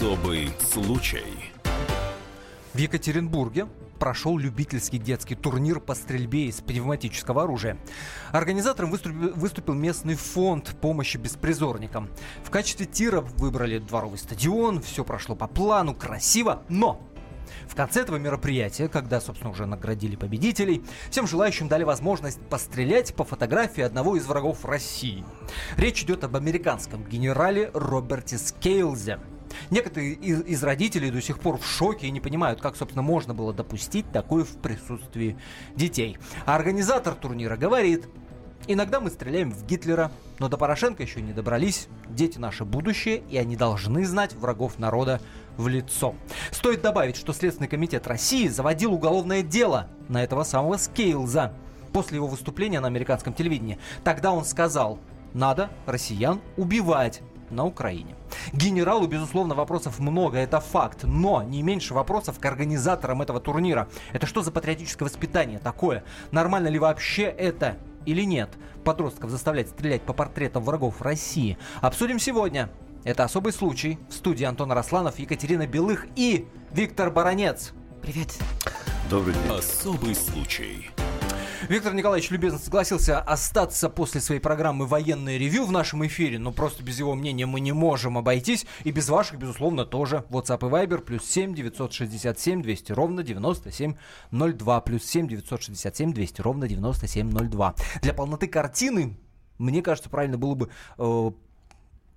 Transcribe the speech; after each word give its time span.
Особый 0.00 0.50
случай. 0.72 1.52
В 2.72 2.78
Екатеринбурге 2.78 3.66
прошел 3.98 4.38
любительский 4.38 4.96
детский 4.96 5.34
турнир 5.34 5.78
по 5.78 5.94
стрельбе 5.94 6.46
из 6.46 6.62
пневматического 6.62 7.42
оружия. 7.42 7.76
Организатором 8.32 8.90
выступил, 8.92 9.74
местный 9.74 10.14
фонд 10.14 10.74
помощи 10.80 11.18
беспризорникам. 11.18 12.08
В 12.42 12.48
качестве 12.48 12.86
тира 12.86 13.20
выбрали 13.20 13.76
дворовый 13.76 14.16
стадион, 14.16 14.80
все 14.80 15.04
прошло 15.04 15.36
по 15.36 15.46
плану, 15.46 15.94
красиво, 15.94 16.62
но 16.70 17.06
в 17.68 17.74
конце 17.74 18.00
этого 18.00 18.16
мероприятия, 18.16 18.88
когда, 18.88 19.20
собственно, 19.20 19.50
уже 19.50 19.66
наградили 19.66 20.16
победителей, 20.16 20.82
всем 21.10 21.26
желающим 21.26 21.68
дали 21.68 21.84
возможность 21.84 22.40
пострелять 22.48 23.14
по 23.14 23.24
фотографии 23.24 23.82
одного 23.82 24.16
из 24.16 24.24
врагов 24.24 24.64
России. 24.64 25.26
Речь 25.76 26.04
идет 26.04 26.24
об 26.24 26.36
американском 26.36 27.04
генерале 27.04 27.70
Роберте 27.74 28.38
Скейлзе. 28.38 29.20
Некоторые 29.70 30.14
из, 30.14 30.42
из 30.42 30.62
родителей 30.62 31.10
до 31.10 31.20
сих 31.20 31.38
пор 31.38 31.58
в 31.58 31.66
шоке 31.66 32.06
и 32.06 32.10
не 32.10 32.20
понимают, 32.20 32.60
как, 32.60 32.76
собственно, 32.76 33.02
можно 33.02 33.34
было 33.34 33.52
допустить 33.52 34.10
такое 34.12 34.44
в 34.44 34.56
присутствии 34.56 35.36
детей. 35.74 36.18
А 36.46 36.56
организатор 36.56 37.14
турнира 37.14 37.56
говорит, 37.56 38.08
Иногда 38.66 39.00
мы 39.00 39.10
стреляем 39.10 39.50
в 39.50 39.64
Гитлера, 39.64 40.12
но 40.38 40.48
до 40.48 40.58
Порошенко 40.58 41.02
еще 41.02 41.22
не 41.22 41.32
добрались. 41.32 41.88
Дети 42.08 42.38
наше 42.38 42.64
будущее, 42.64 43.22
и 43.30 43.38
они 43.38 43.56
должны 43.56 44.04
знать 44.04 44.34
врагов 44.34 44.78
народа 44.78 45.20
в 45.56 45.66
лицо. 45.66 46.14
Стоит 46.50 46.82
добавить, 46.82 47.16
что 47.16 47.32
Следственный 47.32 47.68
комитет 47.68 48.06
России 48.06 48.48
заводил 48.48 48.92
уголовное 48.92 49.42
дело 49.42 49.88
на 50.08 50.22
этого 50.22 50.44
самого 50.44 50.76
Скейлза 50.76 51.54
после 51.92 52.16
его 52.16 52.26
выступления 52.26 52.80
на 52.80 52.86
американском 52.86 53.32
телевидении. 53.32 53.78
Тогда 54.04 54.30
он 54.30 54.44
сказал, 54.44 54.98
надо 55.32 55.70
россиян 55.86 56.40
убивать 56.56 57.22
на 57.50 57.64
Украине. 57.64 58.14
Генералу, 58.52 59.06
безусловно, 59.06 59.54
вопросов 59.54 59.98
много, 59.98 60.38
это 60.38 60.60
факт, 60.60 61.04
но 61.04 61.42
не 61.42 61.62
меньше 61.62 61.94
вопросов 61.94 62.38
к 62.38 62.44
организаторам 62.44 63.22
этого 63.22 63.40
турнира. 63.40 63.88
Это 64.12 64.26
что 64.26 64.42
за 64.42 64.50
патриотическое 64.50 65.08
воспитание 65.08 65.58
такое? 65.58 66.04
Нормально 66.30 66.68
ли 66.68 66.78
вообще 66.78 67.24
это 67.24 67.76
или 68.06 68.22
нет? 68.22 68.50
Подростков 68.84 69.30
заставлять 69.30 69.68
стрелять 69.68 70.02
по 70.02 70.12
портретам 70.12 70.64
врагов 70.64 71.02
России. 71.02 71.58
Обсудим 71.80 72.18
сегодня. 72.18 72.70
Это 73.04 73.24
особый 73.24 73.52
случай. 73.52 73.98
В 74.08 74.14
студии 74.14 74.44
Антон 74.44 74.72
Росланов, 74.72 75.18
Екатерина 75.18 75.66
Белых 75.66 76.06
и 76.16 76.46
Виктор 76.72 77.10
Баранец. 77.10 77.72
Привет. 78.02 78.38
Добрый 79.08 79.34
день. 79.34 79.58
Особый 79.58 80.14
случай. 80.14 80.90
Виктор 81.68 81.92
Николаевич 81.92 82.30
любезно 82.30 82.58
согласился 82.58 83.20
остаться 83.20 83.90
после 83.90 84.20
своей 84.22 84.40
программы 84.40 84.86
«Военное 84.86 85.36
ревю» 85.36 85.66
в 85.66 85.72
нашем 85.72 86.06
эфире, 86.06 86.38
но 86.38 86.52
просто 86.52 86.82
без 86.82 86.98
его 86.98 87.14
мнения 87.14 87.44
мы 87.44 87.60
не 87.60 87.72
можем 87.72 88.16
обойтись, 88.16 88.66
и 88.84 88.90
без 88.90 89.10
ваших, 89.10 89.38
безусловно, 89.38 89.84
тоже. 89.84 90.24
WhatsApp 90.30 90.66
и 90.66 90.70
Viber 90.70 91.02
плюс 91.02 91.24
7 91.24 91.54
967 91.54 92.62
200 92.62 92.92
ровно 92.92 93.22
9702, 93.22 94.80
плюс 94.80 95.04
7 95.04 95.28
967 95.28 96.12
200 96.14 96.40
ровно 96.40 96.66
9702. 96.66 97.74
Для 98.00 98.14
полноты 98.14 98.46
картины, 98.46 99.18
мне 99.58 99.82
кажется, 99.82 100.08
правильно 100.08 100.38
было 100.38 100.54
бы 100.54 100.70
э, 100.96 101.30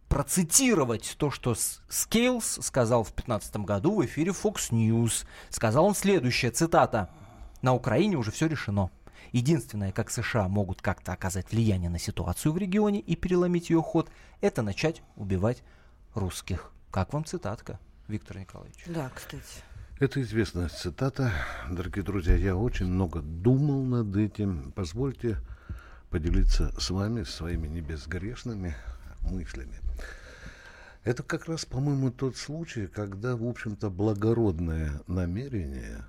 процитировать 0.08 1.16
то, 1.18 1.32
что 1.32 1.54
Скейлс 1.90 2.60
сказал 2.62 3.04
в 3.04 3.08
2015 3.08 3.58
году 3.58 3.96
в 3.96 4.06
эфире 4.06 4.32
Fox 4.32 4.72
News. 4.72 5.26
Сказал 5.50 5.86
он 5.86 5.96
следующее, 5.96 6.52
цитата. 6.52 7.10
«На 7.62 7.74
Украине 7.74 8.16
уже 8.16 8.32
все 8.32 8.48
решено. 8.48 8.90
Единственное, 9.34 9.92
как 9.92 10.12
США 10.12 10.48
могут 10.48 10.84
как-то 10.84 11.12
оказать 11.12 11.52
влияние 11.52 11.90
на 11.90 11.98
ситуацию 11.98 12.54
в 12.54 12.58
регионе 12.58 13.00
и 13.00 13.16
переломить 13.16 13.72
ее 13.72 13.82
ход, 13.82 14.10
это 14.42 14.62
начать 14.62 15.02
убивать 15.16 15.64
русских. 16.14 16.72
Как 16.92 17.14
вам 17.14 17.26
цитатка, 17.26 17.80
Виктор 18.08 18.38
Николаевич? 18.38 18.86
Да, 18.86 19.10
кстати. 19.14 19.64
Это 20.00 20.22
известная 20.22 20.70
цитата. 20.70 21.32
Дорогие 21.68 22.04
друзья, 22.04 22.36
я 22.36 22.56
очень 22.56 22.86
много 22.86 23.22
думал 23.22 23.84
над 23.84 24.16
этим. 24.16 24.72
Позвольте 24.72 25.40
поделиться 26.12 26.72
с 26.80 26.92
вами 26.92 27.24
своими 27.24 27.68
небезгрешными 27.68 28.76
мыслями. 29.22 29.80
Это 31.04 31.24
как 31.24 31.48
раз, 31.48 31.66
по-моему, 31.66 32.12
тот 32.12 32.38
случай, 32.38 32.86
когда, 32.86 33.36
в 33.36 33.44
общем-то, 33.48 33.90
благородное 33.90 35.02
намерение, 35.08 36.06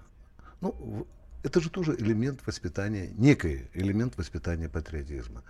ну, 0.61 1.07
это 1.45 1.61
же 1.61 1.69
тоже 1.69 1.95
элемент 1.95 2.45
воспитания, 2.47 3.11
некий 3.17 3.69
элемент 3.75 4.17
воспитания 4.17 4.69
патриотизма. 4.69 5.45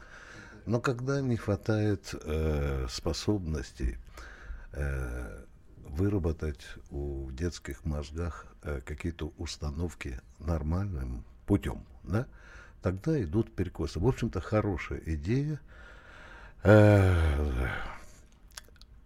Но 0.66 0.81
когда 0.81 1.21
не 1.21 1.37
хватает 1.37 2.12
э, 2.12 2.87
способностей 2.91 3.97
э, 4.72 5.44
выработать 5.84 6.66
у 6.91 7.31
детских 7.31 7.84
мозгах 7.84 8.47
э, 8.62 8.81
какие-то 8.84 9.33
установки 9.38 10.21
нормальным 10.41 11.25
путем, 11.47 11.84
да, 12.03 12.27
тогда 12.83 13.22
идут 13.22 13.54
перекосы. 13.54 14.00
В 14.00 14.09
общем-то, 14.09 14.41
хорошая 14.41 15.00
идея, 15.06 15.60
э, 16.65 17.69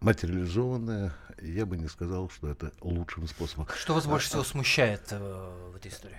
материализованная, 0.00 1.12
я 1.42 1.66
бы 1.66 1.76
не 1.76 1.88
сказал, 1.88 2.30
что 2.30 2.48
это 2.48 2.72
лучшим 2.80 3.28
способом. 3.28 3.66
Что 3.76 3.92
вас 3.92 4.06
больше 4.06 4.28
всего 4.28 4.44
смущает 4.44 5.08
э, 5.10 5.70
в 5.72 5.76
этой 5.76 5.90
истории? 5.90 6.18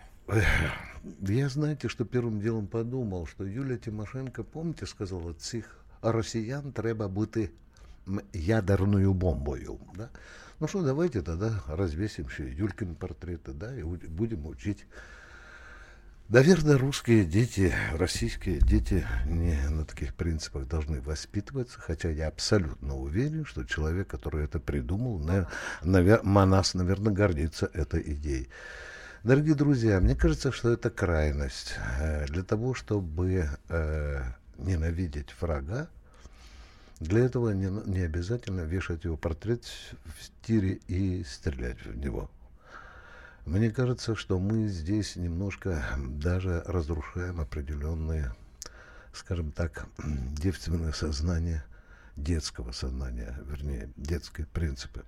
Я, 1.22 1.50
знаете, 1.50 1.88
что 1.88 2.06
первым 2.06 2.40
делом 2.40 2.67
подумал, 2.67 3.25
что 3.25 3.45
Юлия 3.45 3.78
Тимошенко, 3.78 4.44
помните, 4.44 4.85
сказала, 4.85 5.34
цих 5.34 5.66
россиян 6.01 6.72
треба 6.72 7.07
бути 7.07 7.51
ядерную 8.34 9.13
бомбою. 9.13 9.79
Да? 9.95 10.09
Ну 10.59 10.67
что, 10.67 10.81
давайте 10.81 11.22
тогда 11.22 11.63
развесим 11.67 12.28
еще 12.28 12.51
Юлькин 12.51 12.95
портреты, 12.95 13.53
да, 13.53 13.75
и 13.75 13.84
будем 13.84 14.45
учить. 14.45 14.85
Наверное, 16.28 16.78
русские 16.78 17.25
дети, 17.25 17.73
российские 17.94 18.59
дети 18.59 19.06
не 19.25 19.57
на 19.67 19.84
таких 19.84 20.13
принципах 20.13 20.67
должны 20.67 21.01
воспитываться, 21.01 21.79
хотя 21.79 22.09
я 22.09 22.28
абсолютно 22.28 22.96
уверен, 22.96 23.46
что 23.46 23.63
человек, 23.63 24.07
который 24.07 24.44
это 24.44 24.59
придумал, 24.59 25.17
на, 25.17 25.50
навер, 25.81 26.22
Манас, 26.23 26.75
наверное, 26.75 27.13
гордится 27.13 27.69
этой 27.73 28.01
идеей. 28.13 28.50
Дорогие 29.22 29.53
друзья, 29.53 30.00
мне 30.00 30.16
кажется, 30.16 30.50
что 30.53 30.72
это 30.72 30.90
крайность. 30.90 31.75
Э, 32.00 32.25
для 32.28 32.41
того, 32.41 32.74
чтобы 32.74 33.50
э, 33.68 34.24
ненавидеть 34.57 35.35
врага, 35.41 35.90
для 37.02 37.25
этого 37.25 37.50
не, 37.50 37.68
не 37.85 38.00
обязательно 38.00 38.62
вешать 38.62 39.03
его 39.03 39.18
портрет 39.18 39.66
в 40.06 40.47
тире 40.47 40.79
и 40.88 41.25
стрелять 41.25 41.85
в 41.85 41.97
него. 41.97 42.31
Мне 43.46 43.72
кажется, 43.72 44.16
что 44.16 44.40
мы 44.40 44.69
здесь 44.69 45.18
немножко 45.18 45.84
даже 45.97 46.63
разрушаем 46.66 47.41
определенные, 47.41 48.34
скажем 49.12 49.52
так, 49.52 49.85
девственное 50.31 50.94
сознание 50.94 51.66
детского 52.16 52.72
сознания, 52.72 53.38
вернее, 53.46 53.90
детские 53.97 54.47
принципы. 54.47 55.03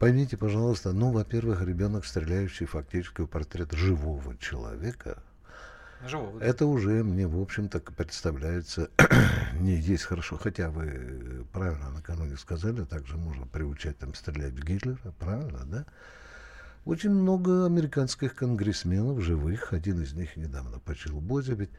Поймите, 0.00 0.38
пожалуйста, 0.38 0.92
ну, 0.92 1.12
во-первых, 1.12 1.60
ребенок, 1.60 2.06
стреляющий 2.06 2.64
фактически 2.64 3.20
в 3.20 3.26
портрет 3.26 3.72
живого 3.72 4.34
человека, 4.38 5.22
Живого, 6.06 6.40
да. 6.40 6.46
Это 6.46 6.64
уже 6.64 7.04
мне, 7.04 7.26
в 7.26 7.38
общем-то, 7.38 7.80
представляется 7.80 8.88
не 9.60 9.76
есть 9.76 10.04
хорошо. 10.04 10.38
Хотя 10.38 10.70
вы 10.70 11.44
правильно 11.52 11.90
накануне 11.90 12.38
сказали, 12.38 12.82
также 12.84 13.18
можно 13.18 13.46
приучать 13.46 13.98
там 13.98 14.14
стрелять 14.14 14.54
в 14.54 14.64
Гитлера, 14.64 15.12
правильно, 15.18 15.66
да? 15.66 15.84
Очень 16.86 17.10
много 17.10 17.66
американских 17.66 18.34
конгрессменов 18.34 19.20
живых, 19.20 19.74
один 19.74 20.00
из 20.00 20.14
них 20.14 20.38
недавно 20.38 20.78
почил 20.78 21.20
Бози, 21.20 21.52
ведь 21.52 21.70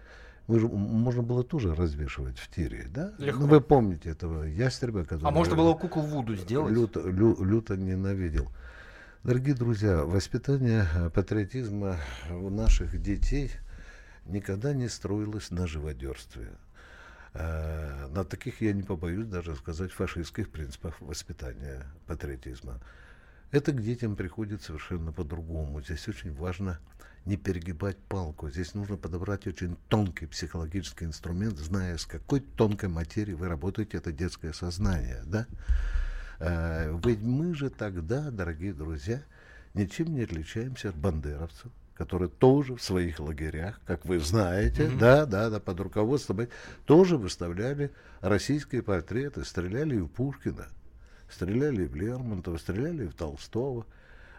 вы 0.52 0.60
же, 0.60 0.68
можно 0.68 1.24
было 1.24 1.46
тоже 1.46 1.74
развешивать 1.74 2.38
в 2.38 2.50
тире, 2.54 2.86
да? 2.94 3.14
Легко. 3.20 3.40
Ну, 3.40 3.48
вы 3.48 3.62
помните 3.62 4.10
этого 4.10 4.44
ястреба, 4.44 5.06
который... 5.06 5.30
А 5.30 5.32
можно 5.32 5.56
было 5.56 5.74
кукол 5.76 6.04
Вуду 6.04 6.36
сделать? 6.36 6.74
Люто, 6.74 7.00
лю, 7.00 7.42
люто 7.42 7.78
ненавидел. 7.78 8.52
Дорогие 9.24 9.56
друзья, 9.56 10.04
воспитание 10.04 10.86
э, 10.94 11.10
патриотизма 11.10 11.96
у 12.30 12.50
наших 12.50 13.02
детей 13.02 13.50
никогда 14.26 14.74
не 14.74 14.90
строилось 14.90 15.52
на 15.52 15.68
живодерстве. 15.68 16.50
Э, 17.34 18.08
на 18.10 18.26
таких, 18.26 18.60
я 18.60 18.74
не 18.74 18.84
побоюсь 18.84 19.28
даже 19.28 19.56
сказать, 19.56 19.94
фашистских 19.94 20.50
принципах 20.50 21.00
воспитания 21.00 21.86
патриотизма. 22.08 22.82
Это 23.52 23.72
к 23.72 23.82
детям 23.82 24.18
приходит 24.18 24.64
совершенно 24.64 25.14
по-другому. 25.14 25.82
Здесь 25.82 26.10
очень 26.10 26.34
важно 26.34 26.78
не 27.26 27.38
перегибать 27.38 27.98
палку. 27.98 28.50
Здесь 28.50 28.74
нужно 28.74 28.98
подобрать 28.98 29.46
очень 29.48 29.78
тонкий 29.90 30.26
психологический 30.26 31.06
инструмент, 31.06 31.58
зная, 31.58 31.98
с 31.98 32.06
какой 32.06 32.40
тонкой 32.40 32.90
материей 32.90 33.36
вы 33.36 33.48
работаете, 33.48 33.98
это 33.98 34.12
детское 34.12 34.54
сознание. 34.54 35.22
Да? 35.26 35.46
А, 36.40 37.00
ведь 37.06 37.22
мы 37.22 37.54
же 37.54 37.70
тогда, 37.70 38.32
дорогие 38.32 38.74
друзья, 38.74 39.22
ничем 39.74 40.14
не 40.14 40.24
отличаемся 40.24 40.90
от 40.90 40.96
бандеровцев, 40.96 41.72
которые 41.94 42.30
тоже 42.30 42.76
в 42.76 42.82
своих 42.82 43.20
лагерях, 43.20 43.80
как 43.86 44.06
вы 44.06 44.20
знаете, 44.20 44.86
mm-hmm. 44.86 44.98
да, 44.98 45.26
да, 45.28 45.50
да, 45.52 45.60
под 45.60 45.80
руководством, 45.80 46.48
тоже 46.86 47.18
выставляли 47.18 47.92
российские 48.22 48.82
портреты, 48.82 49.46
стреляли 49.46 49.98
в 49.98 50.08
Пушкина, 50.08 50.68
стреляли 51.30 51.86
в 51.86 51.96
Лермонтова, 51.96 52.58
стреляли 52.58 53.06
в 53.06 53.14
Толстого. 53.14 53.86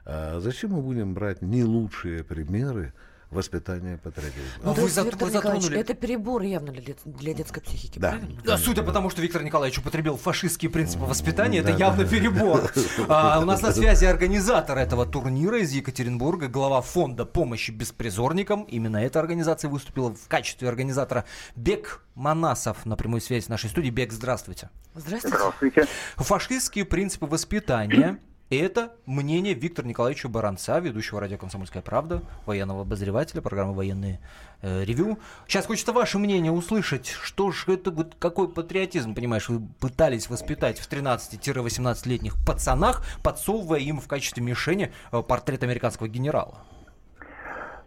А 0.04 0.40
зачем 0.40 0.72
мы 0.72 0.82
будем 0.82 1.14
брать 1.14 1.42
не 1.42 1.62
лучшие 1.64 2.24
примеры 2.24 2.92
воспитания 3.30 3.96
патриотизма? 3.96 4.42
Ну, 4.62 4.74
то 4.74 4.80
вы 4.82 4.88
вы 4.88 5.30
затронули- 5.30 5.78
это 5.78 5.94
перебор 5.94 6.42
явно 6.42 6.70
для, 6.72 6.94
для 7.06 7.32
детской 7.32 7.62
психики, 7.62 7.98
Да. 7.98 8.10
правильно? 8.10 8.42
Да, 8.44 8.58
судя 8.58 8.82
по 8.82 8.92
тому, 8.92 9.08
что 9.10 9.22
Виктор 9.22 9.42
Николаевич 9.42 9.78
употребил 9.78 10.16
фашистские 10.18 10.70
принципы 10.70 11.04
воспитания, 11.04 11.60
это 11.60 11.72
Да, 11.72 11.78
явно 11.78 12.04
да. 12.04 12.10
перебор. 12.10 12.70
А, 13.08 13.40
у 13.40 13.44
нас 13.46 13.62
на 13.62 13.72
связи 13.72 14.04
организатор 14.04 14.76
этого 14.76 15.06
турнира 15.06 15.58
из 15.60 15.72
Екатеринбурга, 15.72 16.48
глава 16.48 16.82
фонда 16.82 17.24
помощи 17.24 17.70
беспризорникам. 17.70 18.64
Именно 18.64 18.98
эта 18.98 19.18
организация 19.20 19.70
выступила 19.70 20.14
в 20.14 20.28
качестве 20.28 20.68
организатора 20.68 21.24
Бек 21.56 22.04
Манасов 22.14 22.84
на 22.84 22.96
прямой 22.96 23.20
связи 23.22 23.44
с 23.44 23.48
нашей 23.48 23.70
студией. 23.70 23.94
Бек, 23.94 24.12
здравствуйте. 24.12 24.68
Здравствуйте. 24.94 25.36
Здравствуйте. 25.38 25.86
Фашистские 26.16 26.84
принципы 26.84 27.24
воспитания– 27.26 28.18
это 28.58 28.92
мнение 29.06 29.54
Виктора 29.54 29.88
Николаевича 29.88 30.28
Баранца, 30.28 30.78
ведущего 30.78 31.20
радио 31.20 31.38
«Комсомольская 31.38 31.82
правда», 31.82 32.22
военного 32.46 32.82
обозревателя, 32.82 33.40
программы 33.40 33.74
«Военные 33.74 34.20
э, 34.60 34.84
ревю». 34.84 35.18
Сейчас 35.46 35.66
хочется 35.66 35.92
ваше 35.92 36.18
мнение 36.18 36.52
услышать. 36.52 37.08
Что 37.08 37.50
же 37.50 37.72
это, 37.72 37.92
какой 38.18 38.48
патриотизм, 38.48 39.14
понимаешь, 39.14 39.48
вы 39.48 39.60
пытались 39.80 40.28
воспитать 40.28 40.78
в 40.78 40.90
13-18-летних 40.90 42.34
пацанах, 42.46 43.02
подсовывая 43.22 43.80
им 43.80 44.00
в 44.00 44.08
качестве 44.08 44.42
мишени 44.42 44.92
э, 45.12 45.22
портрет 45.22 45.62
американского 45.62 46.08
генерала? 46.08 46.58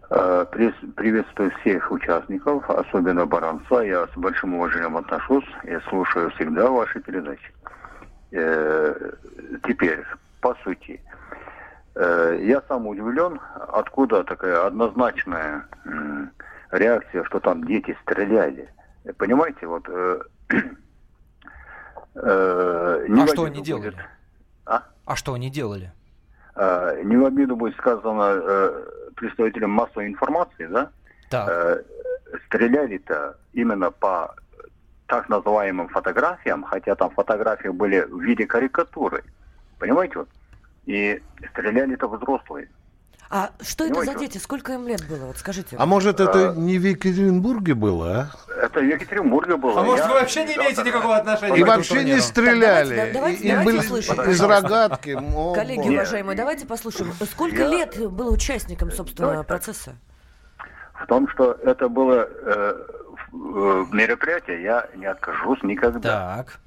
Э, 0.09 0.45
Приветствую 0.95 1.51
всех 1.61 1.91
участников, 1.91 2.69
особенно 2.69 3.25
Баранца. 3.25 3.81
Я 3.81 4.07
с 4.07 4.17
большим 4.17 4.55
уважением 4.55 4.97
отношусь 4.97 5.47
и 5.63 5.77
слушаю 5.89 6.31
всегда 6.31 6.69
ваши 6.69 6.99
передачи. 7.01 7.51
Э, 8.31 9.11
Теперь, 9.67 10.03
по 10.41 10.55
сути, 10.63 11.01
э, 11.95 12.39
я 12.41 12.61
сам 12.67 12.87
удивлен, 12.87 13.39
откуда 13.73 14.23
такая 14.23 14.65
однозначная 14.65 15.65
реакция, 16.71 17.23
что 17.25 17.39
там 17.39 17.65
дети 17.65 17.97
стреляли. 18.03 18.69
Понимаете, 19.17 19.67
вот... 19.67 19.87
э, 19.87 20.19
э, 22.15 23.05
А 23.09 23.27
что 23.27 23.43
они 23.43 23.61
делали? 23.61 23.89
будет. 23.89 23.99
А? 24.65 24.83
А 25.05 25.15
что 25.15 25.33
они 25.33 25.49
делали? 25.49 25.91
Э, 26.55 27.01
не 27.03 27.17
в 27.17 27.25
обиду 27.25 27.55
будет 27.55 27.75
сказано 27.77 28.31
э, 28.35 28.85
представителям 29.15 29.71
массовой 29.71 30.07
информации, 30.07 30.67
да? 30.67 30.89
Так, 31.29 31.49
Э, 31.49 31.83
стреляли-то 32.47 33.37
именно 33.53 33.91
по 33.91 34.35
так 35.07 35.29
называемым 35.29 35.87
фотографиям, 35.89 36.63
хотя 36.63 36.95
там 36.95 37.11
фотографии 37.11 37.67
были 37.67 38.01
в 38.01 38.21
виде 38.21 38.45
карикатуры. 38.47 39.23
Понимаете? 39.79 40.19
Вот? 40.19 40.29
И 40.85 41.21
стреляли-то 41.51 42.07
взрослые. 42.07 42.69
А 43.27 43.49
что 43.59 43.85
это 43.85 43.95
за 43.95 43.99
Понимаете, 44.01 44.27
дети? 44.33 44.37
Сколько 44.41 44.73
им 44.73 44.87
лет 44.87 45.03
было? 45.09 45.25
Вот 45.25 45.37
скажите. 45.37 45.75
А 45.79 45.85
может, 45.87 46.19
это 46.19 46.53
не 46.55 46.77
в 46.77 46.83
Екатеринбурге 46.85 47.73
было, 47.73 48.29
а? 48.47 48.55
Это 48.63 48.79
в 48.81 48.83
Екатеринбурге 48.83 49.57
было. 49.57 49.81
А 49.81 49.83
может, 49.83 50.05
Я 50.05 50.11
вы 50.13 50.19
вообще 50.19 50.45
не 50.45 50.55
имеете 50.55 50.83
никакого 50.83 51.17
отношения 51.17 51.55
И 51.57 51.59
к 51.59 51.63
этому 51.63 51.75
вообще 51.77 51.93
не 51.95 51.99
турниру? 52.01 52.21
стреляли. 52.21 52.95
Так, 52.95 53.13
давайте- 53.13 53.13
давайте- 53.13 53.43
И- 53.43 53.49
давайте 53.51 53.65
были 53.71 53.77
услышим, 53.79 54.21
из 54.21 54.41
рогатки. 54.41 55.17
О, 55.19 55.53
Коллеги, 55.55 55.89
уважаемые, 55.89 56.37
давайте 56.37 56.67
послушаем. 56.67 57.11
Сколько 57.31 57.55
Я- 57.63 57.67
лет 57.67 58.11
было 58.11 58.29
участником, 58.31 58.91
собственно, 58.91 59.29
Давайте 59.29 59.47
процесса? 59.47 59.95
В 60.93 61.07
том, 61.07 61.27
что 61.29 61.53
это 61.63 61.89
было 61.89 62.29
э, 62.29 62.85
э, 63.33 63.85
мероприятие, 63.91 64.61
я 64.61 64.87
не 64.95 65.07
откажусь 65.07 65.61
никогда. 65.63 66.37
Так, 66.45 66.59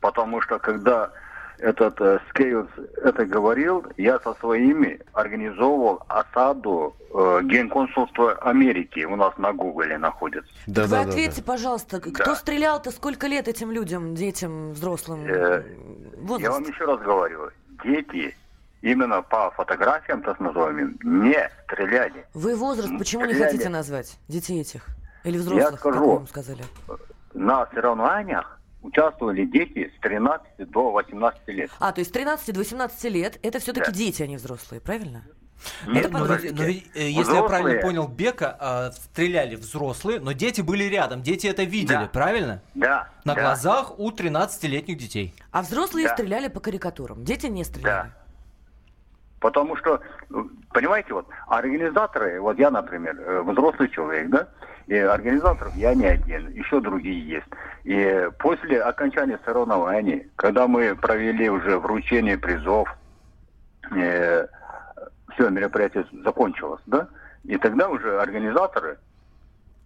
Потому 0.00 0.42
что 0.42 0.58
когда 0.58 1.10
этот 1.58 2.00
э, 2.00 2.18
Скейлс 2.30 2.68
это 3.02 3.24
говорил, 3.26 3.84
я 3.96 4.18
со 4.20 4.34
своими 4.34 5.00
организовывал 5.12 6.02
осаду 6.08 6.94
э, 7.12 7.40
генконсульства 7.44 8.32
Америки. 8.34 9.04
У 9.04 9.16
нас 9.16 9.36
на 9.38 9.52
Гугле 9.52 9.98
находится. 9.98 10.50
Да, 10.66 10.82
Вы 10.82 10.88
да, 10.88 11.00
ответьте, 11.02 11.42
да. 11.42 11.52
пожалуйста, 11.52 12.00
кто 12.00 12.24
Да. 12.24 12.34
стрелял-то 12.34 12.90
сколько 12.90 13.26
лет 13.26 13.48
этим 13.48 13.70
людям, 13.70 14.14
детям, 14.14 14.72
взрослым? 14.72 15.24
Э, 15.26 15.62
Возраст. 16.18 16.42
Я 16.42 16.50
вам 16.52 16.62
еще 16.64 16.84
раз 16.84 17.00
говорю, 17.00 17.50
дети 17.84 18.34
именно 18.82 19.22
по 19.22 19.50
фотографиям, 19.52 20.22
так 20.22 20.40
называемым, 20.40 20.98
не 21.02 21.50
стреляли. 21.64 22.26
Вы 22.34 22.54
возраст 22.56 22.92
почему 22.98 23.24
не 23.24 23.32
стреляли. 23.34 23.52
хотите 23.52 23.68
назвать 23.68 24.18
детей 24.28 24.60
этих? 24.60 24.86
Или 25.24 25.38
взрослых, 25.38 25.70
как 25.70 25.80
скажу. 25.80 26.10
вы 26.10 26.16
им 26.20 26.26
сказали? 26.26 26.62
На 27.32 27.66
соревнованиях 27.72 28.60
участвовали 28.84 29.44
дети 29.46 29.90
с 29.96 30.00
13 30.00 30.70
до 30.70 30.92
18 30.92 31.48
лет. 31.48 31.70
А, 31.80 31.90
то 31.92 32.00
есть 32.00 32.10
с 32.10 32.12
13 32.12 32.52
до 32.52 32.60
18 32.60 33.04
лет 33.10 33.38
это 33.42 33.58
все-таки 33.58 33.90
Да. 33.90 33.96
дети, 33.96 34.22
а 34.22 34.26
не 34.26 34.36
взрослые, 34.36 34.80
правильно? 34.80 35.22
Нет, 35.86 36.10
но, 36.10 36.18
подростки. 36.20 36.46
ведь- 36.48 36.56
но 36.58 36.64
ведь, 36.64 36.84
э, 36.94 37.00
если 37.00 37.12
я 37.12 37.22
Взрослые. 37.22 37.48
правильно 37.48 37.80
понял 37.82 38.08
Бека, 38.08 38.56
а, 38.60 38.90
стреляли 38.92 39.54
взрослые, 39.56 40.20
но 40.20 40.32
дети 40.32 40.60
были 40.60 40.84
рядом, 40.84 41.22
дети 41.22 41.46
это 41.46 41.62
видели, 41.62 41.94
Да. 42.04 42.06
правильно? 42.12 42.60
Да. 42.74 43.08
На 43.24 43.34
да, 43.34 43.40
глазах 43.40 43.98
у 43.98 44.10
13-летних 44.10 44.98
детей. 44.98 45.34
А 45.52 45.62
взрослые 45.62 46.08
Да. 46.08 46.14
стреляли 46.14 46.48
по 46.48 46.60
карикатурам, 46.60 47.24
дети 47.24 47.46
не 47.46 47.64
стреляли. 47.64 48.08
Да. 48.10 48.10
Потому 49.40 49.76
что, 49.76 50.00
э, 50.30 50.34
понимаете, 50.72 51.14
вот 51.14 51.26
организаторы, 51.46 52.40
вот 52.40 52.58
я, 52.58 52.70
например, 52.70 53.16
э, 53.20 53.42
взрослый 53.42 53.88
человек, 53.90 54.28
да, 54.30 54.48
и 54.86 54.96
организаторов 54.96 55.74
я 55.76 55.94
не 55.94 56.06
один, 56.06 56.50
еще 56.50 56.80
другие 56.80 57.26
есть. 57.26 57.46
И 57.84 58.28
после 58.38 58.82
окончания 58.82 59.38
соревнований, 59.44 60.28
когда 60.36 60.66
мы 60.66 60.94
провели 60.94 61.48
уже 61.48 61.78
вручение 61.78 62.38
призов, 62.38 62.88
все, 63.90 65.50
мероприятие 65.50 66.06
закончилось, 66.24 66.82
да, 66.86 67.08
и 67.44 67.56
тогда 67.56 67.88
уже 67.88 68.20
организаторы 68.20 68.98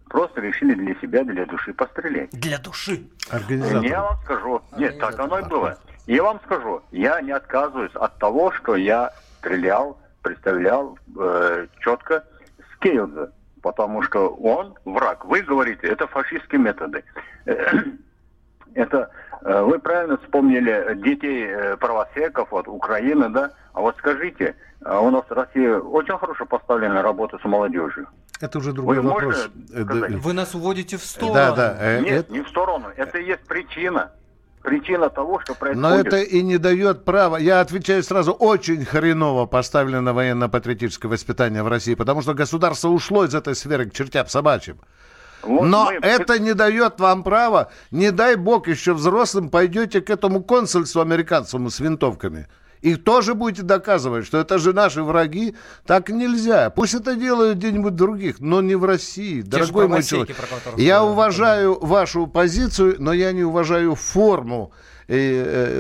просто 0.09 0.41
решили 0.41 0.75
для 0.75 0.95
себя, 1.00 1.25
для 1.25 1.47
души 1.47 1.73
пострелять. 1.73 2.31
Для 2.31 2.59
души. 2.59 3.05
Организатор. 3.31 3.83
Я 3.83 4.03
вам 4.03 4.17
скажу, 4.25 4.62
нет, 4.77 4.99
так 4.99 5.19
оно 5.19 5.39
и 5.39 5.45
было. 5.45 5.79
Я 6.06 6.23
вам 6.23 6.41
скажу, 6.45 6.83
я 6.91 7.21
не 7.21 7.33
отказываюсь 7.33 7.95
от 7.95 8.17
того, 8.19 8.50
что 8.53 8.77
я 8.77 9.12
стрелял, 9.39 9.99
представлял 10.23 10.99
э, 11.19 11.67
четко 11.81 12.25
Скейлза, 12.75 13.33
потому 13.63 14.03
что 14.03 14.29
он 14.29 14.75
враг. 14.85 15.25
Вы 15.25 15.43
говорите, 15.43 15.87
это 15.87 16.07
фашистские 16.07 16.61
методы. 16.61 17.05
Это 18.75 19.11
э, 19.43 19.62
вы 19.62 19.79
правильно 19.79 20.19
вспомнили 20.19 20.95
детей 21.03 21.47
э, 21.49 21.77
правосеков, 21.79 22.50
вот 22.50 22.69
Украины, 22.69 23.29
да? 23.31 23.50
А 23.73 23.81
вот 23.81 23.97
скажите, 23.97 24.55
а 24.85 25.00
у 25.00 25.11
нас 25.11 25.25
в 25.29 25.33
России 25.33 25.67
очень 25.69 26.17
хорошо 26.19 26.45
поставлена 26.47 27.03
работа 27.03 27.38
с 27.38 27.45
молодежью. 27.45 28.07
Это 28.41 28.59
уже 28.59 28.73
другой 28.73 29.00
Вы 29.00 29.09
вопрос. 29.09 29.50
Э, 29.73 29.83
сказать? 29.85 30.12
Вы 30.12 30.33
нас 30.33 30.55
уводите 30.55 30.97
в 30.97 31.03
сторону. 31.03 31.35
Да, 31.35 31.55
да. 31.55 31.77
э, 31.81 32.00
Нет, 32.00 32.27
это- 32.27 32.33
не 32.33 32.41
в 32.43 32.49
сторону. 32.49 32.88
Это 32.95 33.19
и 33.19 33.25
есть 33.27 33.47
причина. 33.47 34.12
Причина 34.69 35.09
того, 35.09 35.41
что 35.41 35.55
происходит. 35.55 35.83
Но 35.83 35.95
это 35.97 36.19
и 36.21 36.43
не 36.43 36.59
дает 36.59 37.05
права. 37.05 37.37
Я 37.37 37.61
отвечаю 37.61 38.03
сразу, 38.03 38.33
очень 38.33 38.85
хреново 38.85 39.47
поставлено 39.47 40.13
военно-патриотическое 40.13 41.11
воспитание 41.11 41.63
в 41.63 41.69
России, 41.69 41.95
потому 41.95 42.23
что 42.23 42.35
государство 42.35 42.89
ушло 42.89 43.25
из 43.25 43.35
этой 43.35 43.55
сферы 43.55 43.87
к 43.87 43.95
чертям 43.95 44.27
собачьим. 44.29 44.79
Вот 45.43 45.65
Но 45.65 45.87
мы- 45.87 45.95
это 46.03 46.39
не 46.39 46.53
дает 46.53 47.01
вам 47.01 47.23
права, 47.23 47.71
не 47.91 48.11
дай 48.11 48.35
бог 48.37 48.69
еще 48.69 48.93
взрослым 48.93 49.51
пойдете 49.51 50.01
к 50.01 50.11
этому 50.11 50.43
консульству 50.43 51.01
американцам 51.01 51.71
с 51.71 51.81
винтовками. 51.81 52.49
И 52.80 52.97
тоже 52.97 53.35
будете 53.35 53.62
доказывать, 53.62 54.26
что 54.26 54.38
это 54.38 54.58
же 54.58 54.73
наши 54.73 55.02
враги. 55.02 55.54
Так 55.87 56.11
нельзя. 56.11 56.70
Пусть 56.70 56.94
это 56.94 57.14
делают 57.14 57.58
где-нибудь 57.58 57.94
других, 57.94 58.40
но 58.40 58.61
не 58.61 58.75
в 58.75 58.85
России. 58.85 59.42
Дорогой 59.42 59.88
мой 59.88 60.02
человек. 60.02 60.37
Я 60.76 61.04
уважаю 61.04 61.78
вашу 61.80 62.26
позицию, 62.26 62.97
но 62.99 63.12
я 63.12 63.32
не 63.32 63.44
уважаю 63.44 63.94
форму, 63.94 64.73
э, 65.09 65.15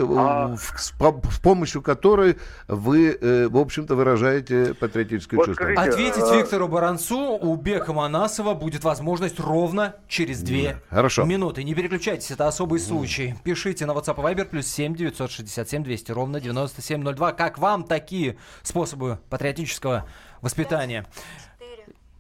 э, 0.00 0.06
А- 0.16 0.56
в- 0.56 0.80
с, 0.80 0.90
по- 0.92 1.20
с 1.30 1.38
помощью 1.38 1.82
которой 1.82 2.38
вы, 2.66 3.10
э, 3.20 3.48
в 3.48 3.56
общем-то, 3.58 3.94
выражаете 3.94 4.74
патриотическое 4.74 5.36
Вот 5.38 5.46
чувство. 5.46 5.64
скажите, 5.64 5.80
Ответить 5.82 6.32
э, 6.32 6.36
Виктору 6.38 6.66
Баранцу 6.68 7.36
у 7.36 7.54
Бека 7.56 7.92
Манасова 7.92 8.54
будет 8.54 8.84
возможность 8.84 9.38
ровно 9.38 9.94
через 10.08 10.40
две 10.40 10.80
Хорошо. 10.90 11.24
минуты. 11.24 11.62
Не 11.64 11.74
переключайтесь, 11.74 12.30
это 12.30 12.48
особый 12.48 12.80
случай. 12.80 13.34
Пишите 13.44 13.84
на 13.86 13.92
WhatsApp 13.92 14.16
и 14.18 14.34
Viber 14.34 14.44
плюс 14.46 14.66
7 14.66 14.94
967 14.94 15.84
200 15.84 16.12
ровно 16.12 16.40
9702. 16.40 17.32
Как 17.32 17.58
вам 17.58 17.84
такие 17.84 18.38
способы 18.62 19.18
патриотического 19.28 20.06
воспитания? 20.40 21.04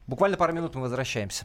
Буквально 0.06 0.36
пару 0.36 0.52
минут 0.52 0.74
мы 0.74 0.82
возвращаемся. 0.82 1.44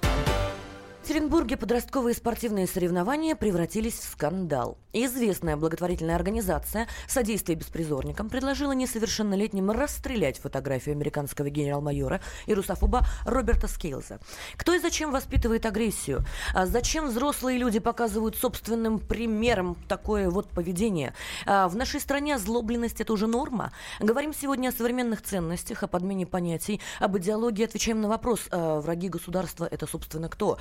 Екатеринбурге 1.21 1.55
подростковые 1.55 2.15
спортивные 2.15 2.65
соревнования 2.65 3.35
превратились 3.35 3.93
в 3.93 4.11
скандал. 4.11 4.79
Известная 4.91 5.55
благотворительная 5.55 6.15
организация 6.15 6.87
«Содействие 7.07 7.55
беспризорникам» 7.55 8.27
предложила 8.27 8.71
несовершеннолетним 8.71 9.69
расстрелять 9.69 10.39
фотографию 10.39 10.93
американского 10.95 11.51
генерал-майора 11.51 12.21
и 12.47 12.55
русофоба 12.55 13.05
Роберта 13.23 13.67
Скейлза. 13.67 14.19
Кто 14.57 14.73
и 14.73 14.79
зачем 14.79 15.11
воспитывает 15.11 15.67
агрессию? 15.67 16.25
А 16.55 16.65
зачем 16.65 17.07
взрослые 17.07 17.59
люди 17.59 17.77
показывают 17.77 18.35
собственным 18.35 18.97
примером 18.97 19.77
такое 19.87 20.27
вот 20.27 20.49
поведение? 20.49 21.13
А 21.45 21.67
в 21.67 21.75
нашей 21.75 21.99
стране 21.99 22.35
озлобленность– 22.35 22.99
это 22.99 23.13
уже 23.13 23.27
норма. 23.27 23.71
Говорим 23.99 24.33
сегодня 24.33 24.69
о 24.69 24.71
современных 24.71 25.21
ценностях, 25.21 25.83
о 25.83 25.87
подмене 25.87 26.25
понятий, 26.25 26.81
об 26.99 27.15
идеологии. 27.19 27.63
Отвечаем 27.63 28.01
на 28.01 28.09
вопрос, 28.09 28.47
а 28.49 28.81
враги 28.81 29.07
государства– 29.07 29.67
это, 29.71 29.85
собственно, 29.85 30.27
кто? 30.27 30.57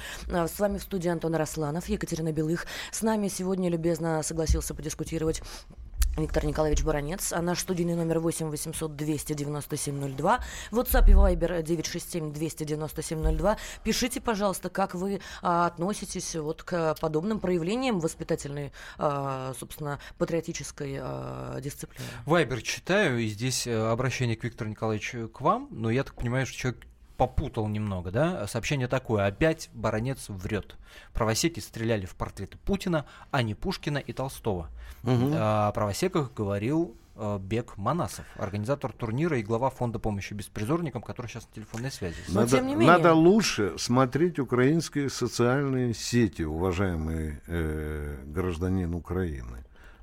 С 0.51 0.59
вами 0.59 0.79
в 0.79 0.83
студии 0.83 1.09
Антон 1.09 1.35
Росланов, 1.37 1.89
Екатерина 1.89 2.33
Белых. 2.33 2.67
С 2.91 3.03
нами 3.03 3.29
сегодня 3.29 3.71
любезно 3.71 4.21
согласился 4.23 4.75
подискутировать 4.75 5.43
Виктор 6.17 6.45
Николаевич 6.45 6.83
Баранец, 6.83 7.33
а 7.33 7.41
наш 7.41 7.61
студийный 7.61 7.95
номер 7.95 8.19
8 8.19 8.49
800 8.49 8.97
297 8.97 10.17
02, 10.17 10.41
WhatsApp 10.73 11.09
и 11.09 11.13
Viber 11.13 11.63
967 11.63 12.33
297 12.33 13.37
02. 13.37 13.57
Пишите, 13.85 14.21
пожалуйста, 14.21 14.71
как 14.71 14.95
вы 14.97 15.21
а, 15.41 15.67
относитесь 15.67 16.35
вот 16.35 16.65
к 16.65 16.97
подобным 17.01 17.39
проявлениям 17.39 18.01
воспитательной, 18.01 18.73
а, 18.99 19.55
собственно, 19.59 20.01
патриотической 20.19 20.99
а, 21.01 21.61
дисциплины. 21.61 22.05
Вайбер 22.27 22.61
читаю, 22.63 23.21
и 23.21 23.29
здесь 23.29 23.69
э, 23.69 23.75
обращение 23.75 24.37
к 24.37 24.43
Виктору 24.43 24.69
Николаевичу 24.69 25.29
к 25.29 25.41
вам, 25.41 25.69
но 25.71 25.91
я 25.91 26.03
так 26.03 26.17
понимаю, 26.17 26.45
что 26.45 26.59
человек 26.59 26.90
попутал 27.21 27.69
немного, 27.69 28.11
да? 28.11 28.47
Сообщение 28.47 28.89
такое. 28.89 29.27
Опять 29.27 29.69
Баранец 29.75 30.31
врет. 30.31 30.77
Правосеки 31.13 31.61
стреляли 31.61 32.07
в 32.07 32.15
портреты 32.15 32.57
Путина, 32.57 33.05
а 33.31 33.43
не 33.43 33.55
Пушкина 33.55 33.99
и 33.99 34.15
Толстого. 34.15 34.71
Угу. 35.03 35.33
О 35.35 35.71
правосеках 35.73 36.33
говорил 36.33 36.97
э, 37.17 37.39
Бек 37.39 37.77
Манасов, 37.77 38.25
организатор 38.39 38.91
турнира 38.91 39.37
и 39.39 39.43
глава 39.43 39.69
фонда 39.69 39.99
помощи 39.99 40.33
беспризорникам, 40.33 41.03
который 41.03 41.27
сейчас 41.27 41.47
на 41.49 41.55
телефонной 41.57 41.91
связи. 41.91 42.17
Но, 42.29 42.41
надо, 42.41 42.63
менее... 42.63 42.89
надо 42.89 43.13
лучше 43.13 43.75
смотреть 43.77 44.39
украинские 44.39 45.11
социальные 45.11 45.93
сети, 45.93 46.41
уважаемый 46.41 47.43
э, 47.47 48.17
гражданин 48.25 48.95
Украины. 48.95 49.59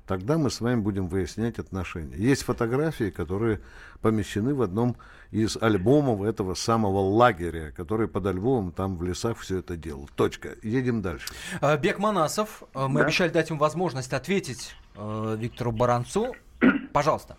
Тогда 0.06 0.38
мы 0.38 0.50
с 0.50 0.60
вами 0.60 0.80
будем 0.80 1.08
выяснять 1.08 1.58
отношения. 1.58 2.16
Есть 2.16 2.44
фотографии, 2.44 3.10
которые 3.10 3.60
помещены 4.00 4.54
в 4.54 4.62
одном 4.62 4.96
из 5.30 5.56
альбомов 5.60 6.22
этого 6.22 6.54
самого 6.54 6.98
лагеря, 7.00 7.72
который 7.76 8.08
под 8.08 8.26
Львовом 8.26 8.72
там 8.72 8.96
в 8.96 9.02
лесах 9.02 9.38
все 9.38 9.58
это 9.58 9.76
делал. 9.76 10.08
Точка. 10.16 10.50
Едем 10.62 11.02
дальше. 11.02 11.26
А, 11.60 11.76
Бек 11.76 11.98
Манасов, 11.98 12.62
а, 12.74 12.88
мы 12.88 13.00
да? 13.00 13.06
обещали 13.06 13.30
дать 13.30 13.50
ему 13.50 13.58
возможность 13.58 14.12
ответить 14.12 14.74
э, 14.96 15.36
Виктору 15.38 15.72
Баранцу. 15.72 16.34
Пожалуйста. 16.92 17.36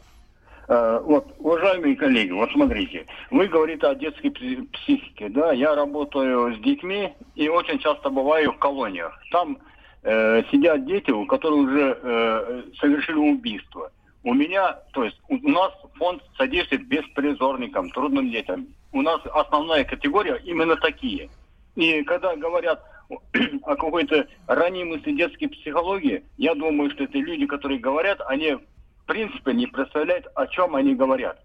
Вот, 0.67 1.33
уважаемые 1.39 1.95
коллеги, 1.95 2.29
вот 2.29 2.51
смотрите, 2.51 3.07
вы 3.31 3.47
говорите 3.47 3.87
о 3.87 3.95
детской 3.95 4.29
психике, 4.29 5.27
да, 5.29 5.51
я 5.51 5.73
работаю 5.73 6.55
с 6.55 6.59
детьми 6.59 7.11
и 7.33 7.49
очень 7.49 7.79
часто 7.79 8.11
бываю 8.11 8.51
в 8.51 8.59
колониях. 8.59 9.19
Там 9.31 9.57
э, 10.03 10.43
сидят 10.51 10.85
дети, 10.85 11.09
у 11.09 11.25
которых 11.25 11.69
уже 11.69 11.99
э, 11.99 12.63
совершили 12.79 13.17
убийство. 13.17 13.91
У 14.23 14.33
меня, 14.33 14.73
то 14.93 15.03
есть 15.03 15.19
у 15.29 15.37
нас 15.49 15.71
фонд 15.95 16.21
содействует 16.37 16.87
беспризорникам, 16.87 17.89
трудным 17.91 18.29
детям. 18.29 18.67
У 18.91 19.01
нас 19.01 19.21
основная 19.33 19.85
категория 19.85 20.41
именно 20.43 20.75
такие. 20.75 21.29
И 21.75 22.03
когда 22.03 22.35
говорят 22.35 22.83
о 23.09 23.75
какой-то 23.75 24.27
ранимости 24.47 25.15
детской 25.15 25.47
психологии, 25.47 26.23
я 26.37 26.53
думаю, 26.53 26.91
что 26.91 27.05
это 27.05 27.17
люди, 27.17 27.45
которые 27.45 27.79
говорят, 27.79 28.19
они 28.27 28.55
в 28.55 29.05
принципе 29.05 29.53
не 29.53 29.67
представляют, 29.67 30.27
о 30.35 30.47
чем 30.47 30.75
они 30.75 30.95
говорят. 30.95 31.41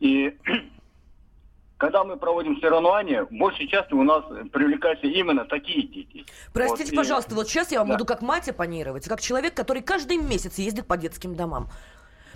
И 0.00 0.36
когда 1.76 2.04
мы 2.04 2.16
проводим 2.16 2.60
соревнования, 2.60 3.26
большей 3.30 3.68
части 3.68 3.92
у 3.94 4.02
нас 4.02 4.24
привлекаются 4.52 5.06
именно 5.06 5.44
такие 5.44 5.86
дети. 5.86 6.26
Простите, 6.52 6.90
вот, 6.90 6.96
пожалуйста, 6.96 7.32
и... 7.32 7.34
вот 7.34 7.48
сейчас 7.48 7.70
я 7.70 7.78
вам 7.78 7.88
да. 7.88 7.94
буду 7.94 8.04
как 8.04 8.22
мать 8.22 8.48
оппонировать, 8.48 9.06
как 9.06 9.20
человек, 9.20 9.54
который 9.54 9.82
каждый 9.82 10.16
месяц 10.16 10.58
ездит 10.58 10.86
по 10.86 10.96
детским 10.96 11.34
домам. 11.34 11.68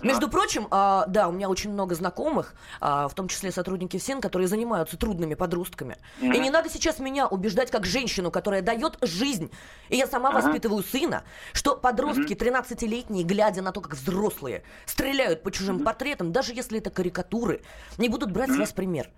Между 0.03 0.29
прочим, 0.29 0.67
а, 0.71 1.05
да, 1.07 1.27
у 1.27 1.31
меня 1.31 1.49
очень 1.49 1.71
много 1.71 1.95
знакомых, 1.95 2.53
а, 2.79 3.07
в 3.07 3.13
том 3.13 3.27
числе 3.27 3.51
сотрудники 3.51 3.97
ФСИН, 3.97 4.21
которые 4.21 4.47
занимаются 4.47 4.97
трудными 4.97 5.33
подростками. 5.33 5.97
Mm-hmm. 6.19 6.35
И 6.35 6.39
не 6.39 6.49
надо 6.49 6.69
сейчас 6.69 6.99
меня 6.99 7.27
убеждать 7.27 7.71
как 7.71 7.85
женщину, 7.85 8.31
которая 8.31 8.61
дает 8.61 8.97
жизнь. 9.01 9.51
И 9.89 9.97
я 9.97 10.07
сама 10.07 10.31
uh-huh. 10.31 10.41
воспитываю 10.41 10.83
сына, 10.83 11.23
что 11.53 11.75
подростки 11.75 12.33
mm-hmm. 12.33 12.65
13-летние, 12.67 13.23
глядя 13.23 13.61
на 13.61 13.71
то, 13.71 13.81
как 13.81 13.95
взрослые 13.95 14.63
стреляют 14.85 15.43
по 15.43 15.51
чужим 15.51 15.77
mm-hmm. 15.77 15.83
портретам, 15.83 16.31
даже 16.31 16.53
если 16.53 16.79
это 16.79 16.89
карикатуры, 16.89 17.61
не 17.97 18.09
будут 18.09 18.31
брать 18.31 18.49
mm-hmm. 18.49 18.55
с 18.55 18.59
вас 18.59 18.71
пример. 18.71 19.09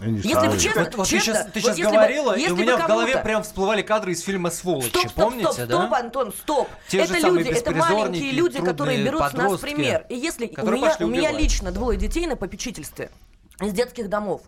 Если 0.00 0.48
бы 0.48 0.58
честно, 0.58 0.84
вот, 0.84 0.94
вот 0.94 1.06
честно, 1.06 1.34
ты 1.34 1.60
сейчас, 1.60 1.70
ты 1.70 1.74
сейчас 1.76 1.92
говорила, 1.92 2.32
бы, 2.32 2.40
и 2.40 2.50
у 2.50 2.56
меня 2.56 2.76
в 2.76 2.86
голове 2.86 3.18
прям 3.18 3.42
всплывали 3.42 3.82
кадры 3.82 4.12
из 4.12 4.22
фильма 4.22 4.50
«Сволочи». 4.50 4.88
Стоп, 4.88 5.10
стоп, 5.10 5.14
Помните, 5.14 5.52
стоп, 5.52 5.68
да? 5.68 5.76
стоп, 5.76 5.92
Антон, 5.92 6.32
стоп. 6.32 6.68
Те 6.88 6.98
это 6.98 7.18
люди, 7.18 7.48
это 7.48 7.72
маленькие 7.72 8.32
люди, 8.32 8.60
которые 8.60 9.04
берут 9.04 9.22
с 9.22 9.32
нас 9.32 9.58
пример. 9.60 10.06
И 10.08 10.14
если 10.14 10.46
у 10.56 10.70
меня, 10.70 10.96
у 11.00 11.06
меня 11.06 11.32
лично 11.32 11.72
двое 11.72 11.98
детей 11.98 12.26
на 12.26 12.36
попечительстве 12.36 13.10
из 13.60 13.72
детских 13.72 14.08
домов, 14.08 14.42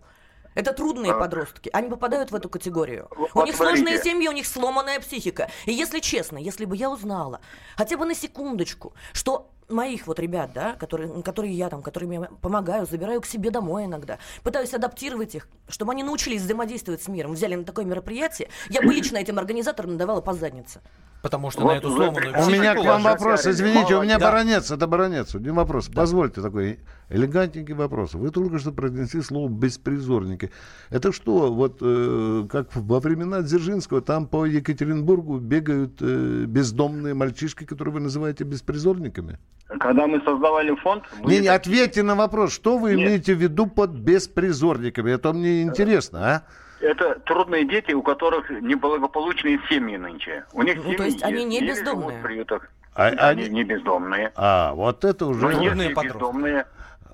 это 0.55 0.73
трудные 0.73 1.13
а. 1.13 1.19
подростки. 1.19 1.71
Они 1.73 1.89
попадают 1.89 2.31
в 2.31 2.35
эту 2.35 2.49
категорию. 2.49 3.09
Вот 3.17 3.31
у 3.35 3.47
них 3.47 3.57
смотрите. 3.57 3.85
сложные 3.85 4.03
семьи, 4.03 4.29
у 4.29 4.33
них 4.33 4.47
сломанная 4.47 5.01
психика. 5.01 5.51
И 5.67 5.73
если 5.73 6.01
честно, 6.01 6.39
если 6.39 6.65
бы 6.65 6.77
я 6.77 6.91
узнала 6.91 7.41
хотя 7.77 7.97
бы 7.97 8.05
на 8.05 8.15
секундочку, 8.15 8.93
что 9.13 9.51
моих 9.71 10.07
вот 10.07 10.19
ребят, 10.19 10.51
да, 10.55 10.75
которые, 10.75 11.23
которые 11.23 11.55
я 11.55 11.69
там, 11.69 11.83
которым 11.83 12.11
я 12.11 12.21
помогаю, 12.41 12.87
забираю 12.87 13.21
к 13.21 13.27
себе 13.27 13.51
домой 13.51 13.85
иногда, 13.85 14.19
пытаюсь 14.43 14.75
адаптировать 14.75 15.35
их, 15.35 15.49
чтобы 15.69 15.93
они 15.93 16.03
научились 16.03 16.43
взаимодействовать 16.43 17.03
с 17.03 17.09
миром, 17.09 17.33
взяли 17.33 17.55
на 17.55 17.65
такое 17.65 17.85
мероприятие, 17.85 18.49
я 18.69 18.83
бы 18.83 18.93
лично 18.93 19.17
этим 19.17 19.39
организаторам 19.39 19.97
давала 19.97 20.21
по 20.21 20.35
заднице. 20.35 20.81
Потому 21.23 21.51
что 21.51 21.63
вот, 21.63 21.73
на 21.73 21.77
эту 21.77 21.91
сломанную 21.91 22.35
У 22.47 22.51
меня 22.51 22.75
к 22.75 22.83
вам 22.83 23.03
вопрос, 23.03 23.47
извините, 23.47 23.97
у 23.97 24.03
меня 24.03 24.19
да. 24.19 24.31
баронец, 24.31 24.71
это 24.71 24.87
баронец. 24.87 25.35
Один 25.35 25.55
вопрос, 25.55 25.89
да. 25.89 26.01
позвольте 26.01 26.41
такой 26.41 26.79
элегантненький 27.11 27.75
вопрос. 27.75 28.15
Вы 28.15 28.31
только 28.31 28.59
что 28.59 28.73
произнесли 28.73 29.21
слово 29.21 29.49
«беспризорники». 29.49 30.51
Это 30.89 31.13
что, 31.13 31.53
вот 31.53 31.79
э, 31.83 32.47
как 32.51 32.75
во 32.75 33.01
времена 33.01 33.43
Дзержинского, 33.43 34.01
там 34.01 34.27
по 34.27 34.47
Екатеринбургу 34.47 35.39
бегают 35.39 36.01
э, 36.01 36.45
бездомные 36.47 37.13
мальчишки, 37.13 37.65
которые 37.65 37.95
вы 37.95 38.01
называете 38.01 38.45
беспризорниками? 38.45 39.39
Когда 39.79 40.07
мы 40.07 40.21
создавали 40.25 40.75
фонд... 40.77 41.05
Вы... 41.23 41.33
Не, 41.33 41.41
не, 41.41 41.49
ответьте 41.49 42.03
на 42.03 42.15
вопрос, 42.15 42.53
что 42.53 42.79
вы 42.79 42.95
Нет. 42.95 43.07
имеете 43.07 43.35
в 43.35 43.39
виду 43.39 43.67
под 43.67 43.91
беспризорниками? 43.91 45.11
Это 45.11 45.33
мне 45.33 45.63
интересно, 45.63 46.19
а? 46.19 46.43
Это 46.81 47.21
трудные 47.21 47.67
дети, 47.67 47.93
у 47.93 48.03
которых 48.03 48.51
неблагополучные 48.51 49.61
семьи 49.69 49.97
нынче. 49.97 50.45
У 50.53 50.63
них 50.63 50.77
ну, 50.77 50.83
семьи 50.83 50.97
то 50.97 51.05
есть 51.05 51.23
они 51.23 51.45
не 51.45 51.61
бездомные? 51.61 52.19
в 52.19 52.23
приютах. 52.23 52.71
А, 52.95 53.07
они, 53.07 53.43
они 53.43 53.49
не 53.51 53.65
бездомные. 53.65 54.33
А, 54.35 54.73
вот 54.75 55.05
это 55.05 55.27
уже... 55.27 55.49
Но 55.49 55.53
трудные 55.53 55.95
бездомные. 55.95 56.67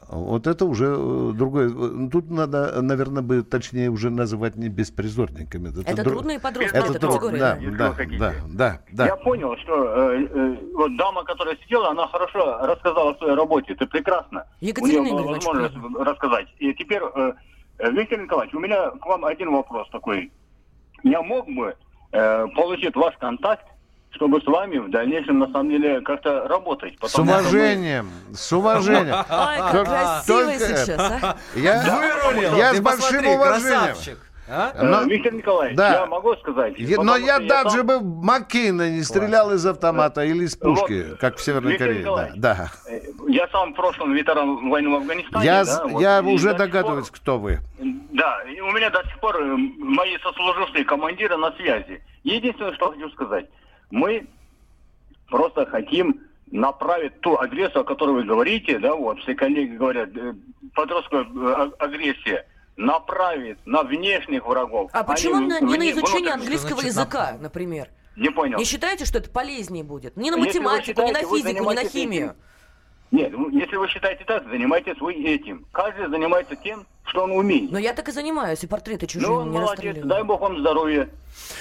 Вот 0.08 0.46
это 0.46 0.64
уже 0.66 0.94
э, 0.96 1.32
другое. 1.34 1.68
Тут 2.10 2.30
надо, 2.30 2.80
наверное, 2.80 3.22
бы 3.22 3.42
точнее 3.42 3.90
уже 3.90 4.10
называть 4.10 4.54
не 4.54 4.68
беспризорниками. 4.68 5.70
Это, 5.70 5.80
это 5.80 6.04
друг... 6.04 6.14
трудные 6.18 6.38
подростки, 6.38 6.76
это, 6.76 6.92
это 6.92 7.06
категория. 7.08 7.38
Да, 7.38 7.56
да, 7.56 7.94
да, 8.18 8.34
да, 8.46 8.80
да. 8.92 9.06
Я 9.06 9.16
понял, 9.16 9.56
что 9.58 10.12
э, 10.12 10.28
э, 10.32 10.56
вот 10.74 10.96
дама, 10.96 11.24
которая 11.24 11.56
сидела, 11.56 11.90
она 11.90 12.06
хорошо 12.06 12.58
рассказала 12.66 13.10
о 13.10 13.14
своей 13.16 13.34
работе. 13.34 13.72
Это 13.72 13.86
прекрасно. 13.86 14.46
Екатерина 14.60 15.00
у 15.00 15.04
нее 15.04 15.12
была 15.12 15.32
возможность 15.32 15.76
рассказать. 15.98 16.46
И 16.58 16.72
теперь, 16.74 17.02
э, 17.02 17.32
Виктор 17.78 18.18
Николаевич, 18.20 18.54
у 18.54 18.58
меня 18.58 18.90
к 18.90 19.04
вам 19.06 19.24
один 19.24 19.52
вопрос 19.52 19.88
такой. 19.90 20.32
Я 21.02 21.22
мог 21.22 21.46
бы 21.48 21.76
э, 22.12 22.46
получить 22.54 22.96
ваш 22.96 23.14
контакт, 23.18 23.64
чтобы 24.12 24.40
с 24.40 24.46
вами 24.46 24.78
в 24.78 24.90
дальнейшем, 24.90 25.38
на 25.38 25.46
самом 25.52 25.70
деле, 25.70 26.00
как-то 26.00 26.48
работать. 26.48 26.94
С 27.02 27.10
что 27.10 27.22
мы- 27.24 27.32
уважением, 27.34 28.10
с 28.34 28.52
уважением. 28.52 29.14
Ой, 29.14 29.58
как 29.72 29.86
красиво 29.86 30.52
сейчас, 30.54 30.88
а. 31.22 31.36
Я, 31.54 31.82
Вырулил! 32.24 32.56
я 32.56 32.70
Ты 32.70 32.78
с 32.78 32.80
большим 32.80 33.26
уважением. 33.26 34.16
А? 34.48 34.72
Э, 34.74 34.82
Но- 34.84 35.02
Виктор 35.04 35.32
Николаевич, 35.34 35.76
Да. 35.76 35.92
я 36.00 36.06
могу 36.06 36.34
сказать? 36.36 36.74
Я- 36.78 37.00
но 37.02 37.16
я 37.16 37.38
даже 37.40 37.78
сам- 37.78 37.86
бы 37.86 37.98
в 37.98 38.24
Маккейна 38.24 38.90
не 38.90 39.02
стрелял 39.02 39.52
из 39.52 39.64
автомата 39.66 40.24
или 40.24 40.44
из 40.44 40.56
пушки, 40.56 41.06
Вот, 41.10 41.18
как 41.18 41.36
в 41.36 41.42
Северной 41.42 41.72
Виктор 41.72 41.88
Корее. 41.88 42.02
Да, 42.04 42.10
Николаевич, 42.10 42.40
да. 42.40 42.70
э, 42.88 43.00
Я 43.28 43.48
сам 43.48 43.72
в 43.72 43.76
прошлом 43.76 44.12
ветеран 44.14 44.68
войны 44.70 44.90
в 44.90 44.94
Афганистане. 44.94 45.44
Я, 45.44 45.64
да, 45.64 45.86
вот, 45.86 46.00
я 46.00 46.22
уже 46.22 46.54
догадываюсь, 46.54 47.08
пор- 47.08 47.18
кто 47.18 47.38
вы. 47.38 47.58
Да, 48.12 48.42
и 48.44 48.60
у 48.60 48.70
меня 48.72 48.90
до 48.90 49.02
сих 49.04 49.18
пор 49.20 49.36
э, 49.36 49.56
мои 49.78 50.16
сослуживцы, 50.18 50.84
командиры 50.84 51.36
на 51.36 51.52
связи. 51.52 52.02
Единственное, 52.24 52.72
что 52.74 52.92
хочу 52.92 53.10
сказать, 53.10 53.46
мы 53.90 54.26
просто 55.28 55.66
хотим 55.66 56.20
направить 56.52 57.20
ту 57.20 57.36
агрессию, 57.38 57.80
о 57.80 57.84
которой 57.84 58.12
вы 58.12 58.22
говорите, 58.24 58.78
да, 58.78 58.94
вот, 58.94 59.18
все 59.20 59.34
коллеги 59.34 59.74
говорят, 59.76 60.10
подростковая 60.74 61.26
а- 61.56 61.72
агрессия, 61.78 62.46
направить 62.76 63.58
на 63.66 63.82
внешних 63.82 64.46
врагов. 64.46 64.90
А 64.92 65.02
почему 65.04 65.40
не 65.40 65.46
на- 65.46 65.60
не 65.60 65.76
на 65.78 65.90
изучение 65.90 66.32
английского 66.32 66.80
значит 66.80 66.90
языка, 66.96 67.36
например? 67.40 67.88
Не 68.16 68.30
понял. 68.30 68.58
Не 68.58 68.64
считаете, 68.64 69.04
что 69.04 69.18
это 69.18 69.28
полезнее 69.30 69.84
будет? 69.84 70.16
Ни 70.16 70.30
на 70.30 70.36
Если 70.36 70.58
математику, 70.60 71.00
ни 71.02 71.12
на 71.12 71.20
считаете, 71.20 71.26
вы 71.28 71.42
физику, 71.42 71.70
ни 71.70 71.74
на 71.74 71.84
химию. 71.84 72.24
этим. 72.26 72.36
Нет, 73.12 73.32
ну, 73.32 73.48
если 73.50 73.76
вы 73.76 73.88
считаете 73.88 74.24
так, 74.24 74.44
занимайтесь 74.48 74.98
вы 75.00 75.14
этим. 75.14 75.66
Каждый 75.72 76.08
занимается 76.08 76.56
тем, 76.56 76.86
что 77.04 77.22
он 77.24 77.32
умеет. 77.32 77.70
Но 77.70 77.78
я 77.78 77.92
так 77.92 78.08
и 78.08 78.12
занимаюсь, 78.12 78.64
и 78.64 78.66
портреты 78.66 79.06
чужие 79.06 79.30
Ну, 79.30 79.44
не 79.44 79.58
молодец, 79.58 79.96
дай 80.04 80.22
бог 80.24 80.40
вам 80.40 80.58
здоровья. 80.58 81.08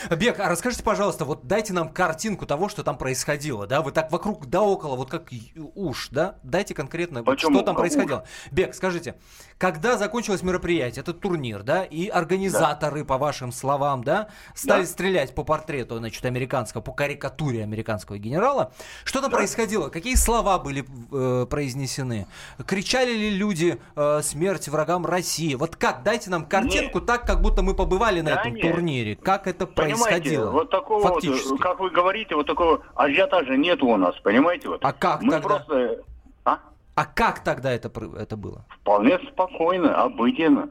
Бег, 0.10 0.40
а 0.40 0.50
расскажите, 0.50 0.84
пожалуйста, 0.84 1.26
вот 1.26 1.48
дайте 1.48 1.74
нам 1.74 1.90
картинку 1.90 2.46
того, 2.46 2.70
что 2.70 2.84
там 2.84 2.98
происходило, 2.98 3.68
да? 3.68 3.82
Вы 3.82 3.92
так 3.92 4.12
вокруг 4.12 4.48
да 4.48 4.62
около, 4.62 4.96
вот 4.96 5.10
как 5.10 5.30
уж, 5.76 6.10
да? 6.12 6.36
Дайте 6.44 6.74
конкретно, 6.74 7.24
Почему 7.24 7.58
что 7.58 7.66
там 7.66 7.76
происходило. 7.76 8.26
Бег, 8.52 8.74
скажите, 8.76 9.16
когда 9.58 9.98
закончилось 9.98 10.44
мероприятие, 10.44 11.02
этот 11.02 11.20
турнир, 11.22 11.64
да, 11.64 11.84
и 11.84 12.08
организаторы, 12.08 13.06
по 13.06 13.18
вашим 13.18 13.52
словам, 13.52 14.04
да, 14.04 14.28
стали 14.54 14.82
Да. 14.82 14.88
стрелять 14.88 15.34
по 15.36 15.44
портрету, 15.44 15.98
значит, 15.98 16.24
американского, 16.26 16.82
по 16.82 16.92
карикатуре 16.92 17.64
американского 17.64 18.18
генерала, 18.18 18.72
что 19.04 19.22
там 19.22 19.32
происходило? 19.32 19.90
Какие 19.90 20.16
слова 20.16 20.60
были 20.60 20.86
э, 21.12 21.46
произнесены? 21.50 22.28
Кричали 22.66 23.12
ли 23.14 23.30
люди 23.30 23.80
э, 23.96 24.22
смерть 24.24 24.68
врагам 24.68 25.06
России? 25.06 25.56
Вот 25.56 25.76
как? 25.76 26.04
Дайте 26.04 26.30
нам 26.30 26.46
картинку 26.46 27.02
так, 27.02 27.26
как 27.26 27.42
будто 27.42 27.62
мы 27.62 27.74
побывали 27.74 28.22
на 28.22 28.36
Да 28.36 28.42
этом 28.42 28.56
нет. 28.56 28.62
турнире. 28.62 29.16
Как 29.16 29.48
это 29.48 29.65
Понимаете, 29.66 30.04
происходило? 30.04 30.52
вот 30.52 30.70
такого, 30.70 31.02
вот, 31.02 31.14
фактически. 31.24 31.58
как 31.58 31.80
вы 31.80 31.90
говорите, 31.90 32.36
вот 32.36 32.48
такого 32.48 32.82
ажиотажа 32.96 33.56
нету 33.58 33.88
у 33.88 33.98
нас, 33.98 34.16
понимаете? 34.20 34.70
Вот. 34.70 34.84
А 34.84 34.94
как 34.94 35.22
Мы 35.22 35.32
тогда? 35.34 35.48
просто 35.48 36.02
а, 36.46 36.60
А 36.96 37.06
как 37.06 37.44
тогда 37.44 37.72
это, 37.72 37.92
это 38.18 38.38
было? 38.38 38.66
вполне 38.82 39.20
спокойно, 39.32 40.02
обыденно. 40.04 40.70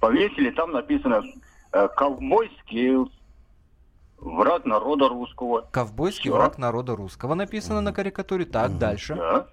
Повесили, 0.00 0.50
там 0.50 0.72
написано 0.72 1.22
э, 1.72 1.88
«Ковбой 1.96 2.50
скилls», 2.64 3.10
«Враг 4.18 4.64
народа 4.66 5.08
русского». 5.08 5.66
Ковбойский 5.70 6.30
Всё. 6.30 6.34
враг 6.36 6.58
народа 6.58 6.94
русского 6.96 7.34
написано 7.34 7.80
на 7.80 7.92
карикатуре. 7.92 8.44
Так, 8.44 8.76
дальше. 8.78 9.14
Да. 9.14 9.46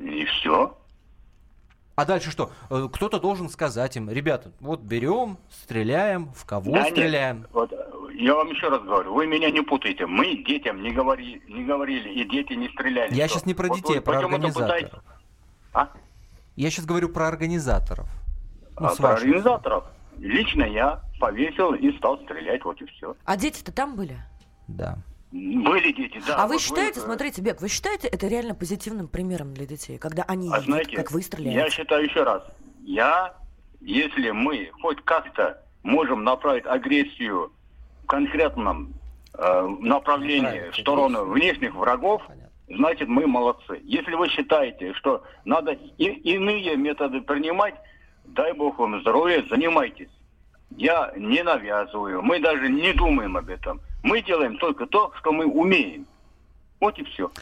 И 0.00 0.24
все. 0.24 0.76
А 1.96 2.04
дальше 2.04 2.30
что? 2.30 2.50
Э, 2.70 2.88
Кто-то 2.92 3.20
должен 3.20 3.48
сказать 3.48 3.96
им, 3.96 4.10
ребята, 4.10 4.50
вот 4.60 4.80
берем, 4.80 5.38
стреляем, 5.50 6.32
в 6.32 6.44
кого 6.44 6.72
Да 6.72 6.82
нет, 6.82 6.92
стреляем. 6.92 7.46
Вот, 7.52 7.72
э, 7.72 7.76
я 8.14 8.34
вам 8.34 8.48
еще 8.48 8.68
раз 8.68 8.82
говорю, 8.82 9.14
вы 9.14 9.26
меня 9.26 9.50
не 9.50 9.60
путайте. 9.62 10.06
Мы 10.06 10.42
детям 10.44 10.82
не, 10.82 10.90
говори, 10.90 11.40
не 11.46 11.64
говорили, 11.64 12.08
и 12.08 12.28
дети 12.28 12.54
не 12.54 12.68
стреляли. 12.70 13.14
Я 13.14 13.26
Что? 13.28 13.34
сейчас 13.34 13.46
не 13.46 13.54
про 13.54 13.68
Вот 13.68 13.76
детей, 13.76 13.94
вы 13.94 13.98
а 13.98 14.02
про 14.02 14.18
организаторов. 14.18 15.04
А? 15.72 15.88
Я 16.56 16.70
сейчас 16.70 16.84
говорю 16.84 17.08
про 17.08 17.28
организаторов. 17.28 18.08
Ну, 18.78 18.86
А 18.86 18.94
про 18.96 19.14
организаторов. 19.14 19.84
Лично 20.18 20.64
я 20.64 21.00
повесил 21.20 21.74
и 21.74 21.96
стал 21.98 22.18
стрелять, 22.24 22.64
вот 22.64 22.80
и 22.80 22.86
все. 22.86 23.16
А 23.24 23.36
дети-то 23.36 23.72
там 23.72 23.94
были? 23.96 24.16
Да. 24.68 24.98
Были 25.34 25.90
дети, 25.90 26.22
да. 26.28 26.44
а 26.44 26.46
вы 26.46 26.60
считаете, 26.60 27.00
э, 27.00 27.02
смотрите, 27.02 27.42
Бек, 27.42 27.60
вы 27.60 27.68
считаете 27.68 28.06
это 28.06 28.28
реально 28.28 28.54
позитивным 28.54 29.08
примером 29.08 29.52
для 29.52 29.66
детей, 29.66 29.98
когда 29.98 30.22
они 30.28 30.48
А 30.48 30.60
видят, 30.60 30.64
знаете, 30.66 30.96
как 30.96 31.10
вы 31.10 31.22
я 31.38 31.68
считаю 31.70 32.04
еще 32.04 32.22
раз, 32.22 32.44
я, 32.84 33.34
если 33.80 34.30
мы 34.30 34.70
хоть 34.80 35.02
как-то 35.04 35.60
можем 35.82 36.22
направить 36.22 36.66
агрессию 36.66 37.52
в 38.04 38.06
конкретном 38.06 38.94
э, 39.36 39.76
направлении 39.80 40.70
в 40.70 40.76
сторону 40.76 41.24
внешних 41.24 41.74
врагов, 41.74 42.22
Понятно. 42.28 42.50
значит 42.68 43.08
мы 43.08 43.26
молодцы. 43.26 43.80
Если 43.82 44.14
вы 44.14 44.28
считаете, 44.28 44.94
что 44.94 45.24
надо 45.44 45.72
и, 45.72 46.04
иные 46.04 46.76
методы 46.76 47.20
принимать, 47.20 47.74
дай 48.24 48.52
бог 48.52 48.78
вам 48.78 49.00
здоровья, 49.00 49.44
занимайтесь. 49.50 50.10
Я 50.76 51.12
не 51.16 51.42
навязываю, 51.42 52.22
мы 52.22 52.38
даже 52.38 52.68
не 52.68 52.92
думаем 52.92 53.36
об 53.36 53.48
этом. 53.48 53.80
Мы 54.04 54.22
делаем 54.22 54.58
только 54.58 54.86
то, 54.86 55.12
что 55.18 55.32
мы 55.32 55.46
умеем. 55.46 56.06
Вот 56.78 56.98
и 56.98 57.04
все. 57.04 57.32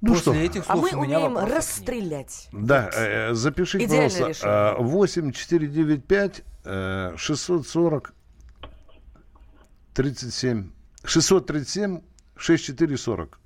Ну 0.00 0.14
После 0.14 0.32
что, 0.32 0.34
этих 0.34 0.62
А 0.66 0.76
слов 0.76 0.92
мы 0.92 0.98
у 0.98 1.02
меня 1.04 1.18
умеем 1.18 1.34
вопросов 1.34 1.48
нет. 1.50 1.56
расстрелять. 1.58 2.48
да, 2.52 2.90
э, 2.94 3.34
запишите, 3.34 3.84
Идеальное 3.84 4.08
пожалуйста, 4.10 4.46
решение. 4.46 4.74
э, 4.78 4.82
8495 4.82 6.42
э, 6.64 7.14
640 7.18 8.14
37 9.92 10.70
637 11.04 12.00
6440. 12.36 13.38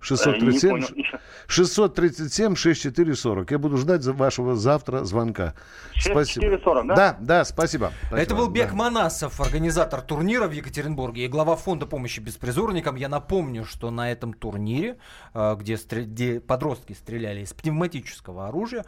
637 0.00 0.70
Э, 0.70 0.74
Не 0.78 0.80
понял. 0.86 0.96
Еще. 0.96 1.20
637 1.46 2.54
6440. 2.56 3.50
Я 3.50 3.58
буду 3.58 3.76
ждать 3.78 4.04
вашего 4.06 4.54
завтра 4.56 5.04
звонка. 5.04 5.54
Спасибо. 5.98 6.22
6440, 6.46 6.86
да? 6.86 6.94
Да, 6.94 7.16
да, 7.20 7.44
спасибо. 7.44 7.92
Это 8.10 8.16
Спасибо, 8.24 8.36
был 8.36 8.48
Бек 8.48 8.70
да. 8.70 8.76
Манасов, 8.76 9.40
организатор 9.40 10.00
турнира 10.00 10.46
в 10.46 10.52
Екатеринбурге 10.52 11.24
и 11.24 11.28
глава 11.28 11.56
фонда 11.56 11.86
помощи 11.86 12.20
беспризорникам. 12.20 12.96
Я 12.96 13.08
напомню, 13.08 13.64
что 13.64 13.90
на 13.90 14.12
этом 14.12 14.32
турнире, 14.34 14.98
э, 15.34 15.56
где, 15.58 15.74
стрел- 15.76 16.04
где 16.06 16.40
подростки 16.40 16.92
стреляли 16.92 17.40
из 17.40 17.52
пневматического 17.52 18.48
оружия, 18.48 18.84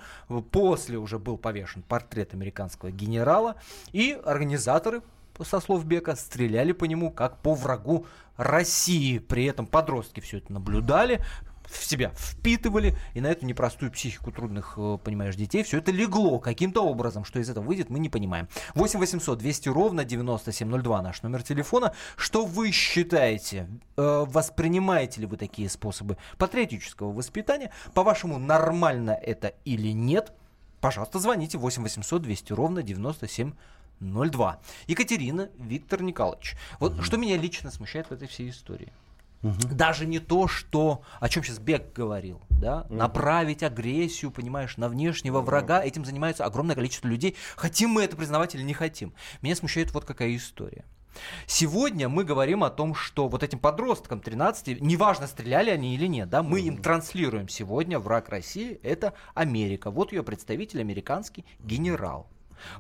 после 0.51 0.99
уже 0.99 1.19
был 1.19 1.39
повешен 1.39 1.83
портрет 1.83 2.35
американского 2.35 2.91
генерала, 2.91 3.57
и 3.93 4.19
организаторы 4.25 5.03
со 5.45 5.61
слов 5.61 5.85
Бека, 5.85 6.17
стреляли 6.17 6.73
по 6.73 6.85
нему 6.85 7.11
как 7.11 7.39
по 7.39 7.55
врагу 7.55 8.07
России. 8.37 9.19
При 9.19 9.45
этом 9.45 9.67
подростки 9.67 10.21
все 10.21 10.39
это 10.39 10.53
наблюдали, 10.53 11.23
в 11.71 11.85
себя 11.85 12.11
впитывали, 12.17 12.97
и 13.15 13.21
на 13.21 13.29
эту 13.29 13.47
непростую 13.47 13.93
психику 13.93 14.33
трудных, 14.33 14.75
э, 14.77 14.99
понимаешь, 15.03 15.37
детей 15.37 15.63
все 15.63 15.79
это 15.79 15.93
легло 15.93 16.39
каким-то 16.39 16.85
образом. 16.85 17.25
Что 17.25 17.39
из 17.39 17.49
этого 17.49 17.65
выйдет, 17.65 17.91
мы 17.91 17.99
не 17.99 18.09
понимаем. 18.09 18.49
8 18.75 18.99
800 18.99 19.39
200 19.39 19.69
ровно 19.69 20.05
9702 20.05 21.03
наш 21.03 21.23
номер 21.23 21.43
телефона. 21.43 21.95
Что 22.17 22.45
вы 22.45 22.73
считаете? 22.73 23.69
Э, 23.97 24.25
Воспринимаете 24.27 25.21
ли 25.21 25.27
вы 25.27 25.37
такие 25.37 25.69
способы 25.69 26.17
патриотического 26.39 27.13
воспитания? 27.13 27.71
По-вашему, 27.95 28.39
нормально 28.39 29.13
это 29.13 29.55
или 29.65 29.93
нет? 29.93 30.33
Пожалуйста, 30.81 31.19
звоните 31.19 31.59
8 31.59 31.83
800 31.83 32.23
200 32.23 32.53
ровно 32.53 32.83
9702. 32.83 33.57
Екатерина, 34.87 35.51
Виктор 35.59 36.03
Николаевич. 36.03 36.57
Вот 36.79 37.03
что 37.03 37.17
меня 37.17 37.37
лично 37.37 37.71
смущает 37.71 38.09
в 38.09 38.13
этой 38.13 38.29
всей 38.29 38.51
истории. 38.51 38.93
Даже 39.43 40.07
не 40.07 40.19
то, 40.19 40.49
что, 40.49 41.03
о 41.19 41.29
чем 41.31 41.43
сейчас 41.43 41.59
Бек 41.59 41.95
говорил, 41.95 42.43
да, 42.51 42.87
направить 42.91 43.63
агрессию, 43.63 44.31
понимаешь, 44.31 44.77
на 44.77 44.89
внешнего 44.89 45.41
врага, 45.41 45.83
этим 45.83 46.05
занимается 46.05 46.45
огромное 46.45 46.75
количество 46.75 47.09
людей, 47.09 47.37
хотим 47.57 47.91
мы 47.91 48.03
это 48.03 48.17
признавать 48.17 48.55
или 48.55 48.63
не 48.63 48.75
хотим. 48.75 49.15
Меня 49.41 49.57
смущает 49.57 49.93
вот 49.95 50.05
какая 50.05 50.37
история. 50.37 50.85
Сегодня 51.47 52.09
мы 52.09 52.25
говорим 52.25 52.63
о 52.65 52.71
том, 52.71 52.95
что 52.95 53.29
вот 53.29 53.43
этим 53.43 53.59
подросткам 53.59 54.21
13, 54.21 54.81
неважно, 54.81 55.27
стреляли 55.27 55.71
они 55.71 55.95
или 55.95 56.07
нет, 56.07 56.29
да, 56.29 56.43
мы 56.43 56.61
им 56.61 56.77
транслируем 56.77 57.49
сегодня 57.49 57.99
враг 57.99 58.29
России, 58.29 58.79
это 58.83 59.15
Америка. 59.35 59.91
Вот 59.91 60.13
ее 60.13 60.23
представитель, 60.23 60.81
американский 60.81 61.45
генерал. 61.61 62.29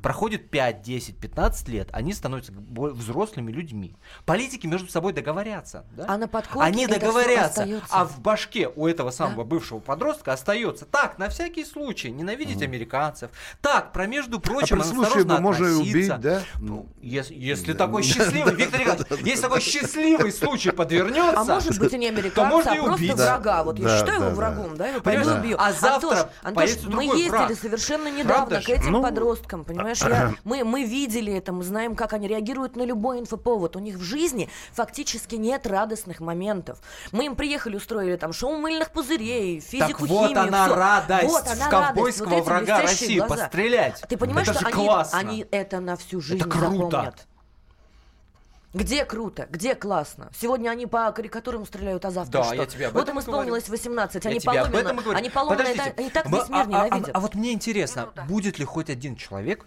Проходит 0.03 0.51
5, 0.51 0.83
10, 0.83 1.17
15 1.19 1.69
лет, 1.69 1.89
они 1.93 2.13
становятся 2.13 2.53
взрослыми 2.55 3.51
людьми. 3.53 3.95
Политики 4.25 4.67
между 4.67 4.89
собой 4.91 5.13
договорятся. 5.13 5.85
Да? 5.97 6.05
А 6.09 6.17
на 6.17 6.29
подкорке 6.29 6.67
Они 6.67 6.87
договорятся, 6.87 7.67
а 7.91 8.05
в 8.05 8.21
башке 8.21 8.69
у 8.75 8.87
этого 8.87 9.11
самого 9.11 9.45
бывшего 9.45 9.79
подростка 9.81 10.33
остается 10.33 10.85
так, 10.85 11.19
на 11.19 11.29
всякий 11.29 11.65
случай, 11.65 12.11
ненавидеть 12.11 12.63
американцев. 12.63 13.31
Так, 13.61 13.93
про 13.93 14.07
между 14.07 14.39
А 14.39 14.41
прочим, 14.41 14.83
случае 14.83 15.03
осторожно 15.23 15.41
можно 15.41 15.79
убить, 15.79 16.13
да? 16.21 16.43
Ну, 16.61 16.87
если, 17.01 17.35
если 17.35 17.73
такой 17.73 18.03
счастливый, 18.03 18.55
Виктор 18.55 18.81
Николаевич, 18.81 19.07
если 19.27 19.43
такой 19.43 19.61
счастливый 19.61 20.33
случай 20.33 20.71
подвернется, 20.71 21.41
А 21.41 21.45
может 21.45 21.79
быть 21.79 21.93
и 21.93 21.99
не 21.99 22.09
американца, 22.11 22.71
а 22.71 22.75
просто 22.75 22.83
убить. 22.95 23.15
врага. 23.15 23.65
Вот 23.65 23.79
я 23.79 23.85
Да, 23.89 23.99
считаю 23.99 24.21
да, 24.21 24.27
его 24.27 24.29
да. 24.31 24.35
врагом, 24.37 24.77
да, 24.77 24.87
его 24.89 25.01
пойду 25.01 25.31
убью. 25.35 25.57
а 25.59 25.73
завтра 25.73 26.09
Антош, 26.11 26.27
Антош, 26.43 26.71
мы 26.95 27.05
ездили 27.05 27.29
враг. 27.29 27.55
совершенно 27.57 28.09
недавно 28.11 28.61
к 28.61 28.69
этим 28.69 28.93
Ну, 28.93 29.03
подросткам, 29.03 29.65
понимаешь? 29.75 30.01
Я, 30.03 30.35
мы, 30.45 30.65
мы 30.65 30.85
видели 30.85 31.33
это, 31.33 31.53
мы 31.53 31.63
знаем, 31.65 31.95
как 31.97 32.13
они 32.13 32.29
реагируют 32.29 32.77
на 32.77 32.83
любой 32.83 33.21
инфоповод. 33.21 33.77
У 33.77 33.79
них 33.79 33.97
в 33.97 34.03
жизни 34.03 34.49
фактически 34.73 35.37
нет 35.37 35.67
радостных 35.67 36.21
моментов. 36.21 36.81
Мы 37.13 37.27
им 37.27 37.37
приехали, 37.37 37.77
устроили 37.77 38.17
там 38.17 38.33
шоу 38.33 38.57
мыльных 38.57 38.91
пузырей, 38.91 39.61
физику, 39.61 39.89
так 39.91 40.01
вот 40.01 40.29
химию, 40.29 40.41
она 40.43 40.67
всё. 40.67 40.75
радость 40.75 41.29
Вот 41.31 41.47
она 41.47 41.55
в 41.55 41.71
радость, 41.71 41.71
ковбойского 41.71 42.29
вот 42.29 42.39
эти 42.39 42.47
врага 42.47 42.83
России 42.83 43.19
глаза. 43.19 43.35
пострелять. 43.37 44.05
Ты 44.09 44.17
понимаешь, 44.17 44.49
Это 44.49 44.59
что 44.61 44.69
они, 44.69 44.85
классно. 44.87 45.19
они 45.19 45.47
это 45.51 45.81
на 45.81 45.97
всю 45.97 46.21
жизнь 46.21 46.43
круто. 46.49 46.61
запомнят? 46.91 47.27
Где 48.73 49.05
круто, 49.05 49.49
где 49.51 49.75
классно. 49.75 50.31
Сегодня 50.39 50.71
они 50.71 50.87
по 50.87 51.11
карикатурам 51.11 51.67
стреляют, 51.67 52.05
а 52.05 52.11
завтра 52.13 52.39
Да, 52.39 52.45
что? 52.45 52.55
я 52.55 52.67
тебе 52.67 52.87
об 52.87 52.95
вот 52.95 53.03
этом 53.03 53.17
им 53.17 53.21
исполнилось 53.21 53.69
18, 53.69 54.25
Я 54.25 54.31
они 54.31 54.39
говорю. 54.39 55.11
они 55.17 55.29
это- 55.29 55.95
они 55.97 56.11
так 56.11 56.27
весь 56.27 56.49
мир 56.49 56.59
а, 56.59 56.63
а- 56.63 56.67
ненавидят. 56.67 57.11
а 57.13 57.21
вот 57.21 57.35
мне 57.35 57.53
интересно, 57.53 58.03
Круто. 58.05 58.23
будет 58.29 58.59
ли 58.61 58.65
хоть 58.65 58.89
один 58.89 59.17
человек, 59.17 59.67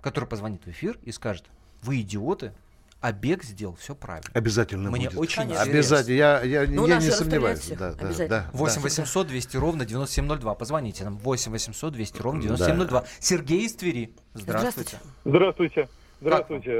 который 0.00 0.24
позвонит 0.24 0.64
в 0.64 0.68
эфир 0.70 0.98
и 1.04 1.12
скажет, 1.12 1.44
вы 1.82 2.00
идиоты, 2.00 2.52
а 3.00 3.12
Бег 3.12 3.44
сделал 3.44 3.76
все 3.76 3.94
правильно. 3.94 4.30
Обязательно 4.32 4.90
Мне 4.90 5.08
будет. 5.08 5.18
очень 5.20 5.36
Конечно. 5.42 5.62
интересно. 5.62 5.78
Обязательно. 5.98 6.14
Я, 6.16 6.42
я, 6.42 6.66
Ну, 6.68 6.86
я 6.88 6.98
не 6.98 7.10
сомневаюсь. 7.10 7.60
всех. 7.60 7.78
Да, 7.78 7.92
да, 7.92 8.06
Обязательно. 8.06 8.28
да, 8.28 8.50
8 8.58 8.76
да. 8.76 8.82
800 8.82 9.26
200 9.28 9.56
ровно 9.56 9.84
9702. 9.84 10.54
Позвоните 10.54 11.04
нам. 11.04 11.18
8 11.18 11.50
800 11.52 11.92
200 11.92 12.20
ровно 12.22 12.42
9702. 12.42 13.04
Сергей 13.20 13.66
из 13.66 13.74
Твери. 13.74 14.14
Здравствуйте. 14.34 14.98
Здравствуйте. 15.24 15.84
Здравствуйте. 15.84 15.88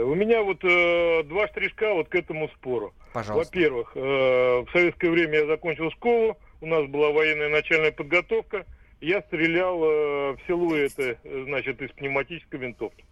У 0.04 0.14
меня 0.14 0.42
вот 0.42 0.64
э, 0.64 1.22
два 1.24 1.48
штришка 1.48 1.92
вот 1.94 2.08
к 2.08 2.14
этому 2.14 2.48
спору. 2.48 2.94
Пожалуйста. 3.12 3.52
Во-первых, 3.52 3.92
э, 3.94 4.00
в 4.00 4.68
советское 4.72 5.10
время 5.10 5.40
я 5.40 5.46
закончил 5.46 5.90
школу, 5.90 6.38
у 6.60 6.66
нас 6.66 6.86
была 6.86 7.10
военная 7.10 7.48
начальная 7.48 7.92
подготовка, 7.92 8.64
я 9.00 9.20
стрелял 9.22 9.82
э, 9.82 10.32
в 10.32 10.38
силуэты, 10.46 11.18
э, 11.24 11.44
значит, 11.46 11.82
из 11.82 11.90
пневматической 11.90 12.60
винтовки. 12.60 13.04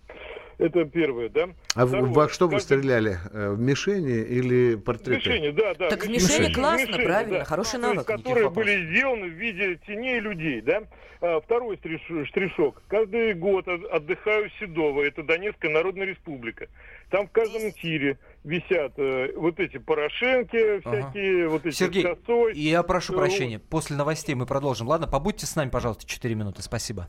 Это 0.59 0.85
первое, 0.85 1.31
да? 1.31 1.49
А 1.75 1.87
в- 1.87 1.89
Второе. 1.89 2.11
во 2.13 2.29
что 2.29 2.47
вы 2.47 2.61
стреляли? 2.61 3.19
Э, 3.33 3.51
В 3.53 3.59
мишени 3.59 4.19
или 4.21 4.75
В 4.75 4.81
портреты? 4.83 5.31
мишени, 5.31 5.51
да, 5.53 5.75
да. 5.75 5.89
Так 5.89 6.05
в 6.05 6.09
мишени. 6.11 6.39
мишени 6.41 6.53
классно, 6.53 6.87
Мишени, 6.87 7.05
правильно, 7.07 7.39
да. 7.39 7.45
хороший 7.45 7.79
навык. 7.81 8.05
Которые 8.07 8.51
были 8.51 8.87
сделаны 8.91 9.27
в 9.29 9.33
виде 9.33 9.77
теней 9.87 10.21
людей, 10.21 10.61
да? 10.61 10.83
А, 11.23 11.41
Второй 11.41 11.79
штришок. 11.79 12.83
Каждый 12.89 13.33
год 13.35 13.69
от- 13.69 13.85
отдыхаю 13.91 14.51
в 14.51 14.53
Седово, 14.61 15.03
это 15.03 15.23
Донецкая 15.23 15.71
Народная 15.71 16.05
Республика. 16.07 16.67
Там 17.11 17.27
в 17.27 17.31
каждом 17.31 17.73
тире 17.73 18.19
висят 18.45 18.93
э, 18.99 19.33
вот 19.37 19.59
эти 19.61 19.79
порошенки, 19.79 20.81
всякие, 20.81 21.49
вот 21.49 21.65
эти 21.65 21.75
Сергей, 21.75 22.03
косой. 22.03 22.53
я 22.55 22.83
прошу 22.83 23.15
Э, 23.15 23.17
прощения. 23.17 23.59
После 23.59 23.97
новостей 23.97 24.35
мы 24.35 24.45
продолжим. 24.45 24.89
Ладно, 24.89 25.07
побудьте 25.07 25.47
с 25.47 25.57
нами, 25.57 25.71
пожалуйста, 25.71 26.07
4 26.07 26.35
минуты. 26.35 26.61
Спасибо. 26.63 27.09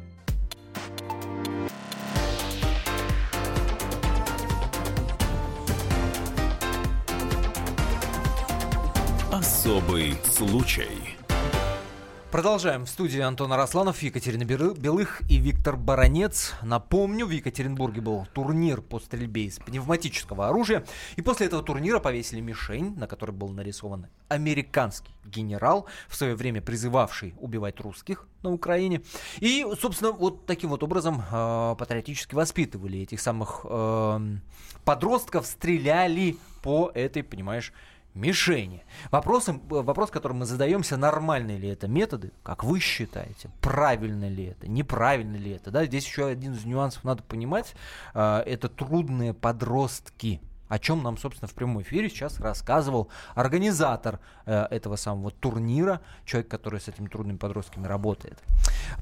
Особый 9.71 10.17
случай. 10.25 11.15
Продолжаем. 12.29 12.85
В 12.85 12.89
студии 12.89 13.21
Антон 13.21 13.53
Арасланов, 13.53 14.01
Екатерина 14.03 14.43
Белых 14.43 15.21
и 15.29 15.37
Виктор 15.37 15.77
Баранец. 15.77 16.51
Напомню, 16.61 17.25
в 17.25 17.29
Екатеринбурге 17.29 18.01
был 18.01 18.27
турнир 18.33 18.81
по 18.81 18.99
стрельбе 18.99 19.45
из 19.45 19.59
пневматического 19.59 20.49
оружия. 20.49 20.85
И 21.15 21.21
после 21.21 21.45
этого 21.45 21.63
турнира 21.63 22.01
повесили 22.01 22.41
мишень, 22.41 22.97
на 22.97 23.07
которой 23.07 23.31
был 23.31 23.47
нарисован 23.47 24.07
американский 24.27 25.13
генерал, 25.23 25.85
в 26.09 26.17
свое 26.17 26.35
время 26.35 26.61
призывавший 26.61 27.33
убивать 27.39 27.79
русских 27.79 28.27
на 28.43 28.51
Украине. 28.51 29.01
И, 29.39 29.65
собственно, 29.79 30.11
вот 30.11 30.45
таким 30.45 30.71
вот 30.71 30.83
образом 30.83 31.23
э, 31.31 31.75
патриотически 31.79 32.35
воспитывали 32.35 32.99
этих 32.99 33.21
самых 33.21 33.65
эм, 33.69 34.41
подростков, 34.83 35.45
стреляли 35.45 36.35
по 36.61 36.91
этой, 36.93 37.23
понимаешь, 37.23 37.71
мишени. 38.13 38.83
Вопросом, 39.09 39.61
э, 39.69 39.81
вопрос, 39.81 40.11
который 40.11 40.33
мы 40.33 40.45
задаемся, 40.45 40.97
нормальные 40.97 41.57
ли 41.57 41.69
это 41.69 41.87
методы, 41.87 42.31
как 42.43 42.63
вы 42.63 42.79
считаете, 42.79 43.49
правильно 43.61 44.29
ли 44.29 44.45
это, 44.45 44.67
неправильно 44.67 45.37
ли 45.37 45.51
это. 45.51 45.71
Да? 45.71 45.85
Здесь 45.85 46.05
еще 46.05 46.27
один 46.27 46.53
из 46.53 46.65
нюансов 46.65 47.03
надо 47.03 47.23
понимать, 47.23 47.73
э, 48.13 48.43
это 48.45 48.69
трудные 48.69 49.33
подростки. 49.33 50.41
О 50.71 50.79
чем 50.79 51.03
нам, 51.03 51.17
собственно, 51.17 51.49
в 51.49 51.53
прямом 51.53 51.81
эфире 51.81 52.09
сейчас 52.09 52.39
рассказывал 52.39 53.09
организатор 53.35 54.21
э, 54.45 54.67
этого 54.71 54.95
самого 54.95 55.29
турнира, 55.29 55.99
человек, 56.23 56.49
который 56.49 56.79
с 56.79 56.87
этими 56.87 57.09
трудными 57.09 57.35
подростками 57.35 57.87
работает. 57.87 58.41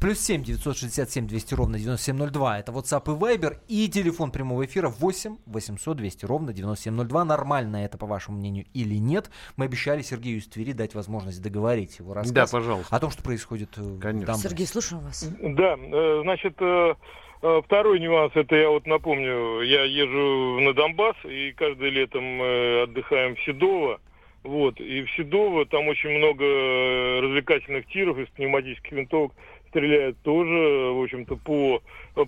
Плюс 0.01 0.19
7 0.19 0.43
967 0.43 1.27
200 1.27 1.53
ровно 1.53 1.77
9702. 1.77 2.60
Это 2.62 2.71
WhatsApp 2.71 3.03
и 3.05 3.19
Viber. 3.19 3.58
И 3.67 3.88
телефон 3.88 4.32
прямого 4.32 4.65
эфира 4.65 4.89
8 4.89 5.38
800 5.45 5.97
200 5.97 6.25
ровно 6.25 6.53
9702. 6.53 7.23
Нормально 7.25 7.86
это, 7.86 7.99
по 7.99 8.08
вашему 8.08 8.39
мнению, 8.39 8.65
или 8.73 8.95
нет? 8.95 9.29
Мы 9.55 9.65
обещали 9.65 10.01
Сергею 10.01 10.39
из 10.39 10.47
Твери 10.47 10.71
дать 10.71 10.95
возможность 10.95 11.39
договорить 11.39 11.99
его 11.99 12.15
рассказ 12.15 12.34
Да, 12.34 12.47
пожалуйста. 12.47 12.95
о 12.95 12.99
том, 12.99 13.12
что 13.12 13.21
происходит 13.21 13.77
э, 13.77 13.82
в 13.82 13.99
Конечно. 13.99 14.25
Донбассе. 14.25 14.49
Сергей, 14.49 14.65
слушаем 14.65 15.03
вас. 15.03 15.23
Да, 15.39 15.75
э, 15.77 16.21
значит, 16.23 16.55
э, 16.60 16.95
второй 17.39 17.99
нюанс, 17.99 18.32
это 18.36 18.56
я 18.56 18.69
вот 18.69 18.86
напомню, 18.86 19.62
я 19.62 19.84
езжу 19.84 20.60
на 20.62 20.73
Донбасс, 20.73 21.15
и 21.23 21.52
каждое 21.54 21.89
летом 21.89 22.23
мы 22.23 22.82
отдыхаем 22.84 23.36
в 23.36 23.41
Седово, 23.41 23.99
вот, 24.43 24.80
и 24.80 25.04
в 25.04 25.12
Седово 25.12 25.65
там 25.65 25.88
очень 25.88 26.10
много 26.10 26.43
э, 26.43 27.19
развлекательных 27.21 27.88
тиров 27.88 28.17
из 28.17 28.28
пневматических 28.30 28.91
винтовок 28.91 29.34
стреляют 29.69 30.17
тоже, 30.21 30.93
в 30.93 31.04
общем-то, 31.04 31.36
по 31.36 31.82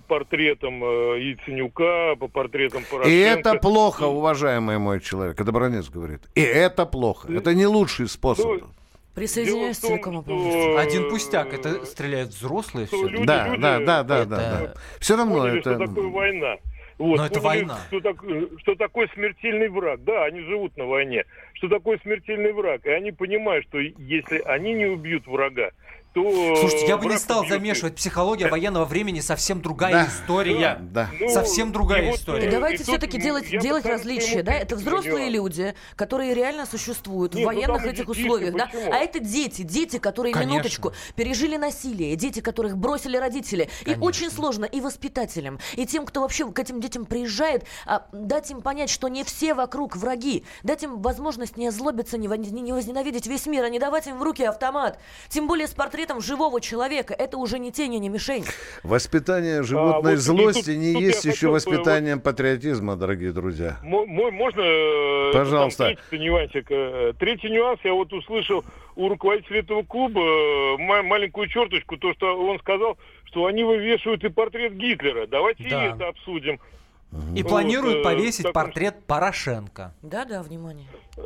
портретам 0.06 0.82
э, 0.84 1.20
Яценюка, 1.20 2.16
по 2.16 2.28
портретам 2.28 2.82
Порошенко. 2.90 3.08
И 3.08 3.18
это 3.18 3.54
плохо, 3.54 4.04
уважаемый 4.04 4.78
мой 4.78 5.00
человек. 5.00 5.40
Это 5.40 5.52
Бронец 5.52 5.88
говорит. 5.90 6.20
И 6.34 6.40
это 6.40 6.86
плохо. 6.86 7.32
Это 7.32 7.54
не 7.54 7.66
лучший 7.66 8.08
способ. 8.08 8.46
Ну, 8.46 8.60
Присоединяюсь 9.14 9.78
том, 9.78 9.90
целиком 9.90 10.14
что, 10.14 10.22
полностью. 10.22 10.78
Один 10.78 11.10
пустяк, 11.10 11.52
это 11.52 11.84
стреляют 11.84 12.30
взрослые 12.30 12.86
все. 12.86 13.06
люди- 13.06 13.26
Да, 13.26 13.48
люди, 13.48 13.60
да, 13.60 13.78
да, 13.78 14.02
да, 14.02 14.18
это- 14.20 14.26
да, 14.30 14.36
да. 14.66 14.74
Все 15.00 15.16
равно 15.16 15.34
поняли, 15.34 15.58
это... 15.60 15.74
что 15.74 15.86
такое 15.86 16.08
война. 16.08 16.56
Вот, 16.98 17.16
Но 17.16 17.26
это 17.26 17.40
поняли, 17.40 17.64
война. 17.64 17.78
Что, 17.88 18.00
так- 18.00 18.24
что 18.60 18.74
такое 18.76 19.08
смертельный 19.14 19.68
враг. 19.68 20.04
Да, 20.04 20.24
они 20.24 20.40
живут 20.42 20.76
на 20.76 20.84
войне. 20.84 21.24
Что 21.54 21.68
такое 21.68 21.98
смертельный 22.02 22.52
враг. 22.52 22.84
И 22.86 22.90
они 22.90 23.12
понимают, 23.12 23.66
что 23.66 23.78
если 23.78 24.38
они 24.44 24.72
не 24.74 24.86
убьют 24.86 25.26
врага, 25.26 25.70
то... 26.12 26.56
Слушайте, 26.56 26.86
я 26.86 26.96
бы 26.96 27.04
не 27.04 27.08
враг 27.10 27.20
стал 27.20 27.40
убьет 27.40 27.52
их. 27.52 27.58
замешивать. 27.58 27.94
Психология 27.96 28.48
военного 28.48 28.84
времени 28.84 29.20
совсем 29.20 29.62
другая 29.62 29.92
Да. 29.92 30.06
история. 30.08 30.78
Да. 30.80 31.08
Ну, 31.18 31.28
Совсем 31.30 31.72
другая 31.72 32.02
и 32.02 32.10
вот, 32.10 32.18
история. 32.18 32.48
э, 32.48 32.50
Давайте 32.50 32.82
и 32.82 32.86
все-таки 32.86 33.12
тут 33.12 33.22
делать, 33.22 33.48
делать 33.50 33.86
различия, 33.86 34.42
да? 34.42 34.52
Это 34.52 34.76
взрослые 34.76 35.30
люди, 35.30 35.74
которые 35.96 36.34
реально 36.34 36.66
существуют 36.66 37.34
Нет, 37.34 37.44
в 37.46 37.50
ну 37.50 37.54
военных 37.54 37.82
там 37.82 37.90
этих 37.90 38.06
детишки, 38.06 38.20
условиях, 38.26 38.54
да? 38.54 38.70
А 38.92 38.96
это 38.98 39.20
дети, 39.20 39.62
дети, 39.62 39.98
которые, 39.98 40.34
Конечно. 40.34 40.52
минуточку, 40.52 40.92
пережили 41.16 41.56
насилие, 41.56 42.14
дети, 42.16 42.40
которых 42.40 42.76
бросили 42.76 43.16
родители. 43.16 43.70
И 43.80 43.84
Конечно. 43.84 44.04
очень 44.04 44.30
сложно 44.30 44.64
и 44.66 44.80
воспитателям, 44.82 45.60
и 45.76 45.86
тем, 45.86 46.04
кто 46.04 46.20
вообще 46.20 46.50
к 46.50 46.58
этим 46.58 46.80
детям 46.80 47.06
приезжает, 47.06 47.64
а, 47.86 48.06
дать 48.12 48.50
им 48.50 48.60
понять, 48.60 48.90
что 48.90 49.08
не 49.08 49.24
все 49.24 49.54
вокруг 49.54 49.96
враги, 49.96 50.44
дать 50.62 50.82
им 50.82 51.00
возможность 51.00 51.56
не 51.56 51.68
озлобиться, 51.68 52.18
не, 52.18 52.26
не 52.28 52.72
возненавидеть 52.72 53.26
весь 53.26 53.46
мир, 53.46 53.64
а 53.64 53.68
не 53.70 53.78
давать 53.78 54.06
им 54.08 54.18
в 54.18 54.22
руки 54.22 54.42
автомат. 54.44 54.98
Тем 55.30 55.46
более 55.46 55.66
с 55.66 55.70
портретом 55.72 56.01
живого 56.20 56.60
человека. 56.60 57.14
Это 57.14 57.36
уже 57.38 57.58
не 57.58 57.72
тень, 57.72 57.94
и 57.94 57.98
не 57.98 58.08
мишень. 58.08 58.44
Воспитание 58.82 59.62
животной 59.62 60.12
вот 60.12 60.18
и 60.18 60.20
злости 60.20 60.66
тут- 60.66 60.76
не 60.76 60.92
тут 60.94 61.02
есть 61.02 61.24
еще 61.24 61.48
воспитанием 61.48 62.20
патриотизма, 62.20 62.96
дорогие 62.96 63.32
друзья. 63.32 63.78
Можно 63.82 64.60
э, 64.60 65.32
Пожалуйста. 65.32 65.84
там 65.86 65.96
третий 66.10 66.24
нюансик? 66.24 66.66
э, 66.70 67.12
Третий 67.18 67.50
нюанс 67.50 67.80
я 67.84 67.92
вот 67.94 68.12
услышал 68.12 68.64
у 68.96 69.08
руководителя 69.08 69.60
этого 69.60 69.82
клуба 69.82 70.20
э, 70.20 70.76
ма- 70.78 71.02
маленькую 71.02 71.48
черточку, 71.48 71.96
то, 71.96 72.12
что 72.14 72.36
он 72.38 72.58
сказал, 72.58 72.98
что 73.24 73.46
они 73.46 73.64
вывешивают 73.64 74.22
и 74.24 74.28
портрет 74.28 74.74
Гитлера. 74.74 75.26
Давайте 75.26 75.64
Да. 75.68 75.86
и 75.86 75.88
это 75.94 76.08
обсудим. 76.08 76.60
И 77.34 77.42
Вот, 77.42 77.48
планируют 77.50 77.98
э, 77.98 78.02
повесить 78.02 78.44
таком- 78.46 78.52
портрет 78.64 79.04
Порошенко. 79.06 79.94
Да-да, 80.02 80.42
внимание. 80.42 80.86
Э, 81.18 81.20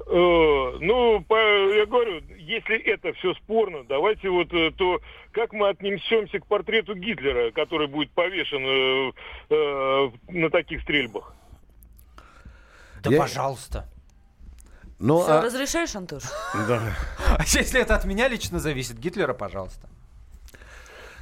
Ну, 0.81 1.21
по- 1.23 1.75
я 1.75 1.87
говорю, 1.87 2.21
если 2.39 2.77
это 2.79 3.13
все 3.15 3.35
спорно, 3.35 3.85
давайте 3.85 4.29
вот 4.29 4.53
э, 4.53 4.73
то, 4.73 5.01
как 5.31 5.53
мы 5.53 5.69
отнесемся 5.69 6.41
к 6.41 6.47
портрету 6.47 6.95
Гитлера, 6.97 7.53
который 7.53 7.87
будет 7.87 8.11
повешен 8.11 8.65
э, 8.67 9.13
э, 9.51 10.11
на 10.33 10.51
таких 10.51 10.83
стрельбах. 10.83 11.33
Да 13.03 13.11
Я- 13.11 13.19
пожалуйста. 13.21 13.89
Ну, 14.99 15.23
Всё, 15.23 15.39
а- 15.39 15.43
разрешаешь, 15.43 15.95
Антош? 15.95 16.25
да. 16.67 16.81
А 17.39 17.43
если 17.45 17.81
это 17.81 17.95
от 17.95 18.05
меня 18.07 18.27
лично 18.29 18.59
зависит, 18.59 18.99
Гитлера, 18.99 19.35
пожалуйста. 19.35 19.89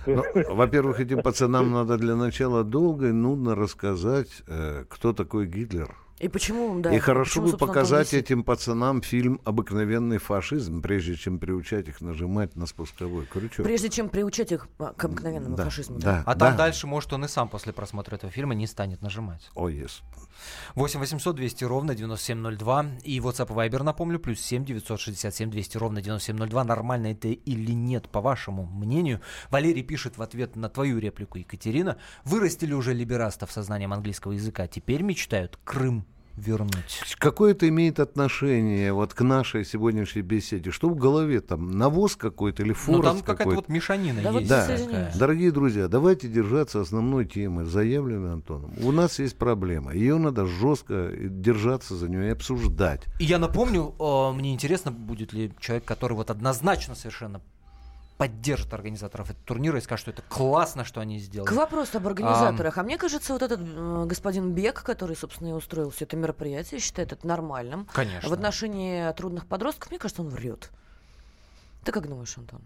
Ну, 0.07 0.23
во-первых, 0.55 1.01
этим 1.01 1.23
пацанам 1.23 1.73
надо 1.73 1.97
для 1.97 2.17
начала 2.17 2.65
долго 2.65 3.09
и 3.09 3.13
нудно 3.13 3.55
рассказать, 3.55 4.43
э, 4.47 4.85
кто 4.89 5.13
такой 5.13 5.47
Гитлер. 5.47 5.97
И 6.21 6.29
почему, 6.29 6.81
да? 6.81 6.95
и 6.95 6.99
хорошо 7.01 7.41
почему, 7.41 7.47
бы 7.47 7.53
он 7.53 7.69
показать 7.69 8.15
этим 8.15 8.45
пацанам 8.45 9.03
фильм 9.03 9.41
«Обыкновенный 9.45 10.19
фашизм», 10.19 10.81
прежде 10.81 11.17
чем 11.17 11.39
приучать 11.41 11.89
их 11.89 12.01
нажимать 12.01 12.55
на 12.55 12.67
спусковой 12.67 13.27
крючок. 13.27 13.67
Прежде 13.67 13.89
чем 13.91 14.09
приучать 14.09 14.53
их 14.53 14.69
к 14.79 15.05
обыкновенному 15.05 15.57
Да, 15.57 15.65
фашизму. 15.65 15.99
да. 15.99 16.23
А 16.25 16.37
там 16.37 16.57
дальше, 16.57 16.87
может, 16.87 17.13
он 17.13 17.25
и 17.25 17.29
сам 17.29 17.49
после 17.49 17.73
просмотра 17.73 18.15
этого 18.15 18.31
фильма 18.31 18.55
не 18.55 18.69
станет 18.69 19.03
нажимать. 19.03 19.51
О, 19.55 19.69
yes. 19.69 20.03
8 20.75 21.01
800 21.01 21.37
200 21.37 21.65
ровно 21.65 21.95
9702. 21.95 22.87
И 23.05 23.19
WhatsApp 23.19 23.51
и 23.51 23.69
Viber, 23.69 23.83
напомню, 23.83 24.19
плюс 24.19 24.41
7 24.41 24.65
967 24.65 25.51
200 25.51 25.77
ровно 25.77 26.03
9702. 26.03 26.65
Нормально 26.65 27.09
это 27.09 27.29
или 27.29 27.73
нет, 27.73 28.09
по 28.09 28.21
вашему 28.21 28.67
мнению? 28.67 29.21
Валерий 29.51 29.83
пишет 29.83 30.19
в 30.19 30.23
ответ 30.23 30.57
на 30.57 30.69
твою 30.69 30.99
реплику, 30.99 31.39
Екатерина. 31.39 31.97
Вырастили 32.25 32.73
уже 32.73 32.95
либерастов 32.95 33.53
сознанием 33.53 33.93
английского 33.93 34.33
языка. 34.33 34.67
Теперь 34.67 35.03
мечтают 35.03 35.59
Крым 35.65 36.07
вернуть. 36.37 37.03
Какое 37.19 37.53
это 37.53 37.69
имеет 37.69 38.01
отношение 38.01 38.93
вот 38.93 39.15
к 39.15 39.21
нашей 39.23 39.65
сегодняшней 39.65 40.23
беседе? 40.23 40.71
Что 40.71 40.89
в 40.89 40.97
голове 40.97 41.41
там? 41.41 41.71
Навоз 41.71 42.17
какой-то 42.17 42.63
или 42.63 42.71
Ну, 42.71 42.75
форест 42.75 43.05
там 43.05 43.19
какая-то 43.21 43.37
какой-то? 43.37 43.61
вот 43.61 43.69
мешанина 43.69 44.23
Да 44.23 44.33
вот 44.33 44.41
есть. 44.43 44.51
Да. 44.91 45.13
Дорогие 45.17 45.53
друзья, 45.53 45.89
давайте 45.89 46.29
держаться 46.29 46.81
основной 46.81 47.25
темы, 47.25 47.65
заявленной 47.65 48.33
Антоном. 48.33 48.73
У 48.83 48.93
нас 48.93 49.19
есть 49.19 49.37
проблема. 49.37 49.95
Ее 49.95 50.19
надо 50.19 50.47
жестко 50.47 51.11
держаться 51.15 51.95
за 51.97 52.09
нее 52.09 52.29
и 52.29 52.31
обсуждать. 52.31 53.03
И 53.21 53.25
я 53.25 53.39
напомню, 53.39 53.95
э, 53.99 54.33
мне 54.33 54.53
интересно, 54.53 54.91
будет 54.91 55.33
ли 55.33 55.53
человек, 55.61 55.85
который 55.85 56.15
вот 56.15 56.31
однозначно 56.31 56.95
совершенно 56.95 57.41
поддержит 58.17 58.73
организаторов 58.73 59.31
этого 59.31 59.45
турнира 59.45 59.79
и 59.79 59.81
скажет, 59.81 60.03
что 60.03 60.11
это 60.13 60.23
классно, 60.29 60.85
что 60.85 61.01
они 61.01 61.19
сделали. 61.19 61.49
К 61.49 61.53
вопросу 61.53 61.99
об 61.99 62.07
организаторах. 62.07 62.79
А 62.79 62.83
мне 62.83 62.97
кажется, 62.97 63.33
вот 63.33 63.43
этот 63.43 63.61
э, 63.61 64.05
господин 64.07 64.53
Бек, 64.53 64.83
который, 64.83 65.17
собственно, 65.17 65.49
и 65.49 65.53
устроил 65.53 65.91
все 65.91 66.05
это 66.05 66.17
мероприятие, 66.17 66.81
считает 66.81 67.13
это 67.13 67.27
нормальным. 67.27 67.89
Конечно. 67.93 68.29
В 68.29 68.33
отношении 68.33 69.13
трудных 69.15 69.47
подростков, 69.47 69.91
мне 69.91 69.99
кажется, 69.99 70.23
он 70.23 70.29
врет. 70.29 70.71
Ты 71.85 71.93
как 71.93 72.09
думаешь, 72.09 72.37
Антон? 72.39 72.63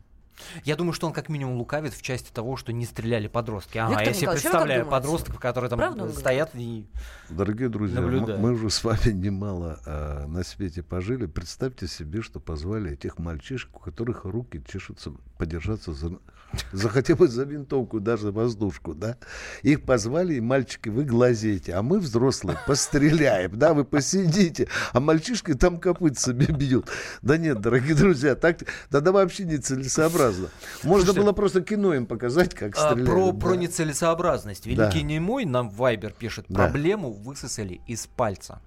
Я 0.64 0.77
думаю, 0.77 0.92
что 0.92 1.07
он 1.07 1.12
как 1.12 1.29
минимум 1.29 1.57
лукавит 1.57 1.94
в 1.94 2.03
части 2.03 2.31
того, 2.33 2.57
что 2.57 2.72
не 2.72 2.85
стреляли 2.87 3.27
подростки. 3.29 3.79
Ага, 3.79 3.90
Виктор 3.90 4.09
я 4.09 4.14
себе 4.14 4.31
представляю 4.33 4.87
подростков, 4.87 5.38
которые 5.38 5.70
там 5.70 5.79
Правда 5.79 6.09
стоят 6.12 6.51
и... 6.55 6.87
Дорогие 7.29 7.68
друзья, 7.68 7.98
м- 7.98 8.05
Наблюдаю. 8.05 8.38
мы 8.40 8.53
уже 8.53 8.70
с 8.70 8.83
вами 8.85 9.11
немало 9.12 9.81
а, 9.87 10.27
на 10.27 10.42
свете 10.44 10.83
пожили. 10.83 11.27
Представьте 11.27 11.87
себе, 11.87 12.22
что 12.22 12.40
позвали 12.40 12.92
этих 12.92 13.18
мальчишек, 13.18 13.77
у 13.77 13.79
которых 13.81 14.24
руки 14.24 14.62
чешутся 14.66 15.12
подержаться 15.38 15.92
за, 15.92 16.18
за 16.72 16.88
хотя 16.88 17.14
бы 17.14 17.28
за 17.28 17.44
винтовку, 17.44 18.00
даже 18.00 18.30
воздушку, 18.32 18.94
да? 18.94 19.16
Их 19.62 19.82
позвали, 19.82 20.34
и 20.34 20.40
мальчики, 20.40 20.88
вы 20.88 21.04
глазеете, 21.04 21.74
а 21.74 21.82
мы, 21.82 21.98
взрослые, 22.00 22.58
постреляем, 22.66 23.58
да, 23.58 23.74
вы 23.74 23.84
посидите, 23.84 24.68
а 24.92 25.00
мальчишки 25.00 25.54
там 25.54 25.78
копытцами 25.78 26.44
бьют. 26.44 26.88
Да 27.22 27.37
нет, 27.37 27.61
дорогие 27.61 27.94
друзья, 27.94 28.34
так, 28.34 28.58
тогда 28.90 29.12
вообще 29.12 29.44
нецелесообразно. 29.44 30.48
Можно 30.82 31.04
Слушайте, 31.04 31.20
было 31.20 31.32
просто 31.32 31.61
кино 31.62 31.94
им 31.94 32.06
показать, 32.06 32.54
как 32.54 32.76
А, 32.76 32.90
стреляют. 32.92 33.08
про, 33.11 33.32
да. 33.32 33.38
про 33.38 33.54
нецелесообразность. 33.54 34.66
Великий 34.66 35.02
немой 35.02 35.44
нам 35.44 35.68
Вайбер 35.70 36.12
пишет, 36.12 36.46
Да. 36.48 36.64
проблему 36.64 37.12
высосали 37.12 37.80
из 37.87 38.06
пальца. 38.06 38.61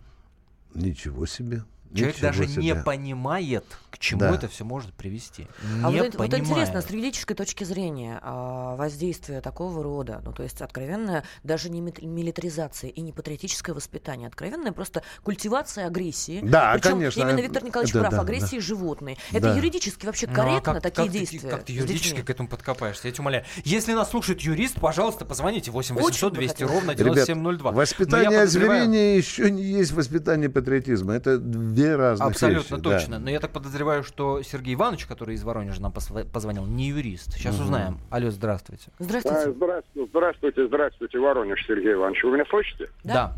Ничего 0.73 1.25
себе. 1.25 1.63
Человек 1.93 2.15
ничего 2.15 2.27
даже 2.27 2.45
не 2.45 2.53
себе. 2.53 2.75
понимает, 2.75 3.65
к 3.89 3.97
чему 3.97 4.21
Да. 4.21 4.33
это 4.35 4.47
все 4.47 4.63
может 4.63 4.93
привести. 4.93 5.47
А 5.83 5.89
Не 5.91 5.97
вот, 5.99 6.07
это- 6.09 6.17
вот 6.17 6.33
интересно, 6.33 6.81
с 6.81 6.89
юридической 6.89 7.33
точки 7.35 7.63
зрения, 7.63 8.19
а, 8.21 8.75
воздействие 8.75 9.41
такого 9.41 9.83
рода, 9.83 10.21
ну, 10.23 10.31
то 10.33 10.43
есть 10.43 10.61
откровенная 10.61 11.23
даже 11.43 11.69
не 11.69 11.81
милитаризация 11.81 12.89
и 12.89 13.01
не 13.01 13.11
патриотическое 13.11 13.75
воспитание, 13.75 14.27
откровенная 14.27 14.71
просто 14.71 15.03
культивация 15.23 15.87
агрессии. 15.87 16.39
Да, 16.43 16.73
Причем 16.73 16.91
конечно. 16.91 17.21
именно 17.21 17.39
Виктор 17.41 17.63
Николаевич 17.63 17.93
Да, 17.93 17.99
прав, 18.01 18.11
да, 18.13 18.21
агрессии 18.21 18.59
животной. 18.59 19.17
Это 19.31 19.41
Да. 19.49 19.55
юридически 19.55 20.05
вообще 20.05 20.27
Ну, 20.27 20.33
а 20.33 20.35
корректно, 20.35 20.73
как- 20.75 20.83
такие 20.83 21.03
как 21.05 21.13
ты- 21.13 21.19
действия? 21.19 21.49
как 21.49 21.63
ты 21.65 21.73
юридически 21.73 22.21
к 22.21 22.29
этому 22.29 22.47
подкопаешься, 22.49 23.07
я 23.07 23.13
тебя 23.13 23.21
умоляю. 23.23 23.45
Если 23.63 23.93
нас 23.93 24.09
слушает 24.09 24.41
юрист, 24.41 24.79
пожалуйста, 24.79 25.25
позвоните 25.25 25.71
8 25.71 25.95
Очень 25.95 26.05
800 26.05 26.31
бы 26.31 26.37
200 26.37 26.53
хотелось. 26.53 26.73
ровно 26.73 26.91
Ребят, 26.91 27.03
9702. 27.05 27.71
Но 27.71 27.77
я 27.77 27.81
воспитание 27.81 28.29
подозреваю- 28.39 28.81
озверения 28.83 29.15
еще 29.17 29.51
не 29.51 29.63
есть 29.63 29.91
воспитание 29.91 30.49
патриотизма. 30.49 31.13
Это 31.13 31.37
две 31.81 31.95
разных 31.95 32.27
Абсолютно 32.29 32.75
вещи. 32.75 32.83
да. 32.83 32.89
точно. 32.97 33.19
Но 33.19 33.29
я 33.29 33.39
так 33.39 33.51
подозреваю, 33.51 34.03
что 34.03 34.41
Сергей 34.41 34.75
Иванович, 34.75 35.05
который 35.05 35.35
из 35.35 35.43
Воронежа 35.43 35.81
нам 35.81 35.91
позвонил, 35.91 36.65
не 36.65 36.89
юрист. 36.89 37.33
Сейчас 37.33 37.59
узнаем. 37.59 37.99
Алло, 38.09 38.29
здравствуйте. 38.29 38.89
Здравствуйте. 38.99 39.49
А, 39.49 39.51
Здравствуйте, 39.51 40.09
здравствуйте, 40.09 40.67
здравствуйте, 40.67 41.19
Воронеж 41.19 41.65
Сергей 41.65 41.93
Иванович. 41.93 42.23
Вы 42.23 42.31
меня 42.31 42.45
слышите? 42.49 42.89
Да. 43.03 43.33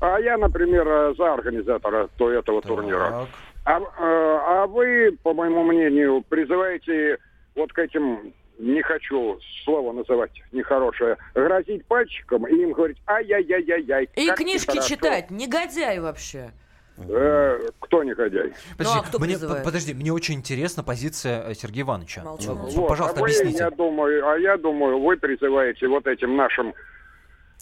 А 0.00 0.18
я, 0.20 0.36
например, 0.36 1.14
за 1.16 1.34
организатора 1.34 2.08
то 2.16 2.30
этого 2.30 2.60
турнира. 2.60 3.10
Так. 3.10 3.28
А, 3.64 3.80
э, 3.80 3.84
а 4.02 4.66
вы, 4.66 5.18
по 5.22 5.34
моему 5.34 5.64
мнению, 5.64 6.22
призываете 6.28 7.18
вот 7.56 7.72
к 7.72 7.78
этим, 7.78 8.32
не 8.58 8.80
хочу 8.82 9.38
слово 9.64 9.92
называть 9.92 10.30
нехорошее, 10.52 11.16
грозить 11.34 11.84
пальчиком 11.86 12.46
и 12.46 12.54
им 12.54 12.72
говорить 12.72 12.98
ай-яй-яй-яй-яй. 13.08 14.08
И 14.14 14.30
книжки 14.36 14.76
нехорошо». 14.76 14.88
читать, 14.88 15.30
негодяй 15.30 15.98
вообще. 15.98 16.52
Э, 16.98 17.58
кто 17.80 18.02
негодяй? 18.04 18.52
Подожди, 18.78 18.98
а 18.98 19.02
кто 19.02 19.18
мне, 19.18 19.28
призывает? 19.34 19.64
подожди, 19.64 19.92
мне 19.94 20.12
очень 20.12 20.34
интересна 20.36 20.82
позиция 20.82 21.42
э, 21.50 21.54
Сергея 21.54 21.84
Ивановича. 21.84 22.22
Молчу, 22.22 22.52
Э, 22.52 22.54
молчу. 22.54 22.76
Вот, 22.80 22.88
Пожалуйста, 22.88 23.18
а 23.18 23.22
вы, 23.22 23.26
объясните. 23.28 23.58
я 23.58 23.70
думаю, 23.70 24.28
а 24.28 24.38
я 24.38 24.56
думаю, 24.56 24.98
вы 25.00 25.16
призываете 25.16 25.88
вот 25.88 26.06
этим 26.06 26.36
нашим... 26.36 26.72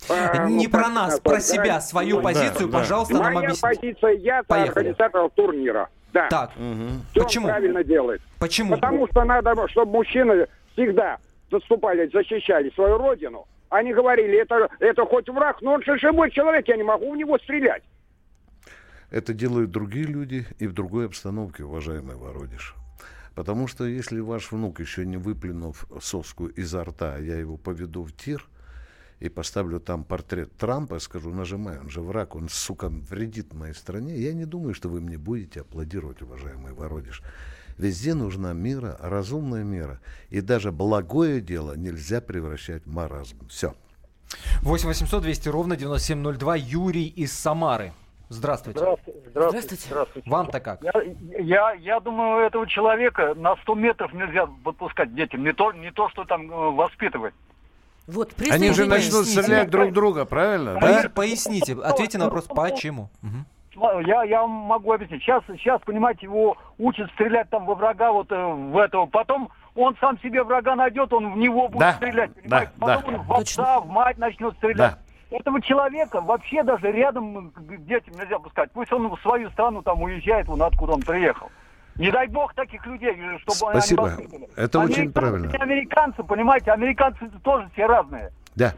э, 0.08 0.46
Не 0.48 0.66
ну, 0.66 0.70
про 0.72 0.88
нас, 0.88 1.18
про 1.20 1.40
себя, 1.40 1.80
свою 1.80 2.16
Ну, 2.16 2.22
позицию, 2.22 2.68
да. 2.68 2.78
пожалуйста, 2.78 3.14
нам 3.14 3.34
Моя 3.34 3.46
объясните. 3.48 3.80
позиция, 3.80 4.10
я 4.12 4.42
Поехали. 4.44 4.68
организатора 4.78 5.28
турнира. 5.30 5.88
Да. 6.12 6.28
Так, 6.28 6.50
он 6.56 7.00
Почему? 7.12 7.48
правильно 7.48 7.82
делает. 7.82 8.22
почему? 8.38 8.74
Потому 8.76 9.08
что 9.08 9.24
надо, 9.24 9.66
чтобы 9.68 9.90
мужчины 9.90 10.46
всегда 10.74 11.18
заступали, 11.50 12.08
защищали 12.12 12.70
свою 12.70 12.98
родину. 12.98 13.46
Они 13.68 13.92
говорили, 13.92 14.40
это, 14.40 14.68
это 14.78 15.04
хоть 15.06 15.28
враг, 15.28 15.60
но 15.60 15.72
он 15.72 15.82
же 15.82 15.98
живой 15.98 16.30
человек, 16.30 16.68
я 16.68 16.76
не 16.76 16.84
могу 16.84 17.12
в 17.12 17.16
него 17.16 17.36
стрелять. 17.38 17.82
Это 19.14 19.32
делают 19.32 19.70
другие 19.70 20.06
люди 20.06 20.44
и 20.58 20.66
в 20.66 20.72
другой 20.72 21.06
обстановке, 21.06 21.62
уважаемый 21.62 22.16
Вородиш. 22.16 22.74
Потому 23.36 23.68
что 23.68 23.84
если 23.84 24.18
ваш 24.18 24.50
внук, 24.50 24.80
еще 24.80 25.06
не 25.06 25.18
выплюнув 25.18 25.86
соску 26.02 26.48
изо 26.48 26.82
рта, 26.82 27.18
я 27.18 27.36
его 27.36 27.56
поведу 27.56 28.02
в 28.02 28.10
тир 28.10 28.44
и 29.20 29.28
поставлю 29.28 29.78
там 29.78 30.02
портрет 30.02 30.56
Трампа, 30.56 30.98
скажу, 30.98 31.32
нажимай, 31.32 31.78
он 31.78 31.90
же 31.90 32.00
враг, 32.00 32.34
он, 32.34 32.48
сука, 32.48 32.88
вредит 32.88 33.54
моей 33.54 33.74
стране, 33.74 34.18
я 34.18 34.32
не 34.32 34.46
думаю, 34.46 34.74
что 34.74 34.88
вы 34.88 35.00
мне 35.00 35.16
будете 35.16 35.60
аплодировать, 35.60 36.20
уважаемый 36.20 36.72
Вородиш. 36.72 37.22
Везде 37.78 38.14
нужна 38.14 38.52
мера, 38.52 38.98
разумная 39.00 39.62
мера. 39.62 40.00
И 40.30 40.40
даже 40.40 40.72
благое 40.72 41.40
дело 41.40 41.76
нельзя 41.76 42.20
превращать 42.20 42.84
в 42.84 42.90
маразм. 42.90 43.46
Все. 43.46 43.76
8 44.62 44.88
800 44.88 45.22
200 45.22 45.48
ровно 45.50 45.76
9702. 45.76 46.56
Юрий 46.56 47.06
из 47.06 47.32
Самары. 47.32 47.92
Здравствуйте. 48.34 48.78
Здравствуйте. 48.80 49.20
Здравствуйте. 49.30 49.76
Здравствуйте. 49.86 50.30
Вам-то 50.30 50.60
как? 50.60 50.82
Я, 50.82 50.92
я, 51.38 51.72
я 51.72 52.00
думаю, 52.00 52.46
этого 52.46 52.66
человека 52.66 53.34
на 53.36 53.56
100 53.56 53.74
метров 53.74 54.12
нельзя 54.12 54.46
выпускать 54.64 55.14
детям. 55.14 55.42
Не 55.42 55.52
то, 55.52 55.72
не 55.72 55.90
то 55.90 56.08
что 56.10 56.24
там 56.24 56.50
э, 56.50 56.70
воспитывать. 56.70 57.34
Вот, 58.06 58.32
Они 58.50 58.70
же 58.72 58.84
начнут 58.86 59.26
стрелять 59.26 59.70
друг 59.70 59.92
друга, 59.92 60.24
правильно? 60.26 60.78
Да? 60.80 61.04
Поясните, 61.14 61.74
ответьте 61.82 62.18
на 62.18 62.24
вопрос, 62.26 62.44
почему? 62.46 63.08
Сма- 63.74 64.06
Я, 64.06 64.22
я 64.24 64.42
вам 64.42 64.50
могу 64.50 64.92
объяснить. 64.92 65.22
Сейчас, 65.22 65.42
сейчас, 65.48 65.80
понимаете, 65.84 66.26
его 66.26 66.56
учат 66.78 67.10
стрелять 67.12 67.48
там 67.50 67.66
во 67.66 67.74
врага, 67.74 68.12
вот 68.12 68.30
э, 68.30 68.36
в 68.36 68.76
этого. 68.78 69.06
Потом 69.06 69.48
он 69.74 69.96
сам 70.00 70.18
себе 70.20 70.44
врага 70.44 70.76
найдет, 70.76 71.12
он 71.12 71.32
в 71.32 71.36
него 71.36 71.66
будет 71.68 71.80
Да, 71.80 71.92
стрелять. 71.94 72.30
да, 72.34 72.40
Понимаете? 72.42 72.72
да. 72.76 72.86
Потом 72.96 73.14
он 73.14 73.22
в 73.22 73.32
отца, 73.32 73.80
в 73.80 73.88
мать 73.88 74.18
начнет 74.18 74.54
стрелять. 74.58 74.76
Да. 74.76 74.98
Этого 75.34 75.60
человека 75.60 76.20
вообще 76.20 76.62
даже 76.62 76.92
рядом 76.92 77.50
к 77.50 77.76
детям 77.86 78.14
нельзя 78.14 78.38
пускать. 78.38 78.70
Пусть 78.72 78.92
он 78.92 79.08
в 79.08 79.20
свою 79.20 79.50
страну 79.50 79.82
там 79.82 80.00
уезжает, 80.00 80.46
вон 80.46 80.62
откуда 80.62 80.92
он 80.92 81.02
приехал. 81.02 81.50
Не 81.96 82.12
дай 82.12 82.28
бог 82.28 82.54
таких 82.54 82.86
людей, 82.86 83.16
чтобы 83.38 83.56
Спасибо. 83.56 84.04
они 84.04 84.12
воспитывали. 84.12 84.48
Это 84.56 84.78
очень 84.78 85.12
правильно. 85.12 85.50
американцы, 85.58 86.22
понимаете, 86.22 86.70
американцы 86.70 87.28
тоже 87.42 87.68
все 87.72 87.86
разные. 87.86 88.30
Да. 88.54 88.74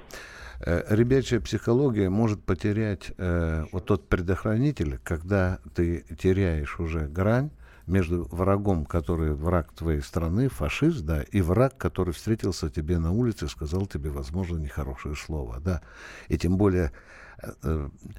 Э, 0.64 0.82
ребячая 0.88 1.40
психология 1.40 2.08
может 2.08 2.42
потерять 2.42 3.12
э, 3.18 3.64
вот 3.72 3.84
тот 3.84 4.08
предохранитель, 4.08 4.98
когда 5.04 5.58
ты 5.74 6.06
теряешь 6.18 6.80
уже 6.80 7.00
грань 7.00 7.50
между 7.86 8.24
врагом, 8.24 8.84
который 8.84 9.34
враг 9.34 9.72
твоей 9.72 10.00
страны, 10.00 10.48
фашист, 10.48 11.02
да, 11.02 11.22
и 11.22 11.40
враг, 11.40 11.76
который 11.76 12.12
встретился 12.12 12.68
тебе 12.68 12.98
на 12.98 13.12
улице 13.12 13.48
сказал 13.48 13.86
тебе, 13.86 14.10
возможно, 14.10 14.58
нехорошее 14.58 15.14
слово, 15.14 15.60
да. 15.60 15.82
И 16.28 16.36
тем 16.36 16.56
более 16.56 16.92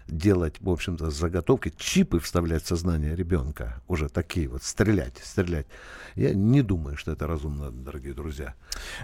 делать, 0.07 0.55
в 0.61 0.69
общем-то, 0.69 1.09
заготовки, 1.09 1.73
чипы 1.77 2.19
вставлять 2.19 2.63
в 2.63 2.67
сознание 2.67 3.15
ребенка, 3.15 3.81
уже 3.87 4.09
такие 4.09 4.47
вот, 4.47 4.63
стрелять, 4.63 5.17
стрелять. 5.23 5.65
Я 6.15 6.33
не 6.33 6.61
думаю, 6.61 6.97
что 6.97 7.11
это 7.11 7.27
разумно, 7.27 7.71
дорогие 7.71 8.13
друзья. 8.13 8.55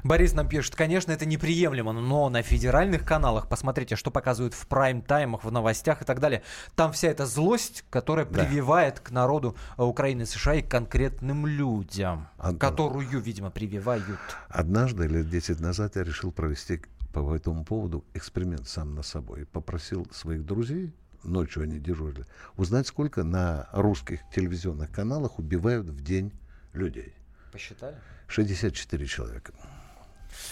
Борис 0.03 0.33
нам 0.33 0.47
пишет, 0.47 0.75
конечно, 0.75 1.11
это 1.11 1.25
неприемлемо, 1.25 1.93
но 1.93 2.29
на 2.29 2.41
федеральных 2.41 3.05
каналах, 3.05 3.47
посмотрите, 3.47 3.95
что 3.95 4.11
показывают 4.11 4.53
в 4.53 4.67
прайм-таймах, 4.67 5.43
в 5.43 5.51
новостях 5.51 6.01
и 6.01 6.05
так 6.05 6.19
далее, 6.19 6.43
там 6.75 6.91
вся 6.91 7.09
эта 7.09 7.25
злость, 7.25 7.83
которая 7.89 8.25
да. 8.25 8.43
прививает 8.43 8.99
к 8.99 9.11
народу 9.11 9.55
э, 9.77 9.83
Украины 9.83 10.23
и 10.23 10.25
США 10.25 10.55
и 10.55 10.61
конкретным 10.61 11.45
людям, 11.47 12.27
Од... 12.37 12.59
которую, 12.59 13.19
видимо, 13.19 13.49
прививают. 13.49 14.19
Однажды, 14.49 15.07
лет 15.07 15.29
10 15.29 15.59
назад, 15.59 15.95
я 15.95 16.03
решил 16.03 16.31
провести 16.31 16.81
по 17.13 17.35
этому 17.35 17.63
поводу 17.63 18.03
эксперимент 18.13 18.67
сам 18.67 18.95
на 18.95 19.03
собой. 19.03 19.45
Попросил 19.45 20.07
своих 20.11 20.45
друзей, 20.45 20.91
ночью 21.23 21.63
они 21.63 21.79
дежурили, 21.79 22.25
узнать, 22.57 22.87
сколько 22.87 23.23
на 23.23 23.69
русских 23.71 24.19
телевизионных 24.35 24.91
каналах 24.91 25.39
убивают 25.39 25.87
в 25.87 26.03
день 26.03 26.33
людей. 26.73 27.13
Посчитали? 27.51 27.95
64 28.27 29.05
человека. 29.05 29.53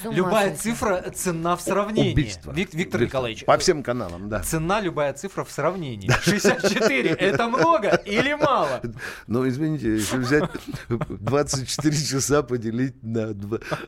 Любая 0.04 0.56
цифра 0.56 1.12
цена 1.14 1.56
в 1.56 1.62
сравнении. 1.62 2.14
Убийство. 2.14 2.52
Вик, 2.52 2.74
Виктор 2.74 3.00
Убийство. 3.00 3.18
Николаевич. 3.18 3.46
По 3.46 3.58
всем 3.58 3.84
каналам, 3.84 4.30
да. 4.30 4.42
Цена 4.42 4.82
любая 4.82 5.14
цифра 5.14 5.44
в 5.44 5.52
сравнении. 5.52 6.10
64 6.22 7.10
это 7.12 7.48
много 7.48 7.96
или 8.06 8.34
мало? 8.34 8.82
Ну, 9.28 9.48
извините, 9.48 9.94
если 9.96 10.18
взять 10.18 10.50
24 10.90 11.96
часа 11.96 12.44
поделить 12.44 13.02
на, 13.04 13.36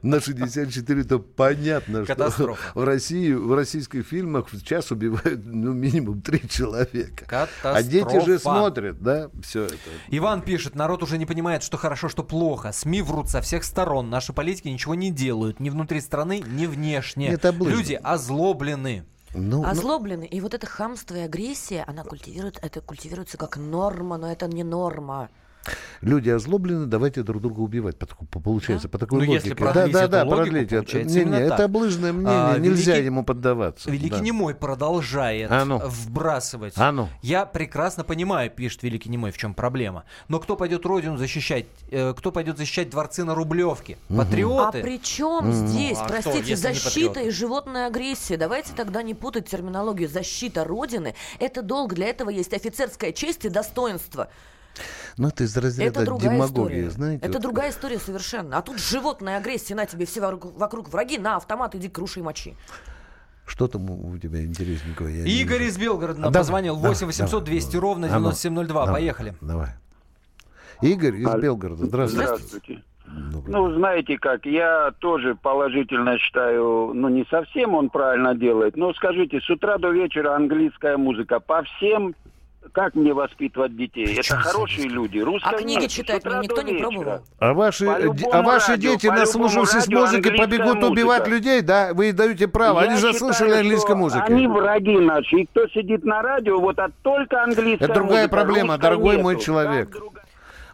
на 0.01 0.19
64, 0.19 1.03
то 1.03 1.19
понятно, 1.19 2.05
что 2.05 2.57
в 2.75 2.83
России, 2.83 3.33
в 3.33 3.53
российских 3.53 4.05
фильмах 4.05 4.51
в 4.51 4.63
час 4.63 4.91
убивают 4.91 5.45
ну, 5.45 5.73
минимум 5.73 6.21
три 6.21 6.47
человека. 6.47 7.25
Катастрофа. 7.25 7.77
А 7.77 7.83
дети 7.83 8.25
же 8.25 8.39
смотрят, 8.39 9.01
да, 9.01 9.29
все 9.41 9.65
это. 9.65 9.77
Иван 10.09 10.41
пишет, 10.41 10.75
народ 10.75 11.03
уже 11.03 11.17
не 11.17 11.25
понимает, 11.25 11.63
что 11.63 11.77
хорошо, 11.77 12.09
что 12.09 12.23
плохо. 12.23 12.71
СМИ 12.71 13.01
врут 13.01 13.29
со 13.29 13.41
всех 13.41 13.63
сторон. 13.63 14.09
Наши 14.09 14.33
политики 14.33 14.67
ничего 14.67 14.95
не 14.95 15.11
делают. 15.11 15.59
Ни 15.59 15.69
внутри 15.83 16.01
страны, 16.01 16.43
ни 16.45 16.65
внешне. 16.65 17.27
Это 17.29 17.51
Люди 17.51 17.99
озлоблены. 18.01 19.05
Ну, 19.33 19.65
Озлоблены. 19.65 20.29
Ну... 20.31 20.37
И 20.37 20.41
вот 20.41 20.53
это 20.53 20.65
хамство 20.65 21.15
и 21.15 21.21
агрессия, 21.21 21.83
она 21.87 22.03
культивирует, 22.03 22.59
это 22.61 22.81
культивируется 22.81 23.37
как 23.37 23.57
норма, 23.57 24.17
но 24.17 24.31
это 24.31 24.47
не 24.47 24.63
норма. 24.63 25.29
Люди 26.01 26.29
озлоблены, 26.29 26.85
давайте 26.85 27.23
друг 27.23 27.41
друга 27.41 27.61
убивать. 27.61 27.97
По, 27.97 28.05
по, 28.05 28.39
получается, 28.39 28.87
да? 28.87 28.91
по 28.91 28.97
такой 28.97 29.19
ну, 29.21 29.31
логике. 29.31 29.49
Если 29.49 29.63
да, 29.63 29.87
да, 29.87 30.07
да, 30.07 30.23
логику, 30.23 30.35
продлить. 30.35 30.71
Не, 30.71 31.23
не, 31.23 31.37
это 31.37 31.63
облыжное 31.63 32.11
мнение, 32.11 32.33
а, 32.33 32.57
нельзя 32.57 32.93
великий, 32.93 33.05
ему 33.05 33.23
поддаваться. 33.23 33.89
Великий 33.89 34.17
да. 34.17 34.19
Немой 34.19 34.55
продолжает 34.55 35.51
а 35.51 35.63
ну. 35.63 35.79
вбрасывать. 35.83 36.73
А 36.75 36.91
ну. 36.91 37.07
Я 37.21 37.45
прекрасно 37.45 38.03
понимаю, 38.03 38.51
пишет 38.51 38.83
Великий 38.83 39.09
Немой, 39.09 39.31
в 39.31 39.37
чем 39.37 39.53
проблема. 39.53 40.03
Но 40.27 40.39
кто 40.39 40.57
пойдет 40.57 40.85
родину 40.85 41.17
защищать? 41.17 41.65
Э, 41.91 42.13
кто 42.13 42.31
пойдет 42.31 42.57
защищать 42.57 42.89
дворцы 42.89 43.23
на 43.23 43.33
Рублевке? 43.33 43.97
Угу. 44.09 44.17
Патриоты? 44.17 44.79
А 44.79 44.81
при 44.81 45.01
чем 45.01 45.49
угу. 45.49 45.51
здесь, 45.51 45.97
а 45.97 46.07
простите, 46.07 46.55
кто, 46.55 46.73
защита 46.73 47.19
и 47.21 47.29
животная 47.29 47.87
агрессия? 47.87 48.35
Давайте 48.35 48.73
тогда 48.75 49.03
не 49.03 49.13
путать 49.13 49.47
терминологию. 49.47 50.09
Защита 50.09 50.63
Родины– 50.63 51.15
это 51.39 51.61
долг. 51.61 51.93
Для 51.93 52.07
этого 52.07 52.29
есть 52.29 52.53
офицерская 52.53 53.13
честь 53.13 53.45
и 53.45 53.49
достоинство. 53.49 54.29
Ну, 55.17 55.27
это 55.27 55.43
из 55.43 55.55
разряда 55.55 56.01
это 56.01 56.17
демагогии, 56.17 56.47
история. 56.47 56.89
знаете. 56.89 57.25
Это 57.25 57.33
вот. 57.33 57.41
другая 57.41 57.69
история 57.69 57.99
совершенно. 57.99 58.57
А 58.57 58.61
тут 58.61 58.79
животная 58.79 59.37
агрессия, 59.37 59.75
на 59.75 59.85
тебе 59.85 60.05
все 60.05 60.21
вокруг 60.21 60.89
враги, 60.89 61.17
на 61.17 61.35
автомат 61.35 61.75
иди 61.75 61.89
круши 61.89 62.19
и 62.19 62.23
мочи. 62.23 62.55
Что 63.45 63.67
там 63.67 63.89
у 63.89 64.17
тебя 64.17 64.43
интересненького? 64.43 65.07
Я 65.07 65.25
Игорь 65.25 65.63
из 65.63 65.77
Белгорода 65.77 66.21
нам 66.21 66.29
а, 66.29 66.33
позвонил. 66.33 66.75
8 66.75 67.05
800 67.05 67.43
200 67.43 67.77
ровно 67.77 68.07
9702. 68.07 68.85
Давай, 68.85 69.01
Поехали. 69.01 69.35
Давай. 69.41 69.69
Игорь 70.81 71.17
из 71.17 71.35
Белгорода. 71.35 71.85
Здравствуйте. 71.85 72.25
Здравствуйте. 72.25 72.83
Добрый. 73.05 73.53
Ну, 73.53 73.73
знаете 73.73 74.17
как, 74.17 74.45
я 74.45 74.91
тоже 74.99 75.35
положительно 75.35 76.17
считаю, 76.17 76.93
ну, 76.93 77.09
не 77.09 77.25
совсем 77.29 77.75
он 77.75 77.89
правильно 77.89 78.33
делает, 78.33 78.75
но 78.77 78.93
скажите, 78.93 79.39
с 79.41 79.49
утра 79.49 79.77
до 79.77 79.91
вечера 79.91 80.35
английская 80.35 80.97
музыка 80.97 81.39
по 81.39 81.63
всем 81.63 82.15
как 82.71 82.95
мне 82.95 83.13
воспитывать 83.13 83.75
детей? 83.75 84.15
Это 84.17 84.37
хорошие 84.37 84.87
люди. 84.87 85.19
Русская 85.19 85.55
а 85.55 85.59
книги 85.59 85.87
читать 85.87 86.23
ну, 86.23 86.41
никто 86.41 86.61
не 86.61 86.73
пробовал. 86.73 87.21
А 87.39 87.53
ваши, 87.53 87.85
а 87.85 88.41
ваши 88.41 88.71
радио, 88.71 88.91
дети, 88.91 89.07
наслушавшись 89.07 89.87
музыки, 89.87 90.35
побегут 90.35 90.75
музыка. 90.75 90.85
убивать 90.85 91.27
людей, 91.27 91.61
да? 91.61 91.93
Вы 91.93 92.13
даете 92.13 92.47
право. 92.47 92.79
Я 92.79 92.85
Они 92.87 92.95
же 92.95 93.13
считаю, 93.13 93.33
слышали 93.33 93.51
английскую 93.51 93.97
музыку. 93.97 94.25
Они 94.27 94.47
враги 94.47 94.97
наши. 94.97 95.41
И 95.41 95.45
кто 95.45 95.67
сидит 95.67 96.03
на 96.05 96.21
радио, 96.21 96.59
вот 96.59 96.79
а 96.79 96.89
только 97.01 97.43
английская 97.43 97.85
Это 97.85 97.93
другая 97.93 98.23
музыка, 98.23 98.35
проблема, 98.35 98.77
дорогой 98.77 99.15
нету. 99.17 99.23
мой 99.23 99.39
человек. 99.39 99.89
Другая... 99.89 100.22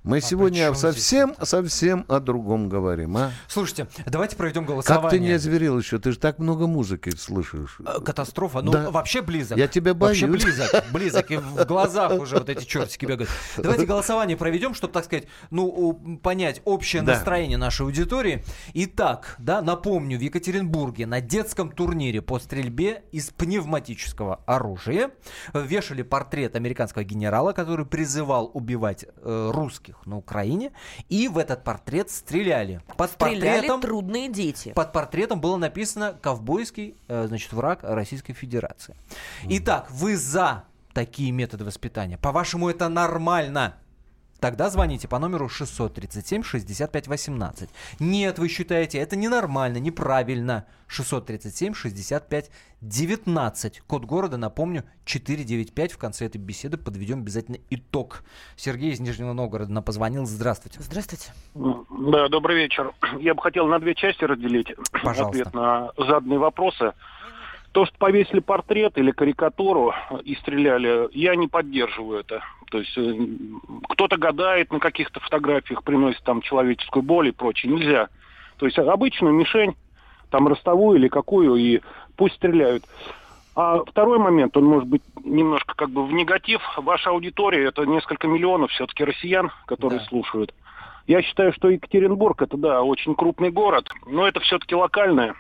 Мы 0.03 0.17
а 0.17 0.21
сегодня 0.21 0.73
совсем, 0.73 1.33
здесь? 1.35 1.49
совсем 1.49 2.05
о 2.07 2.19
другом 2.19 2.69
говорим, 2.69 3.17
а? 3.17 3.31
Слушайте, 3.47 3.87
давайте 4.05 4.35
проведем 4.35 4.65
голосование. 4.65 5.01
Как 5.01 5.11
ты 5.11 5.19
не 5.19 5.31
озверел 5.31 5.77
еще? 5.77 5.99
Ты 5.99 6.13
же 6.13 6.19
так 6.19 6.39
много 6.39 6.67
музыки 6.67 7.09
слышишь. 7.09 7.77
Э, 7.85 7.99
катастрофа. 7.99 8.61
Ну, 8.61 8.71
да. 8.71 8.91
вообще 8.91 9.21
близок. 9.21 9.57
Я 9.57 9.67
тебя 9.67 9.93
боюсь. 9.93 10.21
Вообще 10.21 10.45
близок. 10.45 10.85
Близок. 10.91 11.31
И 11.31 11.37
в 11.37 11.65
глазах 11.65 12.13
уже 12.13 12.37
вот 12.37 12.49
эти 12.49 12.63
чертики 12.63 13.05
бегают. 13.05 13.29
Давайте 13.57 13.85
голосование 13.85 14.37
проведем, 14.37 14.73
чтобы, 14.73 14.93
так 14.93 15.05
сказать, 15.05 15.25
ну, 15.49 16.19
понять 16.23 16.61
общее 16.65 17.01
да. 17.01 17.13
настроение 17.13 17.57
нашей 17.57 17.81
аудитории. 17.81 18.43
Итак, 18.73 19.35
да, 19.37 19.61
напомню, 19.61 20.17
в 20.17 20.21
Екатеринбурге 20.21 21.05
на 21.05 21.21
детском 21.21 21.71
турнире 21.71 22.21
по 22.21 22.39
стрельбе 22.39 23.03
из 23.11 23.29
пневматического 23.31 24.41
оружия 24.45 25.11
вешали 25.53 26.03
портрет 26.03 26.55
американского 26.55 27.03
генерала, 27.03 27.51
который 27.51 27.85
призывал 27.85 28.49
убивать 28.53 29.05
э, 29.05 29.51
русских 29.53 29.88
русских 29.89 30.05
на 30.05 30.17
Украине, 30.17 30.71
и 31.09 31.27
в 31.27 31.37
этот 31.37 31.63
портрет 31.63 32.09
стреляли. 32.09 32.81
Под 32.97 33.11
стреляли 33.11 33.67
портретом, 33.67 33.81
трудные 33.81 34.29
дети. 34.29 34.73
Под 34.73 34.91
портретом 34.91 35.41
было 35.41 35.57
написано 35.57 36.17
«Ковбойский, 36.21 36.95
э, 37.07 37.25
значит, 37.27 37.53
враг 37.53 37.79
Российской 37.83 38.33
Федерации». 38.33 38.95
Итак, 39.45 39.87
вы 39.89 40.15
за 40.15 40.63
такие 40.93 41.31
методы 41.31 41.65
воспитания? 41.65 42.17
По-вашему, 42.17 42.69
это 42.69 42.89
нормально? 42.89 43.75
Тогда 44.39 44.69
звоните 44.69 45.07
по 45.07 45.19
номеру 45.19 45.49
637 45.49 46.43
65 46.43 47.07
18. 47.07 47.69
Нет, 47.99 48.39
вы 48.39 48.47
считаете, 48.47 48.99
это 48.99 49.15
ненормально, 49.15 49.77
неправильно. 49.77 50.65
637 50.87 51.73
65 51.73 52.49
19. 52.81 53.81
Код 53.81 54.05
города, 54.05 54.37
напомню, 54.37 54.83
495. 55.05 55.91
В 55.91 55.97
конце 55.97 56.25
этой 56.25 56.37
беседы 56.37 56.77
подведем 56.77 57.19
обязательно 57.19 57.57
итог. 57.69 58.23
Сергей 58.55 58.91
из 58.91 58.99
Нижнего 58.99 59.33
Новгорода 59.33 59.71
нам 59.71 59.83
позвонил. 59.83 60.25
Здравствуйте. 60.25 60.79
Здравствуйте. 60.81 61.31
Да, 61.53 62.29
добрый 62.29 62.55
вечер. 62.57 62.93
Я 63.19 63.35
бы 63.35 63.41
хотел 63.41 63.67
на 63.67 63.79
две 63.79 63.93
части 63.93 64.23
разделить 64.23 64.73
Пожалуйста. 65.03 65.27
ответ 65.27 65.53
на 65.53 65.91
заданные 65.97 66.39
вопросы. 66.39 66.93
То, 67.71 67.85
что 67.85 67.95
повесили 67.97 68.39
портрет 68.39 68.97
или 68.97 69.11
карикатуру 69.11 69.93
и 70.23 70.35
стреляли, 70.35 71.07
я 71.13 71.35
не 71.35 71.47
поддерживаю 71.47 72.21
это. 72.21 72.43
То 72.71 72.79
есть 72.79 72.97
э, 72.97 73.13
кто-то 73.89 74.17
гадает 74.17 74.71
на 74.71 74.79
каких-то 74.79 75.19
фотографиях, 75.19 75.83
приносит 75.83 76.23
там 76.23 76.41
человеческую 76.41 77.03
боль 77.03 77.29
и 77.29 77.31
прочее. 77.31 77.71
Нельзя. 77.71 78.09
То 78.57 78.65
есть 78.65 78.77
обычную 78.79 79.33
мишень, 79.33 79.75
там 80.31 80.47
ростовую 80.47 80.97
или 80.97 81.07
какую, 81.07 81.55
и 81.55 81.81
пусть 82.15 82.35
стреляют. 82.35 82.83
А 83.55 83.83
второй 83.85 84.17
момент, 84.17 84.57
он 84.57 84.65
может 84.65 84.87
быть 84.87 85.03
немножко 85.23 85.75
как 85.75 85.91
бы 85.91 86.05
в 86.05 86.11
негатив. 86.11 86.61
Ваша 86.77 87.11
аудитория, 87.11 87.65
это 87.65 87.85
несколько 87.85 88.27
миллионов 88.27 88.71
все-таки 88.71 89.03
россиян, 89.03 89.51
которые 89.65 89.99
да. 89.99 90.05
слушают. 90.05 90.55
Я 91.05 91.21
считаю, 91.21 91.53
что 91.53 91.69
Екатеринбург, 91.69 92.41
это, 92.41 92.57
да, 92.57 92.81
очень 92.81 93.15
крупный 93.15 93.51
город, 93.51 93.89
но 94.07 94.27
это 94.27 94.39
все-таки 94.39 94.75
локальная 94.75 95.35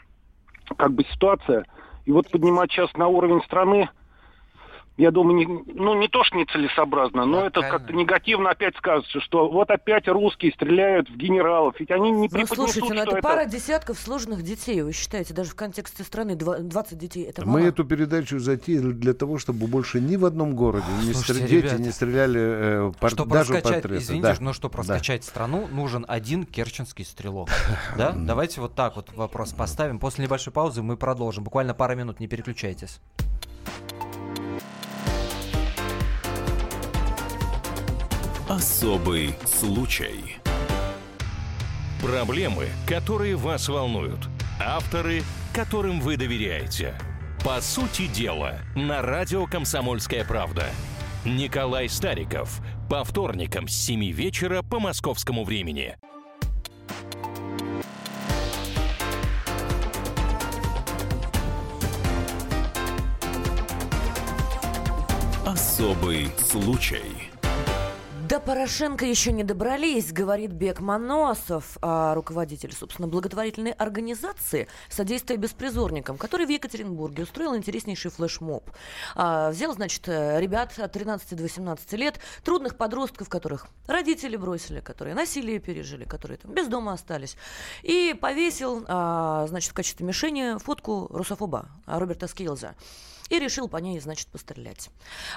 как 0.77 0.93
бы 0.93 1.03
ситуация– 1.11 1.65
и 2.09 2.11
вот 2.11 2.27
поднимать 2.31 2.71
сейчас 2.71 2.91
на 2.95 3.07
уровень 3.07 3.43
страны, 3.43 3.87
я 4.99 5.11
думаю, 5.11 5.35
не, 5.37 5.45
ну 5.73 5.93
не 5.97 6.07
то, 6.09 6.23
что 6.25 6.37
нецелесообразно, 6.37 7.25
но 7.25 7.45
это 7.47 7.61
как-то 7.61 7.93
негативно 7.93 8.49
опять 8.51 8.75
скажется, 8.75 9.21
что 9.21 9.49
вот 9.49 9.69
опять 9.71 10.07
русские 10.09 10.51
стреляют 10.51 11.09
в 11.09 11.15
генералов, 11.15 11.75
ведь 11.79 11.89
они 11.89 12.11
не 12.11 12.23
Ну, 12.23 12.29
преподнесут, 12.29 12.57
слушайте, 12.57 12.93
ну 12.93 13.01
что 13.03 13.11
это 13.13 13.21
пара 13.21 13.45
десятков 13.45 13.97
сложных 13.97 14.43
детей, 14.43 14.81
вы 14.81 14.91
считаете, 14.91 15.33
даже 15.33 15.51
в 15.51 15.55
контексте 15.55 16.03
страны 16.03 16.35
два- 16.35 16.59
20 16.59 16.97
детей, 16.97 17.23
это 17.23 17.45
мало? 17.45 17.59
Мы 17.59 17.65
эту 17.65 17.85
передачу 17.85 18.39
затеяли 18.39 18.91
для 18.91 19.13
того, 19.13 19.37
чтобы 19.39 19.67
больше 19.67 20.01
ни 20.01 20.17
в 20.17 20.25
одном 20.25 20.53
городе 20.55 20.85
не 21.03 21.13
Слушайте, 21.13 21.33
стр- 21.43 21.47
дети 21.49 21.65
ребята, 21.67 21.81
не 21.81 21.91
стреляли 21.91 22.41
э, 22.41 22.91
пор- 22.99 23.09
Чтобы 23.11 23.31
даже 23.31 23.53
раскачать, 23.53 23.81
портреты. 23.83 24.03
извините, 24.03 24.27
Да. 24.27 24.35
но 24.41 24.51
чтобы 24.53 24.73
Да. 24.73 24.79
раскачать 24.79 25.23
страну, 25.23 25.67
нужен 25.71 26.03
один 26.09 26.43
керченский 26.43 27.05
стрелок. 27.05 27.47
Да? 27.97 28.11
Давайте 28.13 28.59
вот 28.59 28.75
так 28.75 28.97
вот 28.97 29.07
вопрос 29.15 29.53
поставим. 29.53 29.97
После 29.99 30.25
небольшой 30.25 30.51
паузы 30.51 30.81
мы 30.81 30.97
продолжим. 30.97 31.45
Буквально 31.45 31.73
пара 31.73 31.95
минут, 31.95 32.19
не 32.19 32.27
переключайтесь. 32.27 32.99
Особый 38.49 39.35
случай. 39.45 40.37
Проблемы, 42.01 42.69
которые 42.87 43.35
вас 43.35 43.69
волнуют. 43.69 44.27
Авторы, 44.59 45.21
которым 45.53 46.01
вы 46.01 46.17
доверяете. 46.17 46.95
По 47.45 47.61
сути 47.61 48.07
дела, 48.07 48.57
на 48.75 49.03
радио 49.03 49.45
«Комсомольская 49.45 50.25
правда». 50.25 50.65
Николай 51.23 51.87
Стариков. 51.87 52.59
По 52.89 53.03
вторникам 53.03 53.67
с 53.67 53.75
7 53.75 54.09
вечера 54.09 54.63
по 54.63 54.79
московскому 54.79 55.43
времени. 55.43 55.95
Особый 65.45 66.31
случай. 66.39 67.29
До 68.29 68.39
Порошенко 68.39 69.07
еще 69.07 69.31
не 69.31 69.43
добрались, 69.43 70.13
говорит 70.13 70.51
Бек 70.51 70.81
Моносов, 70.81 71.79
а, 71.81 72.13
руководитель, 72.13 72.71
собственно, 72.71 73.07
благотворительной 73.07 73.71
организации 73.71 74.67
«Содействие 74.87 75.39
беспризорникам», 75.39 76.15
который 76.15 76.45
в 76.45 76.49
Екатеринбурге 76.49 77.23
устроил 77.23 77.55
интереснейший 77.55 78.11
флешмоб. 78.11 78.69
А, 79.15 79.49
взял, 79.49 79.73
значит, 79.73 80.07
э, 80.07 80.39
ребят 80.39 80.77
от 80.77 80.91
13 80.91 81.33
до 81.37 81.41
18 81.41 81.93
лет, 81.93 82.19
трудных 82.43 82.77
подростков, 82.77 83.29
которых 83.29 83.65
родители 83.87 84.35
бросили, 84.35 84.79
которые 84.79 85.15
насилие 85.15 85.57
пережили, 85.57 86.03
которые 86.03 86.37
там 86.37 86.53
без 86.53 86.67
дома 86.67 86.93
остались, 86.93 87.35
и 87.81 88.13
повесил, 88.13 88.85
а, 88.87 89.47
значит, 89.47 89.71
в 89.71 89.73
качестве 89.73 90.05
мишени 90.05 90.59
фотку 90.59 91.07
русофоба 91.09 91.69
Роберта 91.87 92.27
Скейлза 92.27 92.75
и 93.29 93.39
решил 93.39 93.67
по 93.67 93.77
ней, 93.77 93.99
значит, 93.99 94.27
пострелять. 94.27 94.89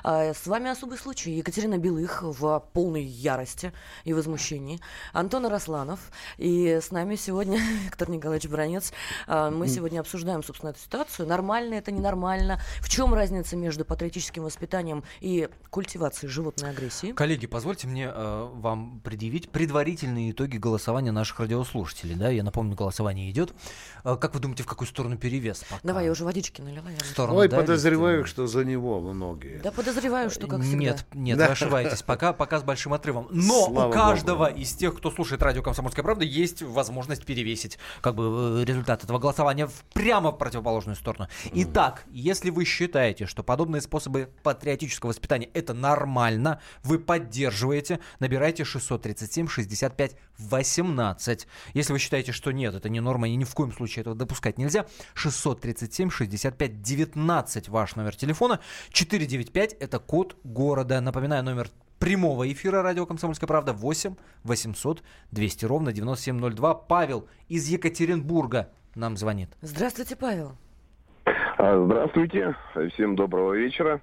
А, 0.02 0.32
С 0.34 0.46
вами 0.46 0.70
особый 0.70 0.98
случай. 0.98 1.32
Екатерина 1.32 1.78
Белых 1.78 2.22
в 2.22 2.60
полной 2.72 3.04
ярости 3.04 3.72
и 4.04 4.12
возмущении. 4.12 4.80
Антон 5.12 5.46
Арасланов. 5.46 6.00
И 6.38 6.80
с 6.82 6.90
нами 6.90 7.16
сегодня 7.16 7.58
Виктор 7.84 8.08
Николаевич 8.10 8.48
Бронец. 8.50 8.92
А, 9.26 9.50
Мы 9.50 9.68
сегодня 9.68 10.00
обсуждаем, 10.00 10.42
собственно, 10.42 10.70
эту 10.70 10.80
ситуацию. 10.80 11.28
Нормально 11.28 11.74
это, 11.74 11.92
ненормально? 11.92 12.60
В 12.80 12.88
чем 12.88 13.14
разница 13.14 13.56
между 13.56 13.84
патриотическим 13.84 14.44
воспитанием 14.44 15.04
и 15.20 15.48
культивацией 15.70 16.30
животной 16.30 16.70
агрессии? 16.70 17.12
Коллеги, 17.12 17.46
позвольте 17.46 17.86
мне 17.86 18.10
э, 18.12 18.48
вам 18.54 19.00
предъявить 19.00 19.50
предварительные 19.50 20.30
итоги 20.30 20.56
голосования 20.56 21.12
наших 21.12 21.40
радиослушателей. 21.40 22.14
Да? 22.14 22.30
Я 22.30 22.42
напомню, 22.42 22.74
голосование 22.74 23.30
идет. 23.30 23.52
Как 24.02 24.34
вы 24.34 24.40
думаете, 24.40 24.62
в 24.62 24.66
какую 24.66 24.88
сторону 24.88 25.16
перевес? 25.16 25.64
пока? 25.68 25.80
Давай, 25.82 26.06
я 26.06 26.10
уже 26.10 26.24
водички 26.24 26.60
налила. 26.60 26.90
я 26.90 26.96
В 26.98 27.06
сторону 27.06 27.38
Ой, 27.38 27.48
Давида? 27.48 27.81
Подозреваю, 27.82 28.24
что 28.26 28.46
за 28.46 28.64
него 28.64 29.00
многие. 29.00 29.58
Да 29.62 29.72
подозреваю, 29.72 30.30
что 30.30 30.46
как 30.46 30.60
всегда. 30.62 30.76
Нет, 30.78 31.06
нет, 31.14 31.38
Да. 31.38 31.46
вы 31.46 31.52
ошибаетесь. 31.52 32.02
Пока, 32.02 32.32
пока 32.32 32.60
с 32.60 32.62
большим 32.62 32.92
отрывом. 32.92 33.28
Но 33.30 33.66
Слава 33.66 33.88
у 33.88 33.92
каждого 33.92 34.46
Богу. 34.48 34.58
из 34.60 34.72
тех, 34.74 34.96
кто 34.96 35.10
слушает 35.10 35.42
радио 35.42 35.62
«Комсомольская 35.62 36.02
правда», 36.04 36.24
есть 36.24 36.62
возможность 36.62 37.24
перевесить 37.24 37.78
как 38.00 38.14
бы 38.14 38.60
э, 38.62 38.64
результат 38.64 39.04
этого 39.04 39.18
голосования 39.18 39.66
в- 39.66 39.84
прямо 39.92 40.30
в 40.32 40.38
противоположную 40.38 40.96
сторону. 40.96 41.28
Итак, 41.52 42.04
если 42.10 42.50
вы 42.50 42.64
считаете, 42.64 43.26
что 43.26 43.42
подобные 43.42 43.80
способы 43.82 44.30
патриотического 44.42 45.08
воспитания 45.10 45.48
это 45.54 45.74
нормально, 45.74 46.60
вы 46.84 46.98
поддерживаете, 46.98 47.98
набирайте 48.20 48.64
637 48.64 49.48
65 49.48 50.16
18. 50.38 51.46
Если 51.74 51.92
вы 51.92 51.98
считаете, 51.98 52.32
что 52.32 52.52
нет, 52.52 52.74
это 52.74 52.88
не 52.88 53.00
норма, 53.00 53.28
и 53.28 53.36
ни 53.36 53.44
в 53.44 53.54
коем 53.54 53.72
случае 53.72 54.02
этого 54.02 54.14
допускать 54.16 54.58
нельзя, 54.58 54.86
637 55.14 56.10
65 56.10 56.82
19 56.82 57.68
ваш 57.72 57.96
номер 57.96 58.14
телефона, 58.14 58.60
495 58.90 59.72
это 59.80 59.98
код 59.98 60.36
города. 60.44 61.00
Напоминаю, 61.00 61.42
номер 61.42 61.68
прямого 61.98 62.50
эфира 62.52 62.82
радио 62.82 63.06
«Комсомольская 63.06 63.48
правда» 63.48 63.72
8 63.72 64.14
800 64.44 65.02
200 65.32 65.64
ровно 65.64 65.92
9702. 65.92 66.74
Павел 66.74 67.28
из 67.48 67.68
Екатеринбурга 67.68 68.68
нам 68.94 69.16
звонит. 69.16 69.48
Здравствуйте, 69.62 70.16
Павел. 70.16 70.52
А, 71.24 71.84
Здравствуйте, 71.84 72.54
всем 72.92 73.16
доброго 73.16 73.54
вечера. 73.54 74.00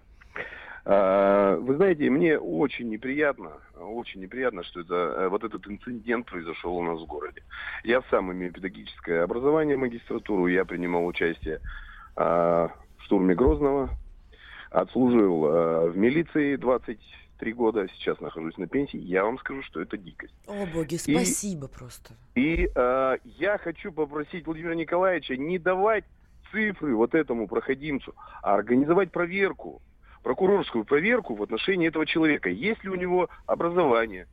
А, 0.85 1.55
Вы 1.57 1.75
знаете, 1.75 2.09
мне 2.09 2.39
очень 2.39 2.89
неприятно, 2.89 3.51
очень 3.79 4.21
неприятно, 4.21 4.63
что 4.63 4.79
это 4.79 4.95
э, 4.95 5.29
вот 5.29 5.43
этот 5.43 5.67
инцидент 5.67 6.25
произошел 6.25 6.75
у 6.75 6.83
нас 6.83 6.99
в 6.99 7.05
городе. 7.05 7.43
Я 7.83 8.01
сам 8.09 8.31
имею 8.31 8.51
педагогическое 8.51 9.23
образование, 9.23 9.77
магистратуру, 9.77 10.47
я 10.47 10.65
принимал 10.65 11.05
участие 11.05 11.59
а, 12.15 12.71
в 12.99 13.03
штурме 13.05 13.35
Грозного, 13.35 13.89
отслужил 14.71 15.45
а, 15.45 15.87
в 15.89 15.97
милиции 15.97 16.55
23 16.55 17.53
года, 17.53 17.87
сейчас 17.95 18.19
нахожусь 18.19 18.57
на 18.57 18.67
пенсии. 18.67 18.97
Я 18.97 19.23
вам 19.23 19.39
скажу, 19.39 19.61
что 19.63 19.81
это 19.81 19.97
дикость. 19.97 20.33
О, 20.47 20.65
боги, 20.73 20.95
И- 20.95 20.97
спасибо 20.97 21.67
просто. 21.67 22.13
И 22.35 22.69
э, 22.73 23.17
я 23.23 23.57
хочу 23.57 23.91
попросить 23.91 24.45
Владимира 24.45 24.75
Николаевича 24.75 25.35
не 25.37 25.57
давать 25.57 26.05
цифры 26.51 26.95
вот 26.95 27.15
этому 27.15 27.47
проходимцу, 27.47 28.13
а 28.41 28.55
организовать 28.55 29.11
проверку, 29.11 29.81
прокурорскую 30.23 30.83
проверку 30.83 31.35
в 31.35 31.43
отношении 31.43 31.87
этого 31.87 32.05
человека. 32.05 32.49
Есть 32.49 32.83
ли 32.83 32.89
у 32.89 32.95
него 32.95 33.29
образование, 33.45 34.27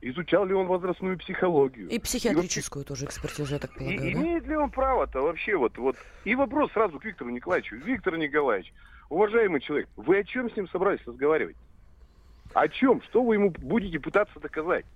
изучал 0.00 0.46
ли 0.46 0.54
он 0.54 0.66
возрастную 0.66 1.18
психологию. 1.18 1.88
И 1.88 1.98
психиатрическую 1.98 2.84
тоже 2.84 3.06
экспертизу, 3.06 3.54
я 3.54 3.58
так 3.58 3.72
И 3.76 3.78
полагаю, 3.78 4.00
да? 4.00 4.20
имеет 4.20 4.46
ли 4.46 4.56
он 4.56 4.70
право-то 4.70 5.22
вообще 5.22 5.56
вот, 5.56 5.76
вот? 5.78 5.96
И 6.24 6.34
вопрос 6.34 6.72
сразу 6.72 6.98
к 6.98 7.04
Виктору 7.04 7.30
Николаевичу. 7.30 7.76
Виктор 7.76 8.16
Николаевич, 8.16 8.72
уважаемый 9.08 9.60
человек, 9.60 9.88
вы 9.96 10.18
о 10.18 10.24
чем 10.24 10.50
с 10.50 10.56
ним 10.56 10.68
собрались 10.68 11.04
разговаривать? 11.06 11.56
О 12.54 12.68
чем? 12.68 13.02
Что 13.02 13.22
вы 13.22 13.34
ему 13.34 13.50
будете 13.50 13.98
пытаться 13.98 14.38
доказать? 14.40 14.86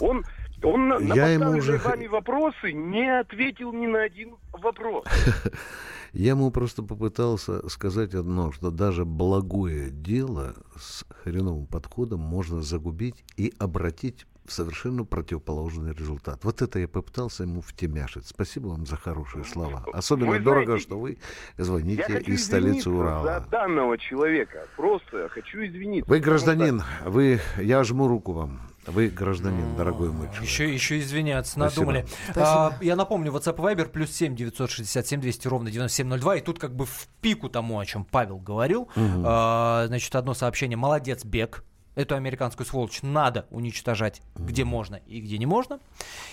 Он, 0.00 0.24
он 0.64 0.88
на, 0.88 0.98
на 0.98 1.14
Я 1.14 1.28
ему 1.28 1.50
уже- 1.58 1.78
вами 1.78 2.06
вопросы 2.06 2.72
не 2.72 3.20
ответил 3.20 3.72
ни 3.72 3.86
на 3.86 4.02
один 4.02 4.36
вопрос. 4.52 5.04
Я 6.12 6.30
ему 6.30 6.52
просто 6.52 6.84
попытался 6.84 7.68
сказать 7.68 8.14
одно, 8.14 8.52
что 8.52 8.70
даже 8.70 9.04
благое 9.04 9.90
дело 9.90 10.54
с 10.78 11.04
хреновым 11.24 11.66
подходом 11.66 12.20
можно 12.20 12.62
загубить 12.62 13.24
и 13.36 13.52
обратить 13.58 14.24
в 14.44 14.52
совершенно 14.52 15.04
противоположный 15.04 15.92
результат. 15.92 16.44
Вот 16.44 16.62
это 16.62 16.78
я 16.78 16.86
попытался 16.86 17.42
ему 17.44 17.62
втемяшить. 17.62 18.26
Спасибо 18.28 18.68
вам 18.68 18.86
за 18.86 18.96
хорошие 18.96 19.42
слова. 19.44 19.84
Особенно 19.92 20.30
Вы 20.32 20.38
дорого, 20.38 20.66
знаете, 20.66 20.84
что 20.84 20.98
вы 21.00 21.18
звоните 21.56 22.20
из 22.26 22.44
столицы 22.44 22.90
Урала. 22.90 23.24
за 23.40 23.50
данного 23.50 23.98
человека. 23.98 24.68
Просто 24.76 25.28
хочу 25.30 25.64
извиниться. 25.64 26.08
Вы 26.08 26.20
гражданин, 26.20 26.82
вы, 27.04 27.40
я 27.56 27.82
жму 27.84 28.06
руку 28.06 28.32
вам. 28.32 28.60
Вы 28.86 29.08
гражданин, 29.08 29.76
дорогой 29.76 30.10
мой 30.10 30.26
человек. 30.28 30.42
Еще, 30.44 30.72
еще 30.72 30.98
извиняться 30.98 31.52
Спасибо. 31.52 31.92
надумали. 31.92 32.06
А, 32.36 32.76
я 32.80 32.96
напомню, 32.96 33.32
WhatsApp 33.32 33.56
Viber 33.56 33.86
плюс 33.86 34.10
7 34.10 34.34
967 34.36 35.20
200 35.20 35.48
ровно 35.48 35.70
9702. 35.70 36.36
И 36.36 36.40
тут 36.40 36.58
как 36.58 36.74
бы 36.74 36.86
в 36.86 37.08
пику 37.20 37.48
тому, 37.48 37.78
о 37.78 37.86
чем 37.86 38.04
Павел 38.04 38.38
говорил. 38.38 38.88
Мгм. 38.94 39.24
А, 39.26 39.84
значит, 39.86 40.14
одно 40.14 40.34
сообщение. 40.34 40.76
Молодец, 40.76 41.24
Бег. 41.24 41.64
Эту 41.94 42.16
американскую 42.16 42.66
сволочь 42.66 43.02
надо 43.02 43.46
уничтожать, 43.50 44.20
где 44.34 44.64
можно 44.64 44.96
и 45.06 45.20
где 45.20 45.38
не 45.38 45.46
можно. 45.46 45.78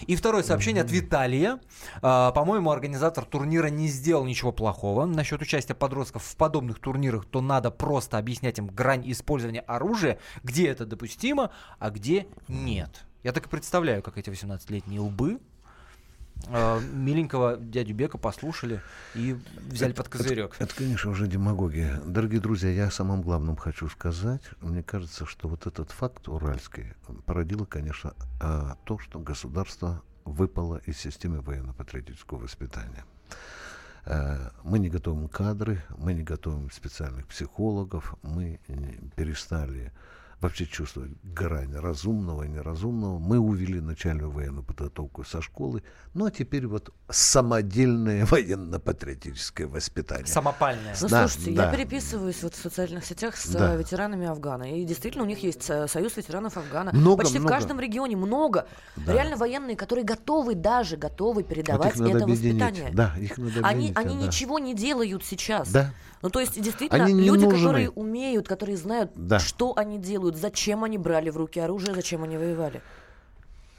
И 0.07 0.15
второе 0.15 0.43
сообщение 0.43 0.83
от 0.83 0.91
Виталия. 0.91 1.59
А, 2.01 2.31
по-моему, 2.31 2.71
организатор 2.71 3.25
турнира 3.25 3.67
не 3.67 3.87
сделал 3.87 4.25
ничего 4.25 4.51
плохого. 4.51 5.05
Насчет 5.05 5.41
участия 5.41 5.75
подростков 5.75 6.23
в 6.23 6.35
подобных 6.35 6.79
турнирах, 6.79 7.25
то 7.25 7.41
надо 7.41 7.69
просто 7.69 8.17
объяснять 8.17 8.57
им 8.57 8.67
грань 8.67 9.03
использования 9.11 9.61
оружия, 9.61 10.17
где 10.43 10.67
это 10.67 10.85
допустимо, 10.85 11.51
а 11.79 11.91
где 11.91 12.27
нет. 12.47 13.05
Я 13.23 13.33
так 13.33 13.45
и 13.45 13.49
представляю, 13.49 14.01
как 14.01 14.17
эти 14.17 14.29
18-летние 14.29 14.99
лбы 14.99 15.39
миленького 16.93 17.57
дядю 17.57 17.93
Бека 17.93 18.17
послушали 18.17 18.81
и 19.15 19.37
взяли 19.67 19.93
под 19.93 20.09
козырек. 20.09 20.55
Это, 20.59 20.75
конечно, 20.75 21.11
уже 21.11 21.27
демагогия. 21.27 22.01
Дорогие 22.05 22.39
друзья, 22.41 22.69
я 22.69 22.87
о 22.87 22.91
самом 22.91 23.21
главном 23.21 23.55
хочу 23.55 23.87
сказать. 23.89 24.41
Мне 24.61 24.83
кажется, 24.83 25.25
что 25.25 25.47
вот 25.47 25.67
этот 25.67 25.91
факт 25.91 26.27
уральский 26.27 26.93
породило, 27.25 27.65
конечно, 27.65 28.13
а, 28.41 28.75
то, 28.85 28.97
что 28.99 29.19
государство 29.19 30.01
выпало 30.25 30.81
из 30.85 30.97
системы 30.97 31.41
военно-патриотического 31.41 32.39
воспитания. 32.39 33.05
Э, 34.05 34.49
мы 34.63 34.79
не 34.79 34.89
готовим 34.89 35.27
кадры, 35.27 35.83
мы 35.97 36.13
не 36.13 36.23
готовим 36.23 36.71
специальных 36.71 37.27
психологов, 37.27 38.15
мы 38.23 38.59
э, 38.67 38.73
перестали 39.15 39.91
вообще 40.41 40.65
чувствовать 40.65 41.11
грань 41.23 41.75
разумного 41.75 42.43
и 42.43 42.47
неразумного. 42.49 43.19
Мы 43.19 43.37
увели 43.37 43.79
начальную 43.79 44.31
военную 44.31 44.63
подготовку 44.63 45.23
со 45.23 45.41
школы, 45.41 45.83
ну 46.15 46.25
а 46.25 46.31
теперь 46.31 46.65
вот 46.67 46.91
самодельное 47.09 48.25
военно-патриотическое 48.85 49.67
воспитание. 49.67 50.25
Самопальное. 50.25 50.95
Ну, 50.99 51.07
Да, 51.07 51.27
слушайте, 51.27 51.55
да. 51.55 51.65
я 51.69 51.71
переписываюсь 51.77 52.41
вот 52.43 52.55
в 52.55 52.61
социальных 52.61 53.05
сетях 53.05 53.35
с 53.37 53.47
Да. 53.49 53.75
э, 53.75 53.77
ветеранами 53.77 54.27
Афгана. 54.27 54.75
И 54.79 54.83
действительно, 54.83 55.23
у 55.23 55.27
них 55.27 55.43
есть 55.43 55.69
э, 55.69 55.87
союз 55.87 56.17
ветеранов 56.17 56.57
Афгана. 56.57 56.91
Много, 56.93 57.23
Почти 57.23 57.37
много. 57.39 57.51
в 57.53 57.55
каждом 57.55 57.79
регионе 57.79 58.15
много. 58.15 58.67
Да. 58.95 59.13
Реально 59.13 59.37
военные, 59.37 59.75
которые 59.75 60.05
готовы, 60.05 60.55
даже 60.55 60.97
готовы 60.97 61.43
передавать 61.43 61.85
Вот 61.85 61.93
их 61.95 61.99
надо 61.99 62.15
это 62.17 62.23
объединить. 62.25 62.61
воспитание. 62.61 62.91
Да, 62.95 63.15
их 63.19 63.37
надо 63.37 63.51
Они, 63.59 63.89
объединить, 63.91 63.97
они 63.97 64.15
да. 64.19 64.27
ничего 64.27 64.59
не 64.59 64.73
делают 64.75 65.23
сейчас. 65.23 65.71
Да. 65.71 65.93
Ну, 66.21 66.29
то 66.29 66.39
есть, 66.39 66.59
действительно, 66.61 67.05
Они 67.05 67.13
не 67.13 67.27
люди, 67.27 67.45
нужны. 67.45 67.57
которые 67.59 67.89
умеют, 67.89 68.47
которые 68.47 68.77
знают, 68.77 69.11
Да. 69.15 69.39
что 69.39 69.73
они 69.75 69.97
делают, 69.97 70.35
зачем 70.35 70.83
они 70.83 70.97
брали 70.97 71.29
в 71.29 71.37
руки 71.37 71.59
оружие, 71.59 71.95
зачем 71.95 72.23
они 72.23 72.37
воевали. 72.37 72.81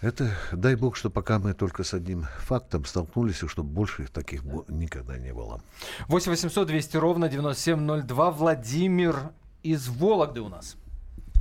Это, 0.01 0.31
дай 0.51 0.75
бог, 0.75 0.97
что 0.97 1.11
пока 1.11 1.39
мы 1.39 1.55
только 1.55 1.85
с 1.85 1.95
одним 1.95 2.25
фактом 2.39 2.85
столкнулись, 2.85 3.41
и 3.45 3.47
чтобы 3.47 3.69
больше 3.69 4.09
таких 4.09 4.43
бо- 4.45 4.65
никогда 4.67 5.17
не 5.17 5.33
было. 5.33 5.61
8 6.09 6.33
800 6.33 6.67
200 6.67 6.97
ровно 6.97 7.29
9702. 7.29 8.31
Владимир 8.33 9.15
из 9.63 9.89
Вологды 9.89 10.41
у 10.41 10.49
нас. 10.49 10.77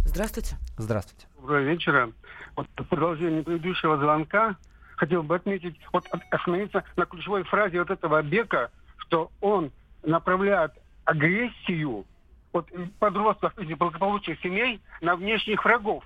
Здравствуйте. 0.05 0.57
Здравствуйте. 0.77 1.25
Доброго 1.39 1.61
вечера. 1.63 2.11
Вот 2.55 2.67
в 2.77 2.83
продолжение 2.83 3.41
предыдущего 3.43 3.97
звонка 3.97 4.55
хотел 4.95 5.23
бы 5.23 5.35
отметить, 5.37 5.79
вот 5.91 6.05
от- 6.11 6.21
остановиться 6.29 6.83
на 6.97 7.05
ключевой 7.07 7.43
фразе 7.43 7.79
вот 7.79 7.89
этого 7.89 8.21
Бека, 8.21 8.69
что 8.97 9.31
он 9.41 9.71
направляет 10.03 10.71
агрессию 11.05 12.05
вот 12.53 12.67
подростков 12.99 13.57
из 13.57 13.77
благополучных 13.77 14.39
семей 14.41 14.81
на 15.01 15.15
внешних 15.15 15.63
врагов. 15.63 16.03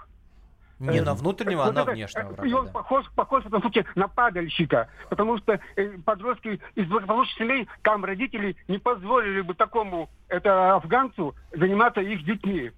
Не 0.80 1.00
Э, 1.00 1.04
на 1.04 1.14
внутреннего, 1.14 1.64
а 1.64 1.66
вот 1.68 1.76
на 1.76 1.80
это, 1.82 1.92
внешнего 1.92 2.28
э, 2.28 2.34
врага. 2.34 2.48
И 2.48 2.54
он 2.54 2.66
да. 2.66 2.72
похож, 2.72 3.06
похож 3.16 3.44
в 3.44 3.48
этом 3.48 3.62
случае 3.62 3.86
на 3.96 4.08
падальщика, 4.08 4.90
потому 5.10 5.38
что 5.38 5.60
э, 5.76 5.98
подростки 6.04 6.60
из 6.76 6.88
благополучных 6.88 7.38
семей, 7.38 7.68
там 7.82 8.04
родители 8.04 8.58
не 8.68 8.78
позволили 8.78 9.42
бы 9.42 9.54
такому 9.54 10.10
это 10.28 10.76
афганцу 10.76 11.34
заниматься 11.54 12.02
их 12.02 12.26
детьми. 12.26 12.72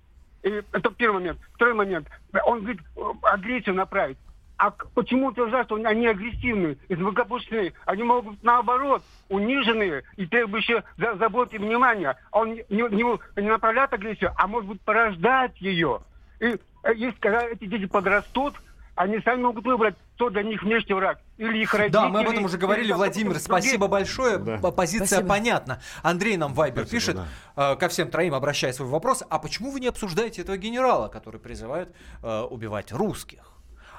И 0.43 0.63
это 0.72 0.91
первый 0.91 1.15
момент. 1.15 1.39
Второй 1.53 1.74
момент. 1.74 2.07
Он 2.45 2.59
говорит, 2.59 2.82
агрессию 3.24 3.76
направить. 3.76 4.18
А 4.57 4.71
почему 4.71 5.27
утверждают, 5.27 5.67
что 5.67 5.75
они 5.75 6.07
агрессивные, 6.07 6.77
семей? 6.89 7.73
Они 7.85 8.03
могут 8.03 8.33
быть 8.33 8.43
наоборот, 8.43 9.03
униженные 9.29 10.03
и 10.15 10.25
требующие 10.25 10.83
за, 10.97 11.15
заботы 11.15 11.57
и 11.57 11.59
внимания. 11.59 12.17
А 12.31 12.39
Он 12.39 12.53
не, 12.53 12.63
не- 12.69 13.39
не 13.41 13.49
направляет 13.49 13.93
агрессию, 13.93 14.33
а 14.35 14.47
может 14.47 14.67
быть 14.67 14.81
порождать 14.81 15.59
ее. 15.61 16.01
И 16.39 16.57
э, 16.83 16.93
есть, 16.95 17.19
когда 17.19 17.43
эти 17.43 17.65
дети 17.65 17.85
подрастут, 17.85 18.55
они 18.95 19.19
сами 19.19 19.43
могут 19.43 19.63
выбрать, 19.63 19.93
кто 20.15 20.31
для 20.31 20.41
них 20.41 20.63
внешний 20.63 20.95
враг. 20.95 21.19
Или 21.37 21.59
их 21.59 21.71
родители. 21.75 21.93
Да, 21.93 22.09
мы 22.09 22.21
об 22.21 22.29
этом 22.29 22.45
уже 22.45 22.57
говорили, 22.57 22.91
Владимир. 22.93 23.37
Спасибо 23.37 23.87
большое. 23.87 24.39
П- 24.39 24.71
Позиция 24.71 25.05
Спасибо. 25.05 25.29
понятна. 25.29 25.81
Андрей 26.01 26.35
нам 26.35 26.55
Вайбер 26.55 26.87
Спасибо, 26.87 26.99
пишет, 26.99 27.27
э, 27.55 27.75
ко 27.75 27.89
всем 27.89 28.09
троим 28.09 28.33
обращая 28.33 28.73
свой 28.73 28.89
вопрос, 28.89 29.23
а 29.29 29.37
почему 29.37 29.69
вы 29.69 29.81
не 29.81 29.87
обсуждаете 29.87 30.41
этого 30.41 30.57
генерала, 30.57 31.09
который 31.09 31.39
призывает 31.39 31.93
э, 32.23 32.41
убивать 32.41 32.91
русских? 32.91 33.51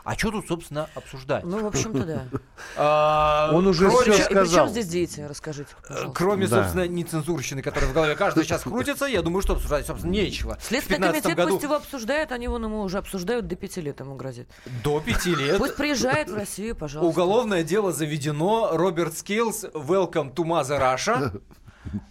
А 0.09 0.15
что 0.17 0.31
тут, 0.31 0.49
собственно, 0.49 0.89
обсуждать? 0.95 1.45
Ну, 1.45 1.63
в 1.63 1.67
общем-то, 1.67 2.05
да. 2.07 2.25
А, 2.79 3.51
Он 3.53 3.67
уже 3.67 3.91
чем 4.05 4.15
сказал. 4.15 4.69
здесь 4.69 4.89
дети? 4.89 5.21
Расскажите. 5.21 5.69
Кроме, 6.15 6.49
собственно, 6.49 6.89
нецензурщины, 6.89 7.61
которая 7.61 7.91
в 7.91 7.93
голове 7.93 8.17
каждого 8.17 8.43
сейчас 8.43 8.63
крутится, 8.63 9.05
я 9.05 9.21
думаю, 9.21 9.43
что 9.43 9.53
обсуждать, 9.53 9.87
собственно, 9.87 10.11
нечего. 10.11 10.57
В 10.59 10.65
Следственный 10.65 10.97
15 10.97 11.23
комитет 11.23 11.37
году 11.37 11.53
пусть 11.53 11.63
его 11.65 11.75
обсуждает, 11.75 12.33
они 12.33 12.49
вон 12.49 12.65
ему 12.65 12.81
уже 12.81 12.97
обсуждают, 12.97 13.49
до 13.49 13.57
пяти 13.57 13.83
лет 13.83 14.01
ему 14.01 14.15
грозит. 14.17 14.49
до 14.83 14.99
пяти 15.01 15.35
лет 15.35 15.59
Пусть 15.59 15.77
приезжает 15.77 16.31
в 16.31 16.35
Россию, 16.35 16.75
пожалуйста. 16.75 17.07
уголовное 17.11 17.63
дело 17.63 17.93
заведено. 17.93 18.71
Роберт 18.73 19.19
Скейлс, 19.19 19.65
welcome 19.75 20.35
to 20.35 20.43
Mother 20.43 20.81
Russia. 20.81 21.39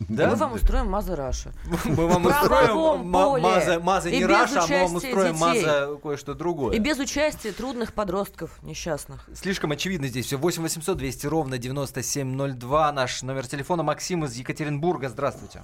Да? 0.10 0.30
Мы 0.30 0.36
вам 0.36 0.54
устроим 0.54 0.90
Mother 0.90 1.16
Russia. 1.16 1.52
Мы 1.86 2.08
вам 2.08 2.26
устроим. 2.26 3.08
Mother, 3.10 3.80
Mother 3.80 4.10
не 4.10 4.26
Russia, 4.26 4.64
а 4.64 4.68
мы 4.68 4.84
вам 4.84 4.96
устроим. 4.96 5.38
Маза 5.38 5.98
кое-что 6.02 6.34
другое. 6.34 6.76
И 6.76 6.80
без 6.80 6.98
участия 7.00 7.52
трудных 7.52 7.94
подростков 7.94 8.62
несчастных. 8.64 9.30
Слишком 9.34 9.72
очевидно 9.72 10.08
здесь 10.08 10.26
все. 10.26 10.38
8 10.38 10.64
800 10.64 10.98
200 10.98 11.28
ровно 11.28 11.58
9702. 11.58 12.92
Наш 12.92 13.22
номер 13.24 13.48
телефона. 13.48 13.84
Максим 13.84 14.26
из 14.26 14.36
Екатеринбурга. 14.36 15.10
Здравствуйте. 15.10 15.62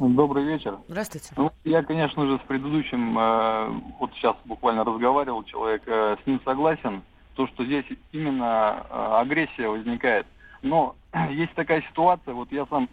Добрый 0.00 0.44
вечер. 0.44 0.78
Здравствуйте. 0.88 1.28
Ну, 1.36 1.52
я, 1.64 1.82
конечно 1.82 2.26
же, 2.26 2.38
с 2.38 2.46
предыдущим, 2.48 3.18
э, 3.18 3.68
вот 3.98 4.10
сейчас 4.14 4.34
буквально 4.46 4.82
разговаривал 4.82 5.44
человек, 5.44 5.82
э, 5.84 6.16
с 6.22 6.26
ним 6.26 6.40
согласен, 6.42 7.02
то, 7.34 7.46
что 7.48 7.66
здесь 7.66 7.84
именно 8.12 8.86
э, 8.88 8.94
агрессия 9.20 9.68
возникает. 9.68 10.26
Но 10.62 10.96
есть 11.30 11.52
такая 11.54 11.82
ситуация, 11.82 12.32
вот 12.32 12.50
я 12.50 12.64
сам 12.70 12.88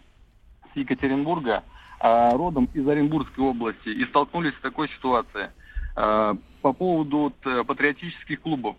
с 0.78 0.80
Екатеринбурга, 0.80 1.64
э, 2.00 2.30
родом 2.36 2.68
из 2.74 2.86
Оренбургской 2.86 3.44
области, 3.44 3.88
и 3.88 4.04
столкнулись 4.06 4.54
с 4.54 4.60
такой 4.60 4.88
ситуацией 4.88 5.48
э, 5.96 6.34
по 6.62 6.72
поводу 6.72 7.32
э, 7.44 7.64
патриотических 7.64 8.40
клубов. 8.40 8.76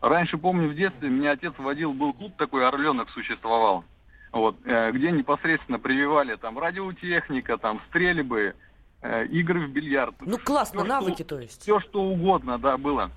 Раньше, 0.00 0.38
помню, 0.38 0.68
в 0.68 0.74
детстве 0.74 1.10
меня 1.10 1.32
отец 1.32 1.52
водил, 1.58 1.92
был 1.92 2.12
клуб 2.14 2.32
такой, 2.36 2.66
«Орленок» 2.66 3.10
существовал 3.10 3.84
вот, 4.32 4.56
э, 4.64 4.92
где 4.92 5.10
непосредственно 5.10 5.78
прививали 5.78 6.36
там 6.36 6.58
радиотехника, 6.58 7.58
там 7.58 7.80
стрельбы, 7.88 8.54
э, 9.02 9.26
игры 9.26 9.66
в 9.66 9.70
бильярд. 9.70 10.14
Ну, 10.20 10.38
классно, 10.38 10.84
навыки, 10.84 11.24
то 11.24 11.38
есть. 11.38 11.62
Все 11.62 11.80
что 11.80 12.02
угодно, 12.02 12.58
да, 12.58 12.76
было. 12.76 13.10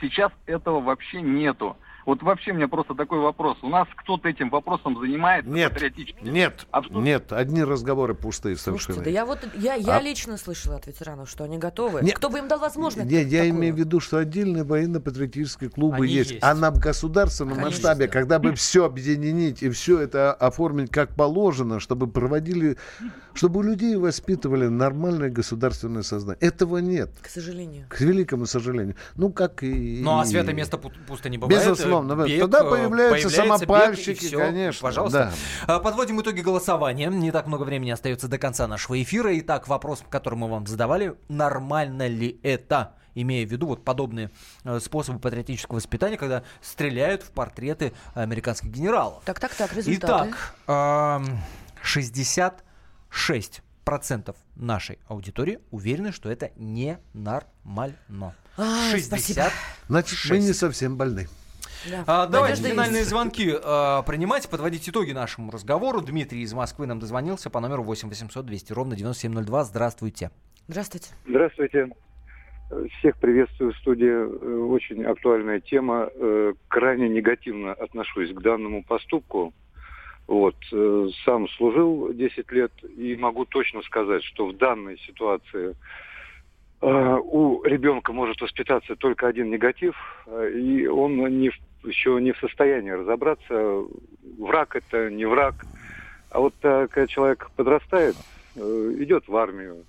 Сейчас 0.00 0.32
этого 0.46 0.80
вообще 0.80 1.22
нету. 1.22 1.76
Вот 2.06 2.22
вообще 2.22 2.52
у 2.52 2.54
меня 2.54 2.68
просто 2.68 2.94
такой 2.94 3.18
вопрос. 3.20 3.56
У 3.62 3.68
нас 3.68 3.88
кто-то 3.96 4.28
этим 4.28 4.50
вопросом 4.50 4.98
занимается 5.00 5.50
Нет, 5.50 5.72
патриотически? 5.72 6.22
нет, 6.22 6.66
А 6.70 6.82
что- 6.82 7.00
нет, 7.00 7.32
одни 7.32 7.62
разговоры 7.64 8.14
пустые 8.14 8.56
Слушайте, 8.56 8.84
совершенно. 8.84 9.04
да 9.04 9.10
я 9.10 9.24
вот, 9.24 9.38
я, 9.56 9.74
я 9.74 9.96
А- 9.96 10.00
лично 10.02 10.36
слышала 10.36 10.76
от 10.76 10.86
ветеранов, 10.86 11.30
что 11.30 11.44
они 11.44 11.56
готовы. 11.58 12.02
Не- 12.02 12.12
Кто 12.12 12.28
бы 12.28 12.38
им 12.38 12.48
дал 12.48 12.58
возможность? 12.58 13.10
Я, 13.10 13.20
я 13.20 13.42
такую? 13.44 13.50
имею 13.58 13.74
в 13.74 13.78
виду, 13.78 14.00
что 14.00 14.18
отдельные 14.18 14.64
военно-патриотические 14.64 15.70
клубы 15.70 16.06
есть. 16.06 16.32
есть. 16.32 16.42
А 16.44 16.54
на 16.54 16.70
государственном 16.70 17.54
Конечно, 17.54 17.70
масштабе, 17.70 18.06
да. 18.06 18.12
когда 18.12 18.38
бы 18.38 18.54
все 18.54 18.84
объединить 18.84 19.62
и 19.62 19.70
все 19.70 20.00
это 20.00 20.32
оформить 20.34 20.90
как 20.90 21.14
положено, 21.14 21.80
чтобы 21.80 22.06
проводили, 22.06 22.76
чтобы 23.32 23.60
у 23.60 23.62
людей 23.62 23.96
воспитывали 23.96 24.66
нормальное 24.68 25.30
государственное 25.30 26.02
сознание. 26.02 26.38
Этого 26.40 26.78
нет. 26.78 27.10
К 27.22 27.28
сожалению. 27.28 27.86
К 27.88 28.00
великому 28.00 28.46
сожалению. 28.46 28.96
Ну, 29.16 29.30
как 29.32 29.62
и... 29.62 30.00
Ну, 30.02 30.18
а 30.18 30.24
святое 30.26 30.54
место 30.54 30.76
пу- 30.76 30.92
пусто 31.06 31.28
не 31.28 31.38
бывает. 31.38 31.60
Безусловно. 31.62 31.93
Бег, 32.02 32.40
Тогда 32.40 32.60
э, 32.60 32.70
появляются 32.70 33.30
самопальщики, 33.30 34.24
и 34.24 34.28
всё. 34.28 34.38
конечно. 34.38 34.82
Пожалуйста. 34.82 35.32
А, 35.66 35.80
Подводим 35.80 36.20
итоги 36.20 36.40
голосования. 36.40 37.08
Не 37.08 37.30
так 37.30 37.46
много 37.46 37.64
времени 37.64 37.90
остается 37.90 38.28
до 38.28 38.38
конца 38.38 38.66
нашего 38.66 39.02
эфира. 39.02 39.38
Итак, 39.38 39.68
вопрос, 39.68 40.02
который 40.08 40.36
мы 40.36 40.48
вам 40.48 40.66
задавали. 40.66 41.14
Нормально 41.28 42.06
ли 42.06 42.40
это? 42.42 42.94
Имея 43.14 43.46
в 43.46 43.50
виду 43.50 43.68
вот 43.68 43.84
подобные 43.84 44.30
э, 44.64 44.80
способы 44.80 45.20
патриотического 45.20 45.76
воспитания, 45.76 46.16
когда 46.16 46.42
стреляют 46.60 47.22
в 47.22 47.30
портреты 47.30 47.92
американских 48.14 48.70
генералов. 48.70 49.22
Так, 49.24 49.38
так, 49.38 49.54
так, 49.54 49.72
результаты. 49.72 50.30
Итак, 50.30 50.54
эм, 50.66 51.38
66% 51.82 54.34
нашей 54.56 54.98
аудитории 55.06 55.60
уверены, 55.70 56.10
что 56.10 56.30
это 56.30 56.50
ненормально. 56.56 58.34
Ай, 58.56 59.00
спасибо. 59.00 59.48
Значит, 59.88 60.18
мы 60.28 60.38
не 60.38 60.52
совсем 60.52 60.96
больны. 60.96 61.28
Да. 61.90 62.04
А, 62.06 62.26
давайте 62.26 62.56
Надежда 62.62 62.68
финальные 62.70 62.98
есть. 63.00 63.10
звонки 63.10 63.50
а, 63.62 64.02
принимать, 64.02 64.48
подводить 64.48 64.88
итоги 64.88 65.12
нашему 65.12 65.50
разговору. 65.50 66.00
Дмитрий 66.00 66.42
из 66.42 66.52
Москвы 66.54 66.86
нам 66.86 66.98
дозвонился 66.98 67.50
по 67.50 67.60
номеру 67.60 67.82
8 67.82 68.08
800 68.08 68.44
200 68.46 68.72
ровно 68.72 68.96
9702. 68.96 69.64
Здравствуйте. 69.64 70.30
Здравствуйте. 70.68 71.08
Здравствуйте. 71.26 71.88
Всех 72.98 73.16
приветствую 73.18 73.72
в 73.72 73.76
студии. 73.76 74.08
Э, 74.08 74.56
Очень 74.64 75.04
актуальная 75.04 75.60
тема. 75.60 76.08
Э, 76.14 76.54
Крайне 76.68 77.08
негативно 77.08 77.72
отношусь 77.72 78.32
к 78.32 78.40
данному 78.40 78.82
поступку. 78.82 79.52
Вот. 80.26 80.56
э, 80.72 81.08
Сам 81.26 81.46
служил 81.50 82.12
10 82.14 82.50
лет 82.52 82.72
и 82.96 83.14
могу 83.16 83.44
точно 83.44 83.82
сказать, 83.82 84.24
что 84.24 84.46
в 84.46 84.56
данной 84.56 84.98
ситуации 85.00 85.76
у 86.86 87.62
ребенка 87.64 88.12
может 88.12 88.40
воспитаться 88.40 88.96
только 88.96 89.26
один 89.26 89.50
негатив, 89.50 89.96
э, 90.26 90.50
и 90.50 90.86
он 90.86 91.16
не 91.40 91.50
еще 91.82 92.20
не 92.20 92.32
в 92.32 92.38
состоянии 92.38 92.90
разобраться, 92.90 93.84
враг 94.38 94.76
это 94.76 95.10
не 95.10 95.24
враг. 95.24 95.54
А 96.30 96.40
вот 96.40 96.54
э, 96.62 96.88
когда 96.90 97.06
человек 97.06 97.50
подрастает, 97.56 98.16
э, 98.56 98.94
идет 98.98 99.28
в 99.28 99.36
армию, 99.36 99.84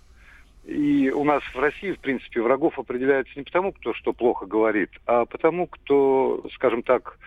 и 0.66 1.12
у 1.12 1.24
нас 1.24 1.44
в 1.44 1.60
России, 1.60 1.92
в 1.92 2.00
принципе, 2.00 2.42
врагов 2.42 2.80
определяется 2.80 3.34
не 3.36 3.44
потому, 3.44 3.72
кто 3.72 3.94
что 3.94 4.14
плохо 4.14 4.46
говорит, 4.46 4.90
а 5.06 5.26
потому, 5.26 5.68
кто, 5.68 6.44
скажем 6.54 6.82
так, 6.82 7.20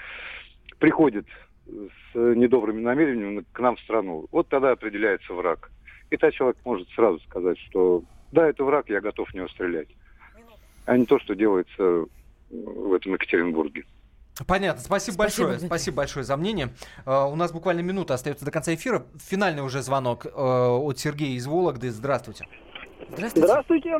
приходит 0.79 1.27
с 1.67 2.15
недобрыми 2.15 2.81
намерениями 2.81 3.45
к 3.53 3.61
нам 3.61 3.77
в 3.77 3.81
страну. 3.81 4.27
Вот 4.33 4.49
тогда 4.49 4.73
определяется 4.73 5.35
враг. 5.35 5.71
И 6.11 6.17
тогда 6.17 6.33
человек 6.33 6.57
может 6.65 6.89
сразу 6.91 7.21
сказать, 7.21 7.59
что 7.59 8.03
да, 8.33 8.49
это 8.49 8.65
враг, 8.65 8.89
я 8.89 9.01
готов 9.01 9.31
в 9.31 9.35
него 9.35 9.49
стрелять. 9.49 9.89
А 10.87 10.97
не 10.97 11.05
то, 11.05 11.19
что 11.19 11.35
делается 11.35 12.07
в 12.51 12.95
этом 12.95 13.13
Екатеринбурге. 13.13 13.85
Понятно. 14.47 14.81
Спасибо, 14.81 15.15
Спасибо, 15.15 15.19
большое. 15.19 15.49
Дмитрий. 15.49 15.67
Спасибо 15.67 15.97
большое 15.97 16.25
за 16.25 16.37
мнение. 16.37 16.69
Э, 17.05 17.25
у 17.25 17.35
нас 17.35 17.53
буквально 17.53 17.81
минута 17.81 18.15
остается 18.15 18.45
до 18.45 18.51
конца 18.51 18.73
эфира. 18.75 19.05
Финальный 19.19 19.63
уже 19.63 19.83
звонок 19.83 20.27
э, 20.27 20.31
от 20.31 20.99
Сергея 20.99 21.37
из 21.37 21.47
Вологды. 21.47 21.91
Здравствуйте. 21.91 22.47
Здравствуйте. 23.11 23.47
Здравствуйте. 23.49 23.99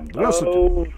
Здравствуйте. 0.00 0.94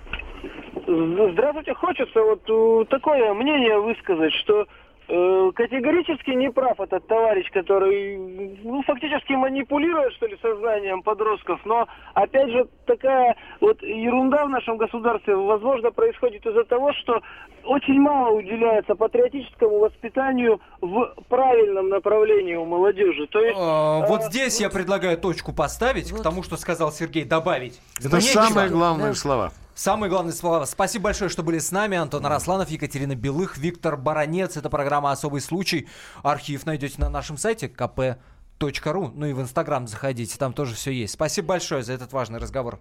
Э, 0.87 1.31
Здравствуйте. 1.33 1.75
Хочется 1.75 2.23
вот 2.23 2.43
э, 2.49 2.85
такое 2.91 3.35
мнение 3.35 3.79
высказать, 3.81 4.33
что 4.35 4.67
категорически 5.09 6.31
не 6.31 6.51
прав 6.51 6.79
этот 6.81 7.07
товарищ, 7.07 7.51
который 7.53 8.19
ну, 8.63 8.83
фактически 8.83 9.33
манипулирует, 9.33 10.13
что 10.15 10.27
ли, 10.27 10.39
сознанием 10.43 11.03
подростков. 11.03 11.61
Но, 11.65 11.87
опять 12.15 12.51
же, 12.51 12.69
такая 12.87 13.37
вот 13.61 13.83
ерунда 13.83 14.45
в 14.45 14.51
нашем 14.51 14.77
государстве, 14.77 15.35
возможно, 15.35 15.91
происходит 15.91 16.45
из-за 16.47 16.65
того, 16.65 16.93
что 16.93 17.21
очень 17.65 18.01
мало 18.01 18.37
уделяется 18.37 18.95
патриотическому 18.95 19.79
воспитанию 19.79 20.61
в 20.81 21.15
правильном 21.29 21.89
направлении 21.89 22.55
у 22.55 22.65
молодежи. 22.65 23.27
То 23.29 23.41
есть, 23.41 23.59
Э, 23.59 24.07
Вот 24.07 24.21
э, 24.21 24.25
здесь 24.31 24.61
я 24.61 24.71
предлагаю 24.71 25.19
точку 25.19 25.53
поставить 25.53 26.13
к 26.13 26.23
тому, 26.23 26.43
что 26.43 26.57
сказал 26.57 26.93
Сергей, 26.93 27.25
добавить. 27.25 27.81
Это 27.99 28.17
Нечего. 28.17 28.43
самые 28.43 28.69
главные 28.69 29.15
слова. 29.15 29.53
Самые 29.79 30.11
главные 30.11 30.33
слова. 30.33 30.67
Спасибо 30.67 31.05
большое, 31.05 31.31
что 31.31 31.45
были 31.45 31.61
с 31.61 31.71
нами. 31.71 31.97
Антон 31.97 32.27
Арасланов, 32.27 32.69
Екатерина 32.69 33.15
Белых, 33.15 33.57
Виктор 33.59 33.97
Баранец. 33.97 34.57
Это 34.57 34.69
программа 34.69 35.13
«Особый 35.13 35.41
случай». 35.41 35.87
Архив 36.25 36.67
найдете 36.67 37.01
на 37.01 37.09
нашем 37.09 37.39
сайте 37.39 37.69
kp.ru. 37.69 39.13
Ну 39.15 39.27
и 39.27 39.33
в 39.33 39.41
Инстаграм 39.41 39.87
заходите, 39.87 40.37
там 40.37 40.53
тоже 40.53 40.75
все 40.75 40.91
есть. 40.91 41.15
Спасибо 41.15 41.47
большое 41.47 41.85
за 41.85 41.93
этот 41.93 42.13
важный 42.13 42.41
разговор. 42.41 42.81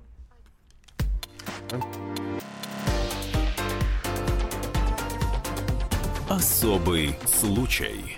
Особый 6.28 7.16
случай. 7.28 8.18